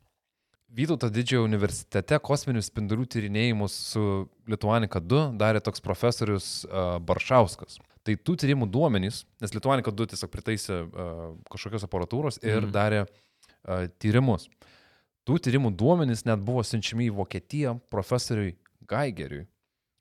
Vytauto 0.72 1.09
didžiojo 1.12 1.49
universitete 1.49 2.22
kosminių 2.22 2.62
spindulių 2.64 3.09
tyrinėjimus 3.09 3.74
su 3.89 4.05
Lietuanika 4.47 5.01
2 5.01 5.32
darė 5.41 5.66
toks 5.66 5.82
profesorius 5.84 6.59
Baršauskas. 7.09 7.82
Tai 8.04 8.16
tų 8.18 8.34
tyrimų 8.41 8.66
duomenys, 8.74 9.26
nes 9.41 9.52
Lietuanika 9.54 9.91
2 9.93 10.08
tiesiog 10.16 10.32
pritaisė 10.34 10.78
uh, 10.89 11.36
kažkokios 11.54 11.84
aparatūros 11.86 12.39
ir 12.41 12.62
Mhm. 12.64 12.72
darė 12.74 13.02
uh, 13.06 13.88
tyrimus. 14.02 14.47
Tų 15.28 15.38
tyrimų 15.38 15.76
duomenys 15.78 16.26
net 16.26 16.39
buvo 16.41 16.64
siunčiami 16.66 17.12
į 17.12 17.16
Vokietiją 17.20 17.76
profesoriui 17.93 18.56
Geigeriui, 18.89 19.45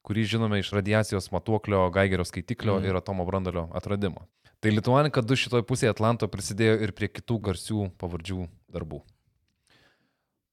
kurį 0.03 0.25
žinome 0.25 0.59
iš 0.63 0.71
radiacijos 0.73 1.29
matuoklio 1.31 1.91
Geigerio 1.93 2.25
skaitiklio 2.25 2.79
Mhm. 2.81 2.87
ir 2.89 2.97
atomo 2.97 3.27
brandalio 3.29 3.69
atradimo. 3.77 4.25
Tai 4.61 4.71
Lietuanika 4.71 5.21
2 5.23 5.37
šitoje 5.37 5.63
pusėje 5.69 5.91
Atlanto 5.93 6.27
prisidėjo 6.29 6.81
ir 6.83 6.93
prie 6.93 7.09
kitų 7.09 7.37
garsių 7.41 7.91
pavardžių 8.01 8.49
darbų. 8.73 9.03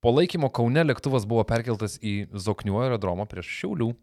Po 0.01 0.11
laikymo 0.13 0.51
Kaune 0.53 0.83
lėktuvas 0.83 1.25
buvo 1.27 1.43
perkeltas 1.47 1.97
į 1.99 2.27
Zoknių 2.31 2.75
aerodromą 2.83 3.25
prieš 3.27 3.47
Šiaulių. 3.49 3.95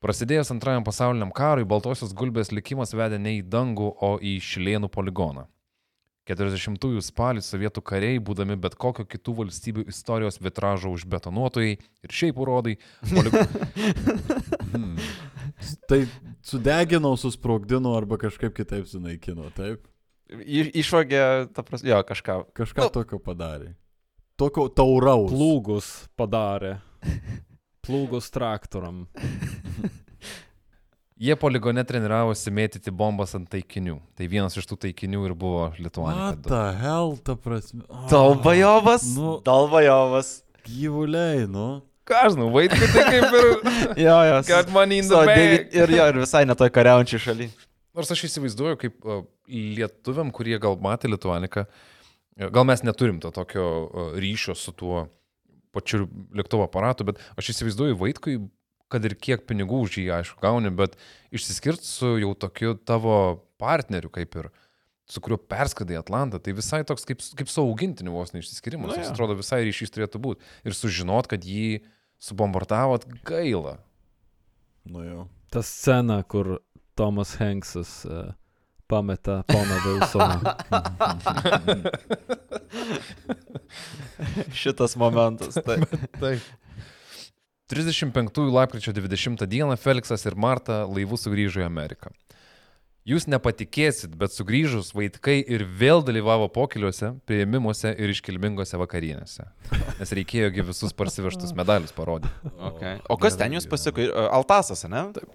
Prasidėjus 0.00 0.48
antrajam 0.54 0.84
pasauliniam 0.86 1.28
karui, 1.36 1.66
Baltosios 1.68 2.14
gulbės 2.16 2.48
likimas 2.56 2.94
vedė 2.96 3.18
ne 3.20 3.34
į 3.36 3.40
dangų, 3.52 3.90
o 4.00 4.14
į 4.16 4.38
Šilėnų 4.40 4.88
poligoną. 4.92 5.44
40-ųjų 6.30 7.02
spalį 7.04 7.42
sovietų 7.44 7.82
kariai, 7.84 8.20
būdami 8.22 8.56
bet 8.60 8.76
kokio 8.80 9.04
kitų 9.08 9.34
valstybių 9.42 9.84
istorijos 9.90 10.38
vitražo 10.40 10.92
užbetonuotojai 10.94 11.74
ir 11.76 12.16
šiaip 12.16 12.40
urodai, 12.40 12.78
polig... 13.10 13.36
Hmm. 14.70 14.94
Tai 15.90 15.96
sudeginau, 16.46 17.16
susprogdinau 17.18 17.96
arba 17.98 18.20
kažkaip 18.22 18.54
kitaip 18.54 18.86
sunaikino, 18.86 19.48
taip? 19.56 19.82
Išvagė, 20.30 21.50
ta 21.50 21.64
prasme, 21.66 21.90
jo, 21.90 21.98
kažką. 22.06 22.36
Kažką 22.54 22.86
tokio 22.94 23.18
padarė. 23.18 23.72
Tokio 24.38 24.68
tauraus. 24.70 25.32
Plūgus 25.34 25.90
padarė. 26.16 26.76
Plūgus 27.90 28.30
traktoram. 28.30 29.04
Jie 31.20 31.34
poligone 31.36 31.82
treniravosi 31.84 32.48
mėtyti 32.54 32.92
bombas 32.96 33.34
ant 33.36 33.44
taikinių. 33.52 33.98
Tai 34.16 34.28
vienas 34.32 34.54
iš 34.56 34.64
tų 34.70 34.78
taikinių 34.86 35.26
ir 35.28 35.34
buvo 35.36 35.66
What 35.66 35.80
Lietuva. 35.82 36.14
the 36.46 36.60
hell, 36.80 37.18
ta 37.20 37.34
prasme. 37.36 37.82
Ah, 37.92 38.06
Dalbajovas. 38.08 39.04
Nu, 39.18 39.34
Dalbajovas. 39.44 40.30
gyvuliai, 40.64 41.44
nu. 41.50 41.82
Ką 42.08 42.22
aš 42.24 42.32
žinau, 42.38 42.48
vaikai 42.54 42.88
tai 42.94 43.04
kaip 43.10 43.36
ir... 43.36 43.50
Jo, 44.06 44.16
jo. 44.30 44.38
So, 44.48 45.20
bank. 45.20 45.28
David- 45.36 45.76
ir 45.76 45.92
jo, 45.98 46.06
ir 46.14 46.18
visai 46.24 46.46
netoj 46.48 46.70
kariaujančiai 46.72 47.20
šaly. 47.26 47.50
Nors 47.94 48.10
aš 48.14 48.24
įsivaizduoju, 48.30 48.78
kaip 48.80 49.04
uh, 49.04 49.20
lietuviam, 49.50 50.30
kurie 50.32 50.56
gal 50.62 50.78
matė 50.80 51.10
Lietuaniką, 51.12 51.66
gal 52.54 52.64
mes 52.64 52.80
neturim 52.86 53.20
to 53.20 53.28
tokio 53.34 53.66
uh, 53.84 54.10
ryšio 54.16 54.56
su 54.56 54.72
tuo 54.72 55.04
pačiu 55.74 56.06
lėktuvo 56.36 56.66
aparatu, 56.66 57.06
bet 57.08 57.20
aš 57.38 57.52
įsivaizduoju 57.54 57.98
vaikui, 58.00 58.38
kad 58.90 59.04
ir 59.06 59.14
kiek 59.14 59.44
pinigų 59.46 59.84
už 59.86 60.00
jį, 60.00 60.08
aišku, 60.18 60.40
gauni, 60.42 60.72
bet 60.74 60.96
išsiskirt 61.34 61.84
su 61.86 62.16
jau 62.18 62.32
tokiu 62.34 62.74
tavo 62.74 63.44
partneriu, 63.60 64.10
kaip 64.12 64.34
ir 64.40 64.50
su 65.10 65.22
kuriuo 65.22 65.38
perskadai 65.50 65.98
Atlantą, 65.98 66.38
tai 66.42 66.54
visai 66.54 66.82
toks 66.86 67.06
kaip, 67.06 67.22
kaip 67.38 67.50
su 67.50 67.62
augintiniu 67.62 68.14
vos 68.14 68.34
neišsiskirimas. 68.34 68.94
Jis 68.98 69.08
jo. 69.08 69.14
atrodo 69.14 69.36
visai 69.38 69.62
ryšys 69.66 69.94
turėtų 69.94 70.22
būti. 70.22 70.50
Ir 70.66 70.76
sužinot, 70.78 71.30
kad 71.30 71.46
jį 71.46 71.82
subombardavot 72.22 73.06
gaila. 73.26 73.78
Nu 74.90 75.02
jau. 75.06 75.24
Ta 75.50 75.64
scena, 75.66 76.20
kur 76.22 76.60
Tomas 76.98 77.34
Hanksas 77.40 78.04
uh, 78.06 78.30
pameta 78.90 79.42
poną 79.46 79.76
Wilsoną. 79.86 80.38
Šitas 84.62 84.96
momentas. 84.96 85.54
Tai. 85.54 85.78
Taip. 86.22 86.40
35 87.70 88.30
lapkričio 88.52 88.92
20 88.92 89.46
dieną 89.46 89.76
Feliksas 89.76 90.26
ir 90.26 90.34
Marta 90.36 90.82
laivu 90.90 91.16
sugrįžo 91.16 91.62
į 91.62 91.66
Ameriką. 91.68 92.10
Jūs 93.08 93.24
nepatikėsit, 93.30 94.12
bet 94.18 94.34
sugrįžus 94.34 94.90
vaikai 94.92 95.38
ir 95.40 95.62
vėl 95.64 96.02
dalyvavo 96.04 96.50
pokiliuose, 96.52 97.14
prieimimuose 97.26 97.94
ir 97.96 98.12
iškilmingose 98.12 98.76
vakarienėse. 98.78 99.46
Nes 100.02 100.12
reikėjogi 100.18 100.66
visus 100.68 100.92
parsivežtus 100.98 101.54
medalius 101.56 101.94
parodyti. 101.96 102.52
Okay. 102.74 102.98
O 103.08 103.16
kas 103.22 103.38
ten 103.40 103.56
jūs 103.56 103.70
pasiko? 103.70 104.04
Ir, 104.04 104.12
Altasas, 104.28 104.84
ne? 104.90 105.06
Taip. 105.16 105.32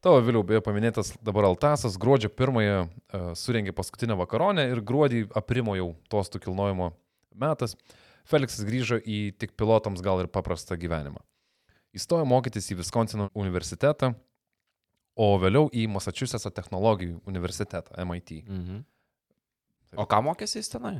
Tavo 0.00 0.20
vėliau 0.24 0.40
beje 0.46 0.62
paminėtas 0.64 1.10
dabar 1.24 1.44
Altasas 1.50 1.98
gruodžio 2.00 2.30
pirmąją 2.32 2.76
uh, 2.84 3.26
surengė 3.36 3.74
paskutinę 3.76 4.16
vakaronę 4.16 4.64
ir 4.70 4.80
gruodį 4.80 5.26
aprimo 5.36 5.74
jau 5.76 5.90
tostų 6.12 6.40
kilnojimo 6.46 6.94
metas. 7.36 7.76
Feliksas 8.24 8.64
grįžo 8.64 8.96
į 9.04 9.34
tik 9.36 9.52
pilotams 9.60 10.00
gal 10.00 10.22
ir 10.22 10.30
paprastą 10.32 10.78
gyvenimą. 10.80 11.20
Įstojo 11.94 12.24
mokytis 12.24 12.70
į 12.72 12.78
Viskonsino 12.80 13.28
universitetą, 13.36 14.14
o 15.14 15.28
vėliau 15.38 15.68
į 15.68 15.84
Massachusetts 15.92 16.48
technologijų 16.56 17.20
universitetą 17.28 18.00
MIT. 18.08 18.40
Mhm. 18.48 18.82
O 20.00 20.08
ką 20.08 20.24
mokėsi 20.24 20.58
jis 20.58 20.72
tenai? 20.72 20.96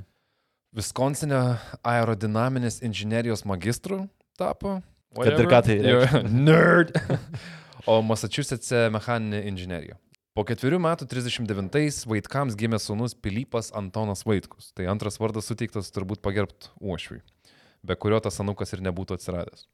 Viskonsine 0.77 1.41
aerodinaminės 1.87 2.83
inžinerijos 2.85 3.47
magistru 3.49 4.05
tapo. 4.39 4.83
Kad 5.15 5.39
ir 5.39 5.49
ką 5.51 5.61
tai 5.65 5.81
reikštų. 5.81 6.27
Nerd. 6.51 6.99
o 7.87 8.01
Massachusetts'e 8.03 8.89
mechaninė 8.95 9.45
inžinierija. 9.51 9.99
Po 10.35 10.43
ketverių 10.47 10.81
metų 10.83 11.07
39-ais 11.11 12.01
vaikams 12.11 12.57
gimė 12.59 12.81
sūnus 12.83 13.15
Pilypas 13.15 13.71
Antonas 13.79 14.25
Vaitkus. 14.27 14.73
Tai 14.75 14.89
antras 14.91 15.21
vardas 15.23 15.47
suteiktas 15.47 15.93
turbūt 15.95 16.25
pagerbt 16.25 16.73
uošviui, 16.83 17.21
be 17.87 17.95
kurio 17.95 18.19
tas 18.25 18.41
anukas 18.43 18.75
ir 18.75 18.83
nebūtų 18.83 19.21
atsiradęs. 19.21 19.69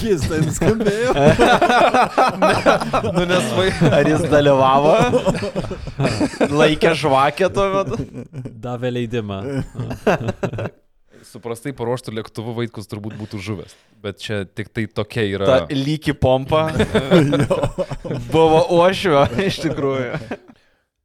Keistai 0.00 0.42
nuskambėjo. 0.44 1.12
nu, 3.16 3.24
nes 3.28 3.46
vai... 3.56 3.70
Ar 3.88 4.10
jis 4.10 4.24
dalyvavo? 4.28 4.92
Laikė 6.52 6.92
žvakę 7.00 7.48
tuo 7.56 7.68
metu? 7.72 8.00
Davė 8.66 8.92
leidimą. 8.98 9.40
Suprastai 11.28 11.72
paruoštų 11.76 12.14
lėktuvų 12.18 12.54
Vaitkus 12.58 12.88
turbūt 12.90 13.16
būtų 13.18 13.40
žuvęs. 13.42 13.74
Bet 14.04 14.20
čia 14.22 14.42
tik 14.44 14.70
tai 14.74 14.86
tokia 14.86 15.24
yra. 15.26 15.46
Ta 15.48 15.74
lygi 15.74 16.14
pompa 16.16 16.66
buvo 18.34 18.60
ošvio, 18.82 19.24
iš 19.44 19.62
tikrųjų. 19.64 20.18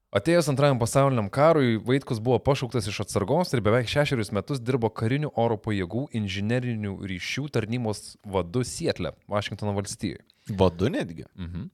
Atėjus 0.09 0.47
antrajam 0.49 0.79
pasauliniam 0.81 1.27
karui, 1.29 1.75
Vaitkus 1.85 2.17
buvo 2.23 2.39
pašauktas 2.41 2.87
iš 2.89 3.03
atsargos 3.03 3.53
ir 3.53 3.61
beveik 3.61 3.91
šešerius 3.91 4.31
metus 4.33 4.57
dirbo 4.57 4.89
karinių 4.89 5.29
oro 5.37 5.57
pajėgų 5.61 6.07
inžinerinių 6.17 6.95
ryšių 7.11 7.45
tarnybos 7.53 8.15
vadu 8.25 8.63
Sietle, 8.65 9.13
Vašingtono 9.29 9.75
valstijoje. 9.77 10.23
Vadu 10.49 10.89
netgi. 10.89 11.27
Mhm. 11.37 11.69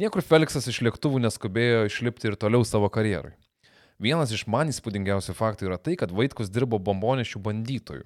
Niekur 0.00 0.24
Feliksas 0.24 0.64
iš 0.72 0.80
lėktuvų 0.86 1.20
neskubėjo 1.26 1.84
išlipti 1.90 2.30
ir 2.30 2.38
toliau 2.40 2.64
savo 2.64 2.88
karjerai. 2.88 3.34
Vienas 4.02 4.32
iš 4.34 4.46
man 4.50 4.70
įspūdingiausių 4.72 5.34
faktų 5.38 5.68
yra 5.68 5.78
tai, 5.78 5.94
kad 6.00 6.10
Vaitkus 6.10 6.50
dirbo 6.50 6.80
bombonešių 6.82 7.38
bandytojų. 7.44 8.02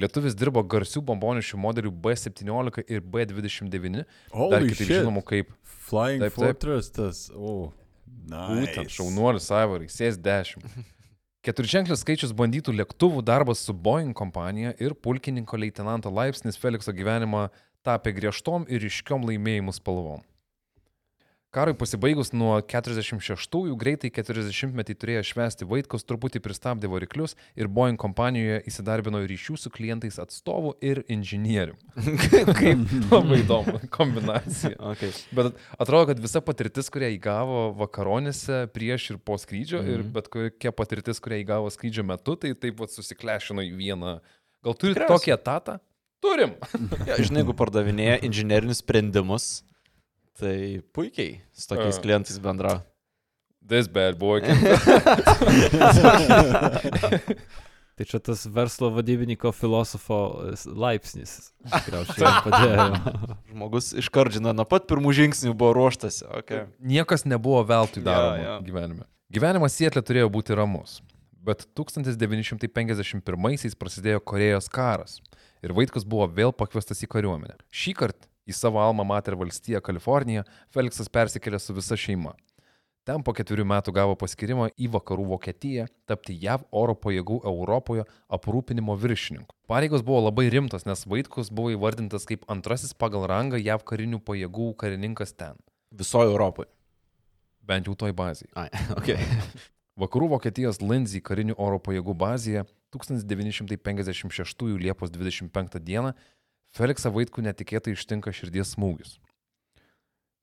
Lietuvis 0.00 0.36
dirbo 0.38 0.62
garsių 0.64 1.02
bombonešių 1.04 1.58
modelių 1.60 1.90
B17 2.04 2.84
ir 2.88 3.02
B29, 3.02 4.04
dar 4.04 4.38
Holy 4.38 4.70
kitaip 4.70 4.86
shit. 4.86 4.94
žinomų 5.02 5.22
kaip 5.26 5.50
Flying 5.90 6.22
Taip, 6.22 6.36
taip. 6.38 6.54
Fortress 6.54 6.92
tas. 6.94 7.24
O. 7.34 7.72
Būtent 8.30 8.86
Nice. 8.86 8.94
šaunuolis 8.96 9.50
Aivarai, 9.52 9.90
sės 9.92 10.16
10. 10.22 10.62
Keturženklis 11.44 12.02
skaičius 12.04 12.32
bandytų 12.36 12.72
lėktuvų 12.78 13.22
darbas 13.26 13.62
su 13.64 13.74
Boeing 13.74 14.14
kompanija 14.16 14.74
ir 14.78 14.94
pulkininko 14.94 15.58
leitenanto 15.60 16.12
laipsnis 16.12 16.58
Felikso 16.60 16.92
gyvenimą 16.96 17.48
tapė 17.84 18.12
griežtom 18.16 18.66
ir 18.68 18.84
iškiom 18.84 19.24
laimėjimų 19.28 19.72
spalvom. 19.76 20.24
Karui 21.50 21.74
pasibaigus 21.74 22.28
nuo 22.30 22.52
46-ųjų 22.62 23.74
greitai 23.74 24.06
40-metį 24.14 24.94
turėjo 25.02 25.22
švesti 25.32 25.66
Vaitkus, 25.66 26.04
truputį 26.06 26.38
pristabdė 26.44 26.86
variklius 26.92 27.32
ir 27.58 27.66
Boeing 27.66 27.98
kompanijoje 27.98 28.60
įsidarbino 28.70 29.18
ryšių 29.26 29.56
su 29.58 29.72
klientais 29.74 30.20
atstovų 30.22 30.76
ir 30.86 31.00
inžinierių. 31.10 31.74
Kaip 32.60 32.84
labai 33.10 33.40
įdomu 33.42 33.80
kombinacija. 33.90 34.76
Okay. 34.92 35.10
Bet 35.34 35.58
atrodo, 35.74 36.12
kad 36.12 36.22
visa 36.22 36.38
patirtis, 36.38 36.86
kurią 36.94 37.08
įgavo 37.16 37.64
vakaronėse 37.80 38.68
prieš 38.70 39.08
ir 39.16 39.18
po 39.18 39.34
skrydžio, 39.38 39.80
mm 39.80 39.90
Mhm. 39.90 39.90
-hmm. 39.90 40.06
ir 40.06 40.12
bet 40.14 40.28
kokia 40.28 40.70
patirtis, 40.72 41.18
kurią 41.20 41.40
įgavo 41.42 41.70
skrydžio 41.70 42.04
metu, 42.06 42.36
tai 42.36 42.54
taip 42.54 42.76
pat 42.78 42.90
susiklešino 42.94 43.62
į 43.66 43.74
vieną. 43.74 44.20
Gal 44.62 44.74
turite 44.74 45.06
tokį 45.08 45.34
etatą? 45.34 45.80
Turim. 46.20 46.54
Ja, 47.08 47.16
žinai, 47.16 47.42
jeigu 47.42 47.54
pardavinėja 47.56 48.20
inžinierinius 48.22 48.84
sprendimus, 48.84 49.64
tai 50.40 50.80
puikiai 50.96 51.40
su 51.52 51.68
tokiais 51.70 51.98
A. 51.98 52.04
klientais 52.04 52.38
bendrauja. 52.42 52.82
This 53.70 53.88
bad 53.88 54.18
boy. 54.18 54.42
Tai 58.00 58.06
čia 58.08 58.16
tas 58.24 58.46
verslo 58.48 58.88
vadybininko 58.96 59.50
filosofo 59.52 60.48
e, 60.48 60.54
laipsnis. 60.72 61.50
Žmogus 63.50 63.90
iškardžina, 64.00 64.54
nuo 64.56 64.64
pat 64.64 64.86
pirmų 64.88 65.12
žingsnių 65.18 65.52
buvo 65.52 65.74
ruoštas. 65.76 66.22
Okay. 66.40 66.64
Niekas 66.80 67.26
nebuvo 67.28 67.60
veltui 67.68 68.00
daroma 68.06 68.40
jo. 68.40 68.54
gyvenime. 68.70 69.04
Gyvenimas 69.28 69.76
Sietlė 69.76 70.00
turėjo 70.00 70.32
būti 70.32 70.56
ramus. 70.56 71.04
Bet 71.44 71.68
1951-aisiais 71.76 73.76
prasidėjo 73.76 74.24
Korejos 74.24 74.72
karas 74.72 75.20
ir 75.60 75.76
Vaitkus 75.76 76.08
buvo 76.08 76.24
vėl 76.32 76.56
pakviestas 76.56 77.04
į 77.04 77.12
kariuomenę. 77.12 77.60
Šį 77.68 77.92
kartą 78.00 78.29
į 78.48 78.56
savo 78.56 78.80
Alma 78.82 79.04
Mater 79.04 79.36
valstiją 79.40 79.82
Kaliforniją 79.84 80.46
Feliksas 80.74 81.10
persikėlė 81.12 81.60
su 81.60 81.76
visa 81.76 81.98
šeima. 81.98 82.36
Ten 83.08 83.24
po 83.24 83.32
ketverių 83.32 83.64
metų 83.64 83.94
gavo 83.96 84.14
paskirimą 84.20 84.68
į 84.76 84.90
vakarų 84.92 85.24
Vokietiją 85.30 85.86
tapti 86.06 86.34
JAV 86.36 86.66
oro 86.76 86.92
pajėgų 86.94 87.38
Europoje 87.48 88.04
aprūpinimo 88.28 88.94
viršininku. 89.00 89.56
Pareigos 89.70 90.04
buvo 90.04 90.20
labai 90.26 90.50
rimtos, 90.52 90.84
nes 90.86 91.06
Vaitkus 91.08 91.48
buvo 91.48 91.72
įvardintas 91.72 92.28
kaip 92.28 92.44
antrasis 92.52 92.92
pagal 92.92 93.24
rangą 93.30 93.58
JAV 93.58 93.86
karinių 93.88 94.20
pajėgų 94.20 94.74
karininkas 94.82 95.32
ten, 95.32 95.56
Visoje 95.90 96.30
Europoje. 96.30 96.68
bent 97.66 97.86
jau 97.86 97.94
toj 97.94 98.12
bazėje. 98.12 98.50
Ai, 98.58 98.68
okay. 98.98 99.18
Vakarų 100.00 100.30
Vokietijos 100.34 100.80
Lindsay 100.82 101.20
karinių 101.24 101.56
oro 101.58 101.80
pajėgų 101.82 102.14
bazėje 102.14 102.64
1956 102.94 104.76
Liepos 104.80 105.10
25 105.14 105.80
d. 105.80 106.12
Feliksą 106.76 107.10
Vaitkų 107.10 107.42
netikėtai 107.42 107.96
ištinka 107.96 108.32
širdies 108.34 108.76
smūgis. 108.76 109.16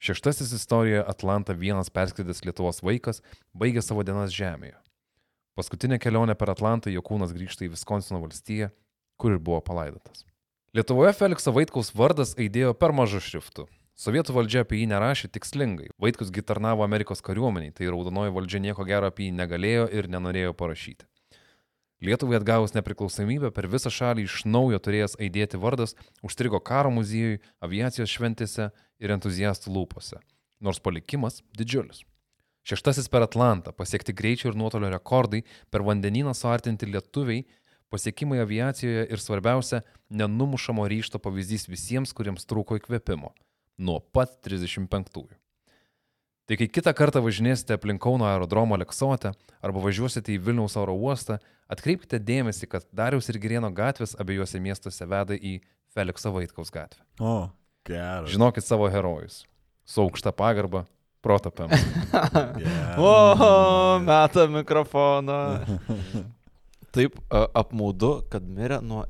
Šeštasis 0.03 0.51
istorijoje 0.53 1.05
Atlantą 1.07 1.55
vienas 1.57 1.89
perskridęs 1.89 2.43
Lietuvos 2.45 2.83
vaikas 2.85 3.23
baigė 3.57 3.81
savo 3.81 4.03
dienas 4.05 4.35
žemėje. 4.35 4.75
Paskutinė 5.57 5.97
kelionė 5.97 6.35
per 6.37 6.51
Atlantą 6.53 6.91
jo 6.93 7.01
kūnas 7.01 7.33
grįžta 7.33 7.65
į 7.65 7.71
Viskonsino 7.73 8.19
valstiją, 8.21 8.69
kur 9.17 9.33
ir 9.33 9.41
buvo 9.41 9.57
palaidotas. 9.65 10.27
Lietuvoje 10.77 11.15
Felikso 11.17 11.55
Vaitkaus 11.55 11.89
vardas 11.95 12.35
aidėjo 12.37 12.75
per 12.77 12.93
mažu 12.93 13.23
šriftu. 13.23 13.65
Sovietų 13.97 14.35
valdžia 14.35 14.61
apie 14.61 14.83
jį 14.83 14.91
nerašė 14.91 15.31
tikslingai. 15.33 15.87
Vaitkus 15.97 16.29
gitarnavo 16.29 16.83
Amerikos 16.85 17.23
kariuomeniai, 17.25 17.73
tai 17.73 17.87
raudonoji 17.89 18.35
valdžia 18.35 18.61
nieko 18.67 18.85
gero 18.85 19.09
apie 19.09 19.31
jį 19.31 19.37
negalėjo 19.39 19.87
ir 19.89 20.11
nenorėjo 20.13 20.53
parašyti. 20.59 21.07
Lietuvai 21.97 22.37
atgavus 22.37 22.75
nepriklausomybę 22.75 23.49
per 23.55 23.65
visą 23.73 23.89
šalį 23.89 24.27
iš 24.27 24.43
naujo 24.45 24.77
turėjęs 24.85 25.15
aidėti 25.17 25.57
vardas 25.57 25.95
užstrigo 26.21 26.59
karo 26.61 26.91
muziejui, 26.93 27.39
aviacijos 27.57 28.11
šventėse 28.13 28.67
ir 29.01 29.13
entuziastų 29.15 29.73
lūpose. 29.73 30.19
Nors 30.61 30.77
palikimas 30.77 31.41
didžiulis. 31.57 32.03
Šeštasis 32.67 33.09
per 33.09 33.25
Atlantą 33.25 33.73
pasiekti 33.73 34.13
greičio 34.13 34.51
ir 34.51 34.59
nuotolio 34.59 34.91
rekordai, 34.93 35.41
per 35.73 35.81
vandenyną 35.87 36.35
suartinti 36.37 36.85
lietuviai, 36.91 37.47
pasiekimai 37.89 38.43
aviacijoje 38.43 39.07
ir 39.09 39.23
svarbiausia, 39.23 39.81
nenumušamo 40.09 40.85
ryšto 40.91 41.21
pavyzdys 41.23 41.65
visiems, 41.71 42.13
kuriems 42.13 42.45
trūko 42.45 42.77
įkvėpimo. 42.77 43.33
Nuo 43.81 44.01
pat 44.13 44.37
35-ųjų. 44.45 45.33
Tai 46.47 46.55
kai 46.55 46.69
kitą 46.71 46.93
kartą 46.95 47.19
važinėsite 47.19 47.75
aplink 47.75 47.99
Kauno 47.99 48.23
aerodromo 48.23 48.77
Leksote 48.79 49.33
arba 49.59 49.81
važiuosite 49.83 50.31
į 50.31 50.37
Vilniaus 50.45 50.77
oro 50.79 50.93
uostą, 50.95 51.41
atkreipkite 51.67 52.21
dėmesį, 52.23 52.69
kad 52.71 52.85
Dariaus 52.95 53.27
ir 53.27 53.39
Girieno 53.43 53.67
gatvės 53.75 54.15
abiejose 54.15 54.61
miestuose 54.63 55.03
veda 55.11 55.35
į 55.35 55.57
Felikso 55.91 56.31
Vaitkaus 56.31 56.71
gatvę. 56.71 57.03
O, 57.19 57.49
geras. 57.87 58.31
Žinokit 58.31 58.63
savo 58.63 58.87
herojus. 58.93 59.41
Su 59.83 60.05
aukšta 60.05 60.31
pagarba, 60.31 60.85
protopėm. 61.25 61.73
Geras. 62.63 62.95
O, 62.95 63.11
meta 64.07 64.47
mikrofoną. 64.51 65.41
Taip 66.95 67.19
apmaudu, 67.35 68.21
kad 68.31 68.47
mirė 68.47 68.79
nuo 68.79 69.03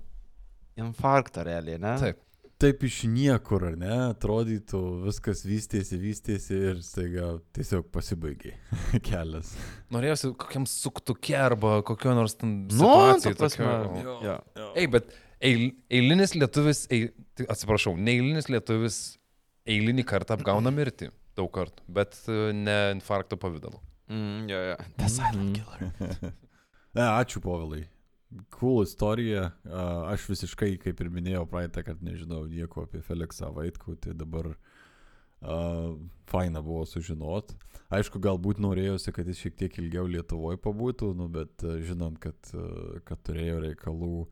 infarkto 0.77 1.45
realiai, 1.45 1.77
ne? 1.77 1.99
Taip. 2.01 2.23
Taip 2.57 2.81
iš 2.87 3.03
niekur, 3.05 3.67
ar 3.69 3.75
ne? 3.77 3.91
Atrodytų, 4.15 4.79
viskas 5.03 5.43
vystėsi, 5.45 5.99
vystėsi 6.01 6.55
ir 6.71 6.79
staiga 6.81 7.35
tiesiog 7.53 7.85
pasibaigė 7.93 8.55
kelias. 9.07 9.51
Norėjusi 9.93 10.31
kokiam 10.41 10.65
suktukė 10.69 11.35
arba 11.37 11.75
kokio 11.85 12.15
nors 12.17 12.33
ten... 12.39 12.63
Nu, 12.73 12.87
ta 13.21 13.33
prasme. 13.37 13.67
tokio- 13.67 14.17
Jo. 14.25 14.71
Ei, 14.73 14.87
bet 14.89 15.13
eil, 15.37 15.67
eilinis 15.93 16.33
lietuvis, 16.33 16.87
ei, 16.89 17.11
tai 17.37 17.45
atsiprašau, 17.53 17.93
neeilinis 17.93 18.49
lietuvis 18.49 18.97
eilinį 19.69 20.07
kartą 20.09 20.39
apgauna 20.39 20.73
mirtį 20.73 21.11
daug 21.37 21.51
kartų, 21.53 21.83
bet 21.93 22.17
e, 22.25 22.39
ne 22.57 22.77
infarkto 22.95 23.37
pavydalu. 23.37 23.77
Mm, 24.09 24.47
jo, 24.49 24.63
jo. 24.71 24.77
The 24.97 25.09
silent 25.13 25.59
killer. 25.59 26.33
Ne, 26.97 27.03
ačiū 27.05 27.37
povilai. 27.43 27.83
Cool 28.51 28.83
istorija. 28.83 29.51
Aš 30.11 30.27
visiškai, 30.33 30.73
kaip 30.83 30.99
ir 31.01 31.11
minėjau 31.13 31.45
praeitą, 31.47 31.83
kad 31.87 32.01
nežinau 32.03 32.43
nieko 32.51 32.83
apie 32.87 32.99
Feliksą 33.05 33.53
Vaitkų, 33.55 33.95
tai 34.03 34.15
dabar 34.19 34.51
uh, 34.51 35.95
faina 36.27 36.61
buvo 36.61 36.85
sužinot. 36.85 37.53
Aišku, 37.93 38.19
galbūt 38.19 38.59
norėjosi, 38.59 39.13
kad 39.15 39.27
jis 39.27 39.39
šiek 39.45 39.55
tiek 39.55 39.77
ilgiau 39.79 40.07
Lietuvoje 40.11 40.59
pabūtų, 40.59 41.13
nu, 41.15 41.29
bet 41.31 41.63
žinant, 41.87 42.19
kad, 42.19 42.35
kad 43.07 43.21
turėjo 43.23 43.61
reikalų 43.63 44.25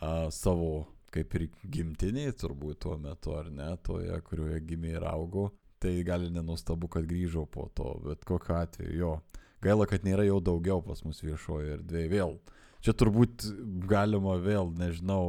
a, 0.00 0.30
savo 0.34 0.88
kaip 1.14 1.34
ir 1.38 1.48
gimtiniai, 1.66 2.32
turbūt 2.38 2.80
tuo 2.84 2.96
metu, 2.98 3.34
ar 3.38 3.50
ne, 3.50 3.70
toje, 3.86 4.14
kurioje 4.26 4.60
gimė 4.66 4.96
ir 4.96 5.06
augo, 5.10 5.50
tai 5.82 6.00
gali 6.06 6.30
nenustabu, 6.30 6.90
kad 6.90 7.06
grįžo 7.08 7.46
po 7.50 7.68
to, 7.74 7.94
bet 8.04 8.24
kokiu 8.26 8.56
atveju 8.58 8.96
jo. 8.98 9.12
Gaila, 9.60 9.86
kad 9.86 10.06
nėra 10.06 10.24
jau 10.24 10.38
daugiau 10.40 10.82
pas 10.82 11.02
mus 11.04 11.20
viešoje 11.22 11.76
erdvėje 11.78 12.10
vėl. 12.12 12.38
Čia 12.80 12.94
turbūt 12.96 13.44
galima 13.88 14.38
vėl, 14.40 14.70
nežinau, 14.76 15.24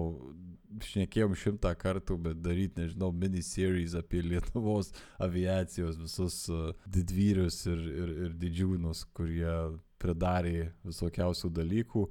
šnekėjom 0.80 1.36
šimtą 1.36 1.74
kartų, 1.80 2.18
bet 2.28 2.42
daryti, 2.44 2.80
nežinau, 2.80 3.12
miniseries 3.12 3.96
apie 4.00 4.22
Lietuvos 4.24 4.94
aviacijos 5.22 6.00
visus 6.00 6.38
uh, 6.52 6.72
didvyrius 6.88 7.66
ir, 7.68 7.82
ir, 7.92 8.14
ir 8.28 8.38
didžiūnus, 8.40 9.04
kurie 9.18 9.56
pridarė 10.02 10.72
visokiausių 10.88 11.52
dalykų, 11.60 12.06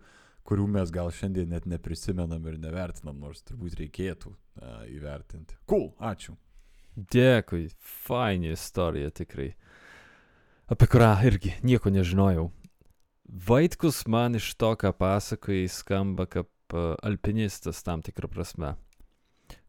kurių 0.47 0.69
mes 0.77 0.93
gal 0.95 1.11
šiandien 1.15 1.51
net 1.55 1.67
neprisimenam 1.69 2.45
ir 2.51 2.61
nevertinam, 2.61 3.19
nors 3.23 3.43
turbūt 3.47 3.81
reikėtų 3.81 4.35
uh, 4.35 4.85
įvertinti. 4.93 5.59
Cool, 5.71 5.91
ačiū. 5.97 6.37
Dėkui, 7.01 7.69
faini 7.81 8.53
istorija 8.53 9.13
tikrai. 9.15 9.55
Apie 10.71 10.87
kurią 10.91 11.15
irgi 11.27 11.57
nieko 11.67 11.91
nežinojau. 11.91 12.51
Vaitkus 13.31 14.07
man 14.11 14.35
iš 14.35 14.55
to, 14.59 14.73
ką 14.75 14.91
pasakojai, 14.99 15.69
skamba 15.71 16.27
kaip 16.27 16.75
e, 16.75 16.81
alpinistas 17.07 17.85
tam 17.87 18.03
tikrą 18.03 18.27
prasme, 18.27 18.73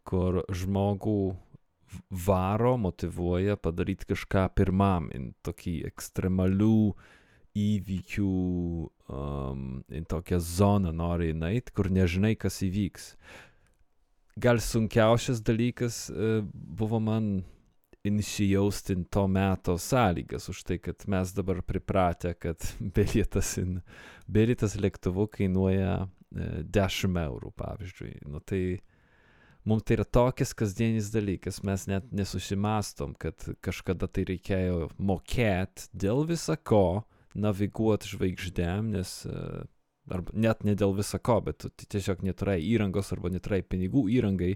kur 0.02 0.40
žmogų 0.50 1.36
varo, 2.10 2.74
motivuoja 2.82 3.60
padaryti 3.62 4.08
kažką 4.10 4.48
pirmam, 4.58 5.12
in 5.14 5.34
tokį 5.46 5.76
ekstremalių 5.92 6.80
įvykių, 7.62 8.34
um, 9.12 9.64
in 9.94 10.10
tokią 10.10 10.40
zoną 10.42 10.94
nori 10.96 11.30
įeit, 11.36 11.70
kur 11.76 11.92
nežinai, 11.92 12.34
kas 12.40 12.62
įvyks. 12.66 13.12
Gal 14.42 14.64
sunkiausias 14.64 15.44
dalykas 15.44 16.08
e, 16.10 16.40
buvo 16.50 17.02
man 17.04 17.44
įsijaustinti 18.08 19.10
to 19.14 19.28
meto 19.28 19.78
sąlygas, 19.78 20.50
už 20.50 20.64
tai, 20.64 20.80
kad 20.82 21.04
mes 21.08 21.34
dabar 21.34 21.62
pripratę, 21.64 22.34
kad 22.34 22.64
bilietas, 22.96 23.58
in, 23.62 23.82
bilietas 24.28 24.76
lėktuvu 24.82 25.28
kainuoja 25.30 26.08
e, 26.08 26.64
10 26.66 27.20
eurų, 27.26 27.52
pavyzdžiui. 27.62 28.16
Nu, 28.26 28.42
tai 28.42 28.80
mums 29.66 29.86
tai 29.86 30.00
yra 30.00 30.06
tokias 30.06 30.56
kasdienis 30.58 31.12
dalykas, 31.14 31.62
mes 31.64 31.86
net 31.92 32.10
nesusimastom, 32.12 33.14
kad 33.22 33.46
kažkada 33.62 34.10
tai 34.10 34.26
reikėjo 34.32 34.90
mokėti 34.98 35.92
dėl 35.94 36.26
visa 36.30 36.58
ko, 36.58 37.04
naviguoti 37.38 38.10
žvaigždėm, 38.12 38.90
nes 38.98 39.14
e, 39.30 39.36
arba 40.12 40.34
net 40.34 40.66
ne 40.66 40.74
dėl 40.76 40.98
visa 40.98 41.22
ko, 41.22 41.38
bet 41.46 41.62
tu 41.62 41.70
ti- 41.70 41.86
tiesiog 41.94 42.26
neturėjai 42.26 42.66
įrangos 42.74 43.14
arba 43.14 43.30
neturėjai 43.32 43.68
pinigų 43.70 44.08
įrangai, 44.18 44.56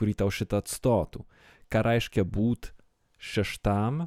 kurį 0.00 0.16
tau 0.24 0.32
šitą 0.32 0.64
atstotų. 0.64 1.26
Ką 1.70 1.82
reiškia 1.82 2.24
būti 2.24 2.72
šeštam, 3.26 4.06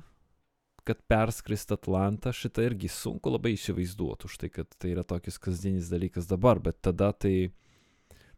kad 0.88 1.02
perskrist 1.12 1.72
Atlantą, 1.76 2.32
šitą 2.34 2.64
irgi 2.66 2.90
sunku 2.90 3.30
labai 3.30 3.54
įsivaizduoti, 3.58 4.30
už 4.30 4.38
tai, 4.42 4.50
kad 4.54 4.72
tai 4.82 4.94
yra 4.96 5.04
tokis 5.06 5.38
kasdienis 5.42 5.92
dalykas 5.92 6.30
dabar, 6.30 6.62
bet 6.64 6.80
tada 6.86 7.12
tai, 7.14 7.52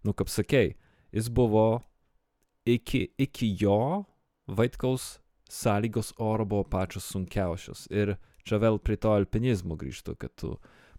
nu 0.04 0.16
kaip 0.18 0.32
sakei, 0.32 0.74
jis 1.16 1.30
buvo 1.32 1.82
iki, 2.68 3.08
iki 3.18 3.54
jo 3.62 4.06
Vaitkaus 4.52 5.22
sąlygos 5.52 6.14
oro 6.20 6.46
buvo 6.46 6.66
pačios 6.68 7.06
sunkiausios. 7.12 7.86
Ir 7.92 8.18
čia 8.44 8.60
vėl 8.60 8.80
prie 8.84 8.98
to 9.00 9.14
alpinizmo 9.16 9.78
grįžtu, 9.80 10.18
kad 10.20 10.34
tu 10.36 10.58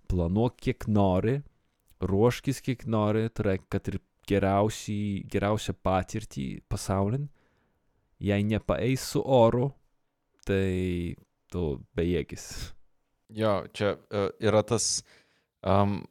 planuok 0.08 0.56
kiek 0.60 0.86
nori, 0.88 1.40
ruoškis 2.00 2.62
kiek 2.64 2.86
nori, 2.86 3.26
turėk, 3.28 3.66
kad 3.72 3.88
ir 3.92 4.00
geriausią 4.28 5.74
patirtį 5.82 6.46
pasaulin, 6.70 7.28
jei 8.22 8.44
nepaeis 8.46 9.04
su 9.14 9.22
oru, 9.22 9.70
tai 10.46 11.14
tu 11.52 11.76
bejėgis. 11.96 12.46
Jo, 13.32 13.62
čia 13.72 13.94
uh, 13.96 14.28
yra 14.42 14.62
tas 14.66 15.02
um, 15.64 16.02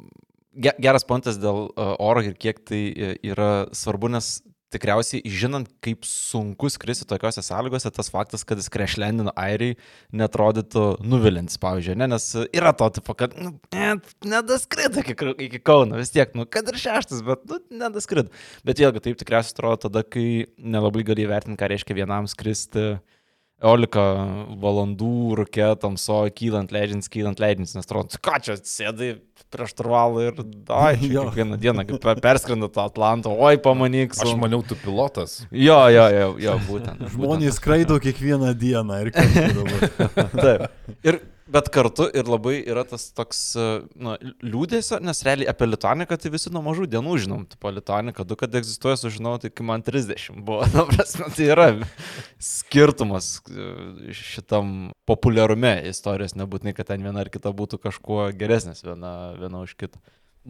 ge 0.51 0.73
geras 0.81 1.05
pontas 1.07 1.37
dėl 1.41 1.67
uh, 1.69 1.93
oro 2.01 2.23
ir 2.25 2.37
kiek 2.39 2.63
tai 2.65 2.81
uh, 2.91 3.13
yra 3.21 3.51
svarbu, 3.77 4.11
nes 4.15 4.39
tikriausiai 4.71 5.21
žinant, 5.27 5.69
kaip 5.83 6.05
sunku 6.07 6.69
skristi 6.71 7.07
tokiuose 7.09 7.43
sąlygose, 7.45 7.91
tas 7.93 8.11
faktas, 8.13 8.45
kad 8.47 8.59
jis 8.61 8.71
krešlendino 8.73 9.33
airiai, 9.39 9.77
netrodytų 10.15 10.85
nuvilintis, 11.03 11.59
pavyzdžiui, 11.61 11.97
ne? 12.01 12.09
nes 12.13 12.27
yra 12.49 12.73
to 12.77 12.89
tipo, 12.97 13.15
kad 13.17 13.35
nu, 13.39 13.53
net 13.75 14.07
nedaskrida 14.25 15.03
iki, 15.03 15.17
iki 15.47 15.61
Kauno, 15.71 15.99
vis 16.01 16.13
tiek, 16.13 16.33
nu, 16.37 16.47
kad 16.49 16.67
ir 16.71 16.79
šeštas, 16.81 17.23
bet 17.27 17.45
nu, 17.49 17.61
nedaskrida. 17.83 18.31
Bet 18.67 18.81
vėlgi 18.81 19.03
taip 19.07 19.21
tikriausiai 19.21 19.57
atrodo 19.57 19.87
tada, 19.87 20.05
kai 20.07 20.45
nelabai 20.57 21.05
gali 21.07 21.27
vertinti, 21.29 21.59
ką 21.59 21.71
reiškia 21.71 21.97
vienam 22.01 22.29
skristi 22.31 22.93
11 23.61 24.57
valandų 24.61 25.15
rūkė, 25.41 25.67
tamso, 25.81 26.23
kylant 26.35 26.73
leidžiant, 26.73 27.07
kylant 27.13 27.41
leidžiant, 27.41 27.75
nes 27.77 27.85
atrodo, 27.85 28.17
ką 28.25 28.39
čia 28.43 28.57
sėdai 28.57 29.11
prieš 29.51 29.75
turvalą 29.77 30.23
ir, 30.29 30.39
ai, 30.71 30.95
čia 30.97 31.11
Jo. 31.17 31.25
kiekvieną 31.29 31.59
dieną, 31.61 31.85
perskrenda 32.23 32.69
tą 32.71 32.87
Atlantą, 32.89 33.35
oi, 33.35 33.59
pamanyk, 33.61 34.15
Aš 34.17 34.33
su... 34.33 34.37
maniau, 34.39 34.63
tu 34.65 34.77
pilotas. 34.79 35.41
Jo, 35.51 35.83
jo, 35.93 36.07
jo, 36.15 36.29
jo, 36.41 36.55
būtent. 36.69 37.05
Žmonės 37.13 37.59
skraido 37.59 37.99
kiekvieną 38.01 38.53
dieną 38.57 39.03
ir 39.05 39.13
kaip. 39.15 39.61
Taip. 40.43 40.67
Ir 41.05 41.21
Bet 41.51 41.67
kartu 41.73 42.05
ir 42.15 42.29
labai 42.31 42.61
yra 42.61 42.83
tas 42.87 43.09
toks, 43.15 43.39
e, 43.59 43.65
na, 43.99 44.13
liūdėsio, 44.45 45.01
nes 45.03 45.19
realiai 45.27 45.49
apie 45.51 45.67
Lituaniką 45.67 46.15
tai 46.21 46.31
visi 46.31 46.51
nuo 46.53 46.61
mažų 46.63 46.87
dienų 46.93 47.17
žinom. 47.25 47.43
Tipo, 47.51 47.73
Lituanika, 47.75 48.23
du, 48.27 48.37
kad 48.39 48.55
egzistuoja, 48.55 48.99
sužinau, 49.01 49.33
tai 49.41 49.51
kai 49.51 49.65
man 49.67 49.83
30 49.83 50.39
buvo. 50.47 50.63
Na, 50.75 50.85
prasme, 50.87 51.27
tai 51.35 51.49
yra 51.51 51.67
skirtumas 52.39 53.33
e, 53.51 54.15
šitam 54.15 54.91
populiarume 55.09 55.73
istorijos, 55.91 56.37
nebūtinai, 56.39 56.75
kad 56.77 56.93
ten 56.93 57.03
viena 57.03 57.25
ar 57.25 57.31
kita 57.33 57.51
būtų 57.55 57.81
kažkuo 57.83 58.29
geresnės 58.37 58.85
viena, 58.87 59.15
viena 59.41 59.65
už 59.65 59.75
kitą. 59.79 59.99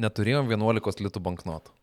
Neturėjom 0.02 0.54
11 0.54 1.06
litų 1.08 1.24
banknotų. 1.24 1.74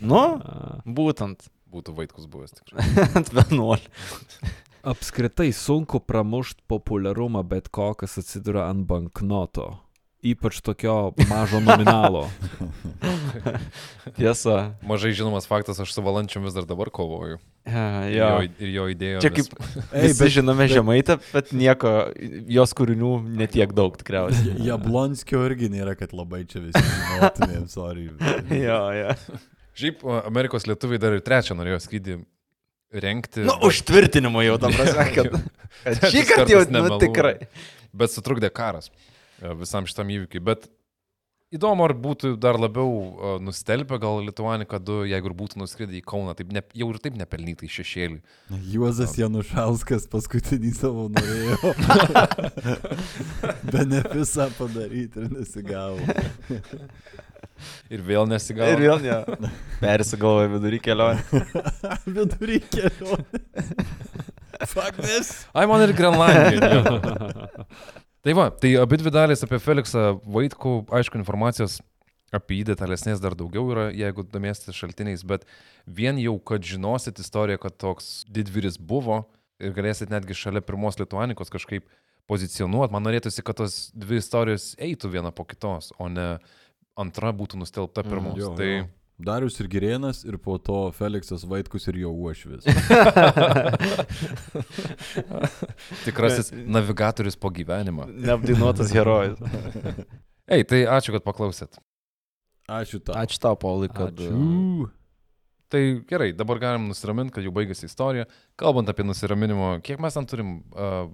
Nu, 0.00 0.22
būtent. 1.00 1.50
Būtų 1.72 1.94
vaikus 1.96 2.26
buvęs 2.28 2.52
tikrai. 2.52 2.84
Ant 3.16 3.30
11. 3.32 3.86
Apskritai 4.82 5.52
sunku 5.52 6.00
pramušti 6.00 6.64
populiarumą 6.66 7.44
bet 7.46 7.68
ko, 7.70 7.92
kas 7.94 8.18
atsiduria 8.18 8.64
ant 8.66 8.82
banknoto. 8.88 9.76
Ypač 10.26 10.58
tokio 10.62 11.12
mažo 11.30 11.60
nominalo. 11.62 12.24
Tiesa. 14.18 14.74
Mažai 14.86 15.12
žinomas 15.14 15.46
faktas, 15.50 15.78
aš 15.82 15.94
su 15.94 16.02
valančiam 16.02 16.42
vis 16.46 16.54
dar 16.54 16.66
dabar 16.66 16.90
kovoju. 16.94 17.38
Ja, 17.66 17.86
Ir 18.10 18.16
jo. 18.16 18.26
jo, 18.26 18.50
ir 18.58 18.74
jo 18.74 18.88
idėjomis. 18.90 19.22
Čia 19.22 19.30
kaip 19.34 19.54
Ei, 19.94 20.08
Visi 20.08 20.24
bet, 20.24 20.34
žinome 20.34 20.66
bet... 20.66 20.74
žemaitę, 20.74 21.18
bet 21.30 21.54
nieko, 21.54 21.94
jos 22.50 22.74
kūrinių 22.78 23.14
netiek 23.38 23.74
daug 23.74 23.98
tikriausiai. 24.02 24.58
Jablonskio 24.66 25.42
irgi 25.46 25.70
nėra, 25.74 25.94
kad 25.98 26.14
labai 26.14 26.42
čia 26.50 26.62
visi 26.66 26.82
žinotumėm, 26.82 27.66
sorry. 27.70 28.10
jo, 28.66 28.82
jo. 28.98 29.40
Šiaip 29.78 30.02
Amerikos 30.26 30.66
lietuviai 30.70 31.02
dar 31.02 31.14
ir 31.18 31.22
trečią 31.22 31.54
norėjo 31.58 31.82
skrydį 31.86 32.18
rengti. 32.92 33.46
Nu, 33.46 33.56
užtvirtinimo 33.68 34.42
jau 34.44 34.58
tam 34.62 34.74
prasme, 34.76 35.08
kad, 35.16 35.40
kad 35.84 36.06
šį 36.12 36.26
kartą 36.28 36.52
jau 36.52 36.62
nu, 36.68 37.00
tikrai. 37.02 37.34
Bet 37.92 38.12
sutrukdė 38.14 38.52
karas 38.54 38.90
e, 38.90 39.52
visam 39.58 39.88
šitam 39.88 40.12
įvykiui. 40.12 40.42
Bet 40.44 40.68
įdomu, 41.52 41.84
ar 41.84 41.94
būtų 41.98 42.34
dar 42.40 42.56
labiau 42.60 42.88
uh, 42.88 43.34
nustelbę 43.44 43.98
gal 44.00 44.22
Lietuanika 44.24 44.80
2, 44.80 45.04
jeigu 45.10 45.28
ir 45.30 45.34
būtų 45.36 45.60
nuskridę 45.60 45.98
į 45.98 46.04
Kauną, 46.08 46.34
taip 46.38 46.52
ne, 46.54 46.62
jau 46.76 46.88
ir 46.92 47.00
taip 47.02 47.18
nepelnytai 47.20 47.68
šešėlį. 47.72 48.20
Juozas 48.72 49.18
Janušauskas 49.20 50.08
paskutinį 50.12 50.72
savo 50.76 51.08
norėjo. 51.12 51.74
Benefisą 53.74 54.48
padaryti 54.56 55.26
ir 55.26 55.36
nesigavo. 55.36 56.00
Ir 57.92 58.02
vėl 58.06 58.26
nesigavo. 58.30 58.72
Ir 58.74 58.82
vėl 58.82 59.02
ne. 59.04 59.52
Persigalvoja 59.82 60.50
vidury 60.54 60.80
kelionę. 60.82 61.44
Vidury 62.18 62.60
kelionė. 62.72 63.42
Fuck 64.68 65.00
this. 65.02 65.32
Ai, 65.54 65.66
man 65.70 65.82
ir 65.84 65.94
Grenlandija. 65.96 66.82
tai 68.22 68.34
va, 68.38 68.50
tai 68.54 68.76
abi 68.78 69.00
dvi 69.00 69.12
dalys 69.14 69.42
apie 69.42 69.58
Feliksą 69.62 70.12
Vaitkų, 70.22 70.76
aišku, 70.94 71.18
informacijos 71.18 71.80
apie 72.32 72.60
jį 72.60 72.70
detalesnės 72.72 73.20
dar 73.20 73.36
daugiau 73.36 73.66
yra, 73.74 73.88
jeigu 73.92 74.24
domėsite 74.24 74.72
šaltiniais, 74.76 75.24
bet 75.28 75.44
vien 75.86 76.18
jau, 76.20 76.38
kad 76.40 76.64
žinosit 76.64 77.20
istoriją, 77.20 77.60
kad 77.60 77.76
toks 77.80 78.22
didvyris 78.32 78.78
buvo 78.80 79.24
ir 79.62 79.74
galėsit 79.76 80.12
netgi 80.12 80.36
šalia 80.36 80.62
pirmos 80.64 80.98
Lietuanikos 81.00 81.52
kažkaip 81.52 81.86
pozicionuoti, 82.30 82.94
man 82.94 83.04
norėtųsi, 83.04 83.44
kad 83.44 83.58
tos 83.60 83.90
dvi 83.98 84.20
istorijos 84.22 84.72
eitų 84.80 85.10
viena 85.12 85.32
po 85.34 85.44
kitos, 85.48 85.90
o 86.00 86.08
ne 86.08 86.36
antra 86.98 87.32
būtų 87.36 87.60
nustelbta 87.60 88.04
pirmos. 88.06 88.36
Jo, 88.38 88.52
tai 88.58 88.70
jo. 88.72 88.88
Darius 89.22 89.60
ir 89.62 89.68
Girėnas 89.70 90.24
ir 90.26 90.38
po 90.42 90.56
to 90.58 90.90
Feliksas 90.96 91.44
Vaitkus 91.46 91.86
ir 91.90 92.00
jo 92.00 92.10
uošvis. 92.10 92.64
tikrasis 96.06 96.50
navigatorius 96.52 97.36
po 97.38 97.52
gyvenimą. 97.54 98.08
Neapdainuotas 98.10 98.90
herojus. 98.96 99.38
Ei, 100.52 100.66
tai 100.66 100.82
ačiū, 100.90 101.14
kad 101.14 101.22
paklausėt. 101.28 101.78
Ačiū 102.72 102.98
tau. 103.04 103.14
Ačiū 103.20 103.38
tau, 103.42 103.54
Paulai, 103.58 103.88
kad... 103.92 104.16
Ačiū. 104.16 104.90
Tai 105.72 105.82
gerai, 106.04 106.32
dabar 106.36 106.58
galim 106.60 106.90
nusiraminti, 106.90 107.32
kad 107.32 107.46
jau 107.46 107.52
baigėsi 107.54 107.86
istorija. 107.88 108.26
Kalbant 108.60 108.90
apie 108.92 109.06
nusiraminimo, 109.06 109.78
kiek 109.86 110.02
mes 110.04 110.18
ten 110.18 110.26
turim 110.28 110.50
uh, 110.74 111.06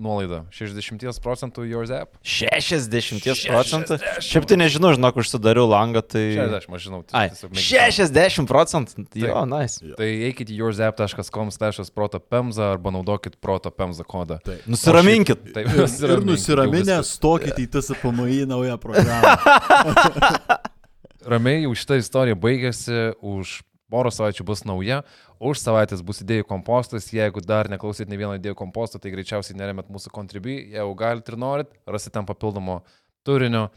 nuolaidą? 0.00 0.42
60 0.54 1.20
procentų 1.24 1.64
yours 1.68 1.92
app? 1.94 2.16
60 2.22 3.24
procentų. 3.48 3.98
Šiaip 4.24 4.48
tai 4.50 4.58
nežinau, 4.60 4.92
žinok, 4.96 5.18
užsidariau 5.22 5.68
langą, 5.70 6.02
tai... 6.02 6.24
60, 6.36 6.76
aš 6.78 6.86
žinau. 6.88 7.00
Ai, 7.12 7.28
tiesiog 7.32 7.52
mėgstu. 7.54 7.66
60 8.10 8.50
procentų. 8.50 9.06
Jo, 9.22 9.44
nice. 9.50 9.82
Tai 9.98 10.08
eikit 10.28 10.52
į 10.54 10.60
yoursapp.com 10.62 11.52
slash 11.54 11.92
proto 11.94 12.20
pemza 12.22 12.72
arba 12.74 12.94
naudokit 12.94 13.38
proto 13.42 13.72
pemza 13.74 14.06
kodą. 14.06 14.40
Taip. 14.44 14.64
Nusiraminkit. 14.70 15.50
Taip, 15.54 15.68
Ir, 15.74 15.84
ir 15.84 15.84
nusiraminkit, 15.84 16.30
nusiraminę 16.30 16.98
stokit 17.06 17.58
į 17.60 17.68
TSPMI 17.74 18.44
naują 18.50 18.78
programą. 18.82 19.34
Ramiai 21.34 21.64
jau 21.64 21.72
šitą 21.78 21.96
istoriją 22.02 22.36
baigėsi, 22.36 23.14
už 23.24 23.62
porą 23.92 24.10
savaičių 24.12 24.44
bus 24.48 24.64
nauja, 24.68 25.02
už 25.44 25.60
savaitės 25.60 26.02
bus 26.06 26.22
idėjų 26.24 26.46
kompostas, 26.48 27.10
jeigu 27.12 27.42
dar 27.44 27.68
neklausyt 27.72 28.08
ne 28.08 28.18
vieno 28.20 28.34
idėjų 28.38 28.56
komposto, 28.58 29.00
tai 29.00 29.12
greičiausiai 29.12 29.58
neremet 29.58 29.90
mūsų 29.92 30.12
kontribui, 30.14 30.56
jeigu 30.72 30.96
galite 30.98 31.34
ir 31.34 31.38
norit, 31.40 31.74
rasit 31.86 32.14
ten 32.16 32.26
papildomo 32.28 32.80
turinio 33.26 33.68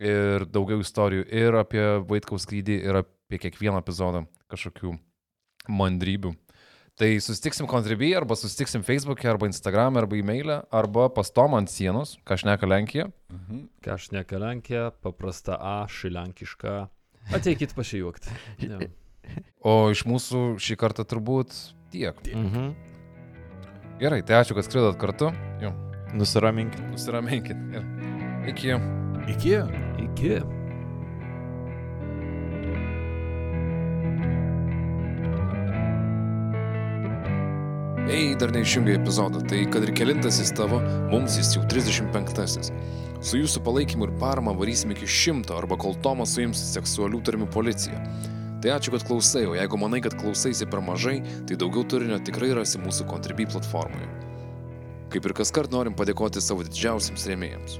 ir 0.00 0.46
daugiau 0.50 0.82
istorijų 0.84 1.26
ir 1.32 1.58
apie 1.60 1.84
Vaitkaus 2.08 2.46
skrydį, 2.46 2.78
ir 2.88 3.02
apie 3.04 3.40
kiekvieną 3.40 3.80
epizodą 3.82 4.24
kažkokių 4.52 4.96
mandrybių. 5.72 6.34
Tai 6.94 7.08
susitiksim 7.18 7.66
kontribui, 7.66 8.12
arba 8.14 8.36
susitiksim 8.38 8.84
Facebook'e, 8.86 9.26
arba 9.26 9.48
Instagram'e, 9.50 9.98
arba 10.04 10.18
e-mail'e, 10.20 10.60
arba 10.70 11.08
pas 11.10 11.32
Tomą 11.34 11.58
ant 11.58 11.72
sienos, 11.72 12.14
kažneka 12.28 12.68
Lenkija. 12.70 13.08
Ką 13.82 13.96
aš 13.96 14.12
neka 14.14 14.38
Lenkija, 14.38 14.92
paprasta 15.02 15.58
A, 15.58 15.80
šilenkiška. 15.90 16.84
Ateikit 17.34 17.74
pasijuokti. 17.74 18.30
O 19.64 19.90
iš 19.94 20.04
mūsų 20.08 20.42
šį 20.60 20.76
kartą 20.80 21.06
turbūt 21.08 21.54
tiek. 21.94 22.18
Mhm. 22.34 22.74
Gerai, 24.00 24.20
tai 24.26 24.40
ačiū, 24.42 24.56
kad 24.58 24.66
skridot 24.66 24.98
kartu. 25.00 25.30
Jau, 25.62 25.70
Nusiraminkit. 26.14 26.82
nusiraminkit. 26.90 27.56
Ir 27.74 28.50
iki. 28.50 28.74
Iki. 29.30 29.54
Iki. 30.04 30.34
Ei, 38.04 38.34
dar 38.36 38.50
neišjungiai 38.52 38.98
epizodą, 38.98 39.40
tai 39.48 39.62
kad 39.72 39.84
ir 39.86 39.92
kelintasis 39.96 40.50
tavo, 40.54 40.76
mums 41.08 41.38
jis 41.40 41.54
jau 41.56 41.62
35-asis. 41.70 42.68
Su 43.24 43.38
jūsų 43.40 43.62
palaikymu 43.64 44.10
ir 44.10 44.12
parama 44.20 44.52
varysim 44.58 44.92
iki 44.92 45.08
šimto, 45.08 45.56
arba 45.56 45.78
kol 45.80 45.96
Tomas 46.04 46.34
suims 46.36 46.60
seksualių 46.74 47.22
tarmių 47.24 47.48
policiją. 47.54 47.96
Tai 48.64 48.72
ačiū, 48.72 48.94
kad 48.94 49.02
klausai, 49.04 49.42
o 49.44 49.52
jeigu 49.52 49.76
manai, 49.76 49.98
kad 50.00 50.14
klausaisi 50.16 50.64
per 50.72 50.80
mažai, 50.80 51.18
tai 51.44 51.58
daugiau 51.60 51.84
turinio 51.84 52.16
tikrai 52.24 52.54
rasi 52.56 52.80
mūsų 52.80 53.04
Contribui 53.10 53.44
platformoje. 53.52 54.08
Kaip 55.12 55.28
ir 55.28 55.34
kas 55.36 55.52
kart 55.52 55.68
norim 55.68 55.92
padėkoti 55.92 56.40
savo 56.40 56.64
didžiausiams 56.64 57.28
rėmėjams. 57.28 57.76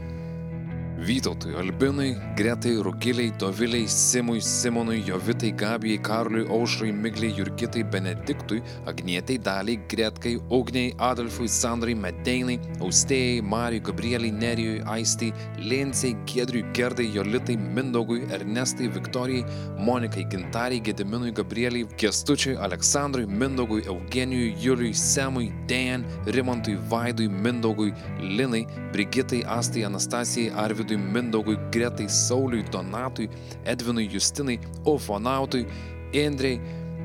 Vytautui, 0.97 1.55
Albinui, 1.57 2.17
Gretai, 2.37 2.81
Rugiliai, 2.81 3.33
Doviliai, 3.37 3.89
Simui, 3.89 4.41
Simonui, 4.41 5.03
Jovitai, 5.03 5.53
Gabijai, 5.53 5.99
Karliui, 6.01 6.47
Aušrai, 6.47 6.93
Migliai, 6.93 7.35
Jurgitai, 7.35 7.83
Benediktui, 7.83 8.63
Agnietai, 8.87 9.39
Daliai, 9.39 9.81
Gretkai, 9.89 10.39
Ugniai, 10.51 10.95
Adolfui, 10.99 11.49
Sandrai, 11.49 11.95
Medeinai, 11.95 12.61
Austėjai, 12.79 13.43
Marijai, 13.43 13.83
Gabrieliai, 13.89 14.31
Nerijui, 14.31 14.85
Aistai, 14.87 15.33
Lėnsiai, 15.59 16.15
Gedriui, 16.31 16.63
Gerdai, 16.73 17.09
Jolitai, 17.11 17.57
Mindaugui, 17.59 18.23
Ernestai, 18.31 18.87
Viktorijai, 18.95 19.43
Monikai, 19.77 20.29
Gintariai, 20.31 20.81
Gediminui, 20.81 21.35
Gabrieliai, 21.35 21.89
Kestučiui, 21.99 22.55
Aleksandrui, 22.55 23.27
Mindaugui, 23.27 23.83
Eugenijui, 23.91 24.55
Juliui, 24.63 24.95
Semui, 24.95 25.51
Dejan, 25.67 26.07
Rimantui, 26.27 26.79
Vaidui, 26.89 27.29
Mindaugui, 27.29 27.93
Linai, 28.21 28.65
Brigitai, 28.93 29.43
Astai, 29.43 29.83
Anastasijai, 29.91 30.55
Arvidui, 30.55 30.84
Mindaugui, 30.93 31.57
Gretai, 31.71 32.09
Sauliui, 32.09 32.63
Donatui, 32.69 33.29
Edvinui, 33.65 34.09
Justinai, 34.09 34.59
Ufonautui, 34.85 35.67
Indrei, 36.13 36.61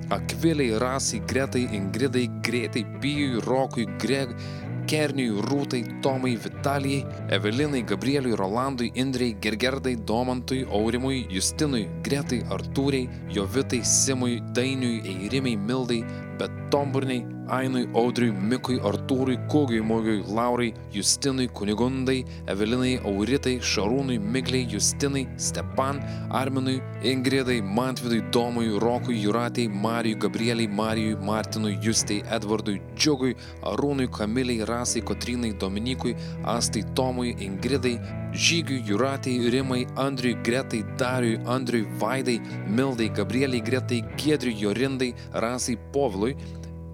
Akviliai, 0.10 0.78
Rasai, 0.78 1.22
Gretai, 1.26 1.68
Ingridai, 1.72 2.28
Greitai, 2.42 2.84
Pijui, 3.00 3.40
Rokui, 3.40 3.86
Greg, 3.98 4.36
Kerniui, 4.86 5.40
Rūtai, 5.46 6.02
Tomai, 6.02 6.36
Vitalijai, 6.36 7.06
Evelinai, 7.30 7.84
Gabrieliui, 7.84 8.36
Rolandui, 8.36 8.92
Indrei, 8.96 9.38
Gergerdai, 9.40 9.96
Domantui, 10.04 10.66
Aurimui, 10.68 11.28
Justinui, 11.30 11.88
Gretai, 12.02 12.42
Artūrai, 12.50 13.08
Jovitai, 13.30 13.84
Simui, 13.86 14.42
Dainiui, 14.52 15.02
Eirimai, 15.06 15.56
Mildai, 15.56 16.04
Bet 16.40 16.52
Tomburniai, 16.70 17.39
Ainui, 17.50 17.88
Audriui, 17.94 18.32
Mikui, 18.32 18.80
Artūrui, 18.80 19.38
Kugiui, 19.50 19.82
Mugiui, 19.82 20.24
Laurai, 20.28 20.74
Justinui, 20.94 21.48
Kunigundai, 21.48 22.24
Evelinai, 22.48 23.00
Auritai, 23.04 23.58
Šarūnui, 23.60 24.20
Migliai, 24.20 24.68
Justinai, 24.70 25.28
Stepan, 25.38 26.00
Arminui, 26.30 26.80
Ingridai, 27.04 27.62
Mantvidui, 27.62 28.22
Domui, 28.32 28.70
Rokui, 28.80 29.18
Juratei, 29.24 29.68
Marijui, 29.68 30.20
Gabrieliai, 30.20 30.68
Marijui, 30.68 31.16
Martinui, 31.16 31.78
Justai, 31.82 32.22
Edvardui, 32.30 32.82
Džiugui, 32.96 33.36
Arūnui, 33.64 34.10
Kamiliai, 34.12 34.66
Rasai, 34.66 35.02
Kotrinai, 35.02 35.54
Dominikui, 35.58 36.16
Astai, 36.46 36.84
Tomui, 36.94 37.36
Ingridai, 37.40 37.98
Žygiui, 38.32 38.84
Juratei, 38.86 39.50
Rimai, 39.50 39.88
Andriui, 39.98 40.38
Gretai, 40.44 40.84
Dariui, 40.98 41.40
Andriui, 41.46 41.88
Vaidai, 41.98 42.40
Mildai, 42.68 43.10
Gabrieliai, 43.10 43.62
Gretai, 43.62 44.04
Giedriui, 44.16 44.54
Jorindai, 44.54 45.16
Rasai, 45.34 45.78
Povilui, 45.92 46.36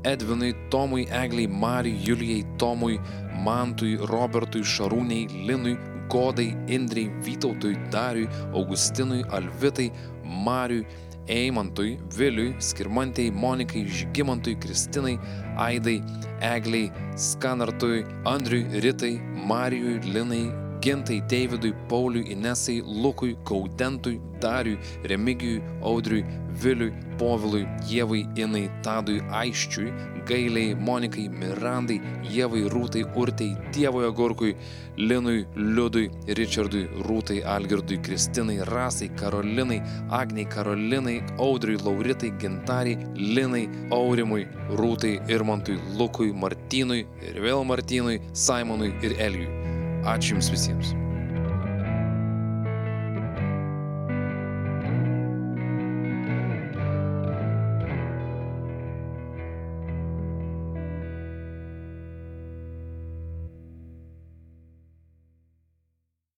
Edvinui, 0.06 0.54
Tomui, 0.70 1.08
Egliai, 1.10 1.48
Marijui, 1.48 2.00
Julijai, 2.06 2.46
Tomui, 2.58 3.00
Mantui, 3.44 3.98
Robertui, 3.98 4.62
Šarūniai, 4.62 5.48
Linui, 5.48 5.78
Godai, 6.08 6.56
Indrei, 6.68 7.10
Vytautui, 7.26 7.76
Dariui, 7.90 8.30
Augustinui, 8.54 9.24
Alvitai, 9.30 9.92
Mariui, 10.24 10.86
Eimantui, 11.28 11.98
Viliui, 12.14 12.54
Skirmantei, 12.60 13.32
Monikai, 13.32 13.86
Žygimantui, 13.86 14.56
Kristinai, 14.62 15.18
Aidai, 15.58 16.04
Egliai, 16.40 16.92
Skanartui, 17.18 18.06
Andriui, 18.26 18.80
Ritai, 18.80 19.20
Marijui, 19.48 20.00
Linai, 20.14 20.65
Gintai, 20.86 21.20
Davidui, 21.28 21.74
Pauliui, 21.90 22.32
Inesai, 22.32 22.84
Lukui, 22.86 23.36
Gaudentui, 23.44 24.22
Dariui, 24.40 24.78
Remigijui, 25.04 25.64
Audriui, 25.82 26.24
Viliui, 26.62 26.94
Povilui, 27.18 27.66
Jėvai, 27.90 28.20
Inai, 28.38 28.70
Tadui, 28.84 29.18
Aiščiui, 29.34 29.90
Gailiai, 30.30 30.76
Monikai, 30.78 31.26
Mirandai, 31.42 31.98
Jėvai, 32.30 32.62
Rūtai, 32.70 33.02
Urtai, 33.18 33.50
Dievoje 33.74 34.12
Gorkui, 34.14 34.54
Linui, 34.98 35.48
Liudui, 35.56 36.12
Richardui, 36.38 36.86
Rūtai, 37.10 37.42
Algirdui, 37.56 37.98
Kristinai, 38.06 38.62
Rasai, 38.70 39.10
Karolinai, 39.18 39.82
Agniai, 40.12 40.46
Karolinai, 40.46 41.18
Audriui, 41.40 41.82
Lauritai, 41.82 42.36
Gintariai, 42.38 43.10
Linai, 43.18 43.66
Aurimui, 43.90 44.46
Rūtai, 44.78 45.18
Irmantui, 45.34 45.82
Lukui, 45.98 46.30
Martynui 46.32 47.08
ir 47.26 47.42
vėl 47.42 47.66
Martynui, 47.66 48.22
Simonui 48.34 48.94
ir 49.02 49.18
Elijui. 49.18 49.65
Ačiū 50.06 50.36
Jums 50.36 50.52
visiems. 50.54 51.05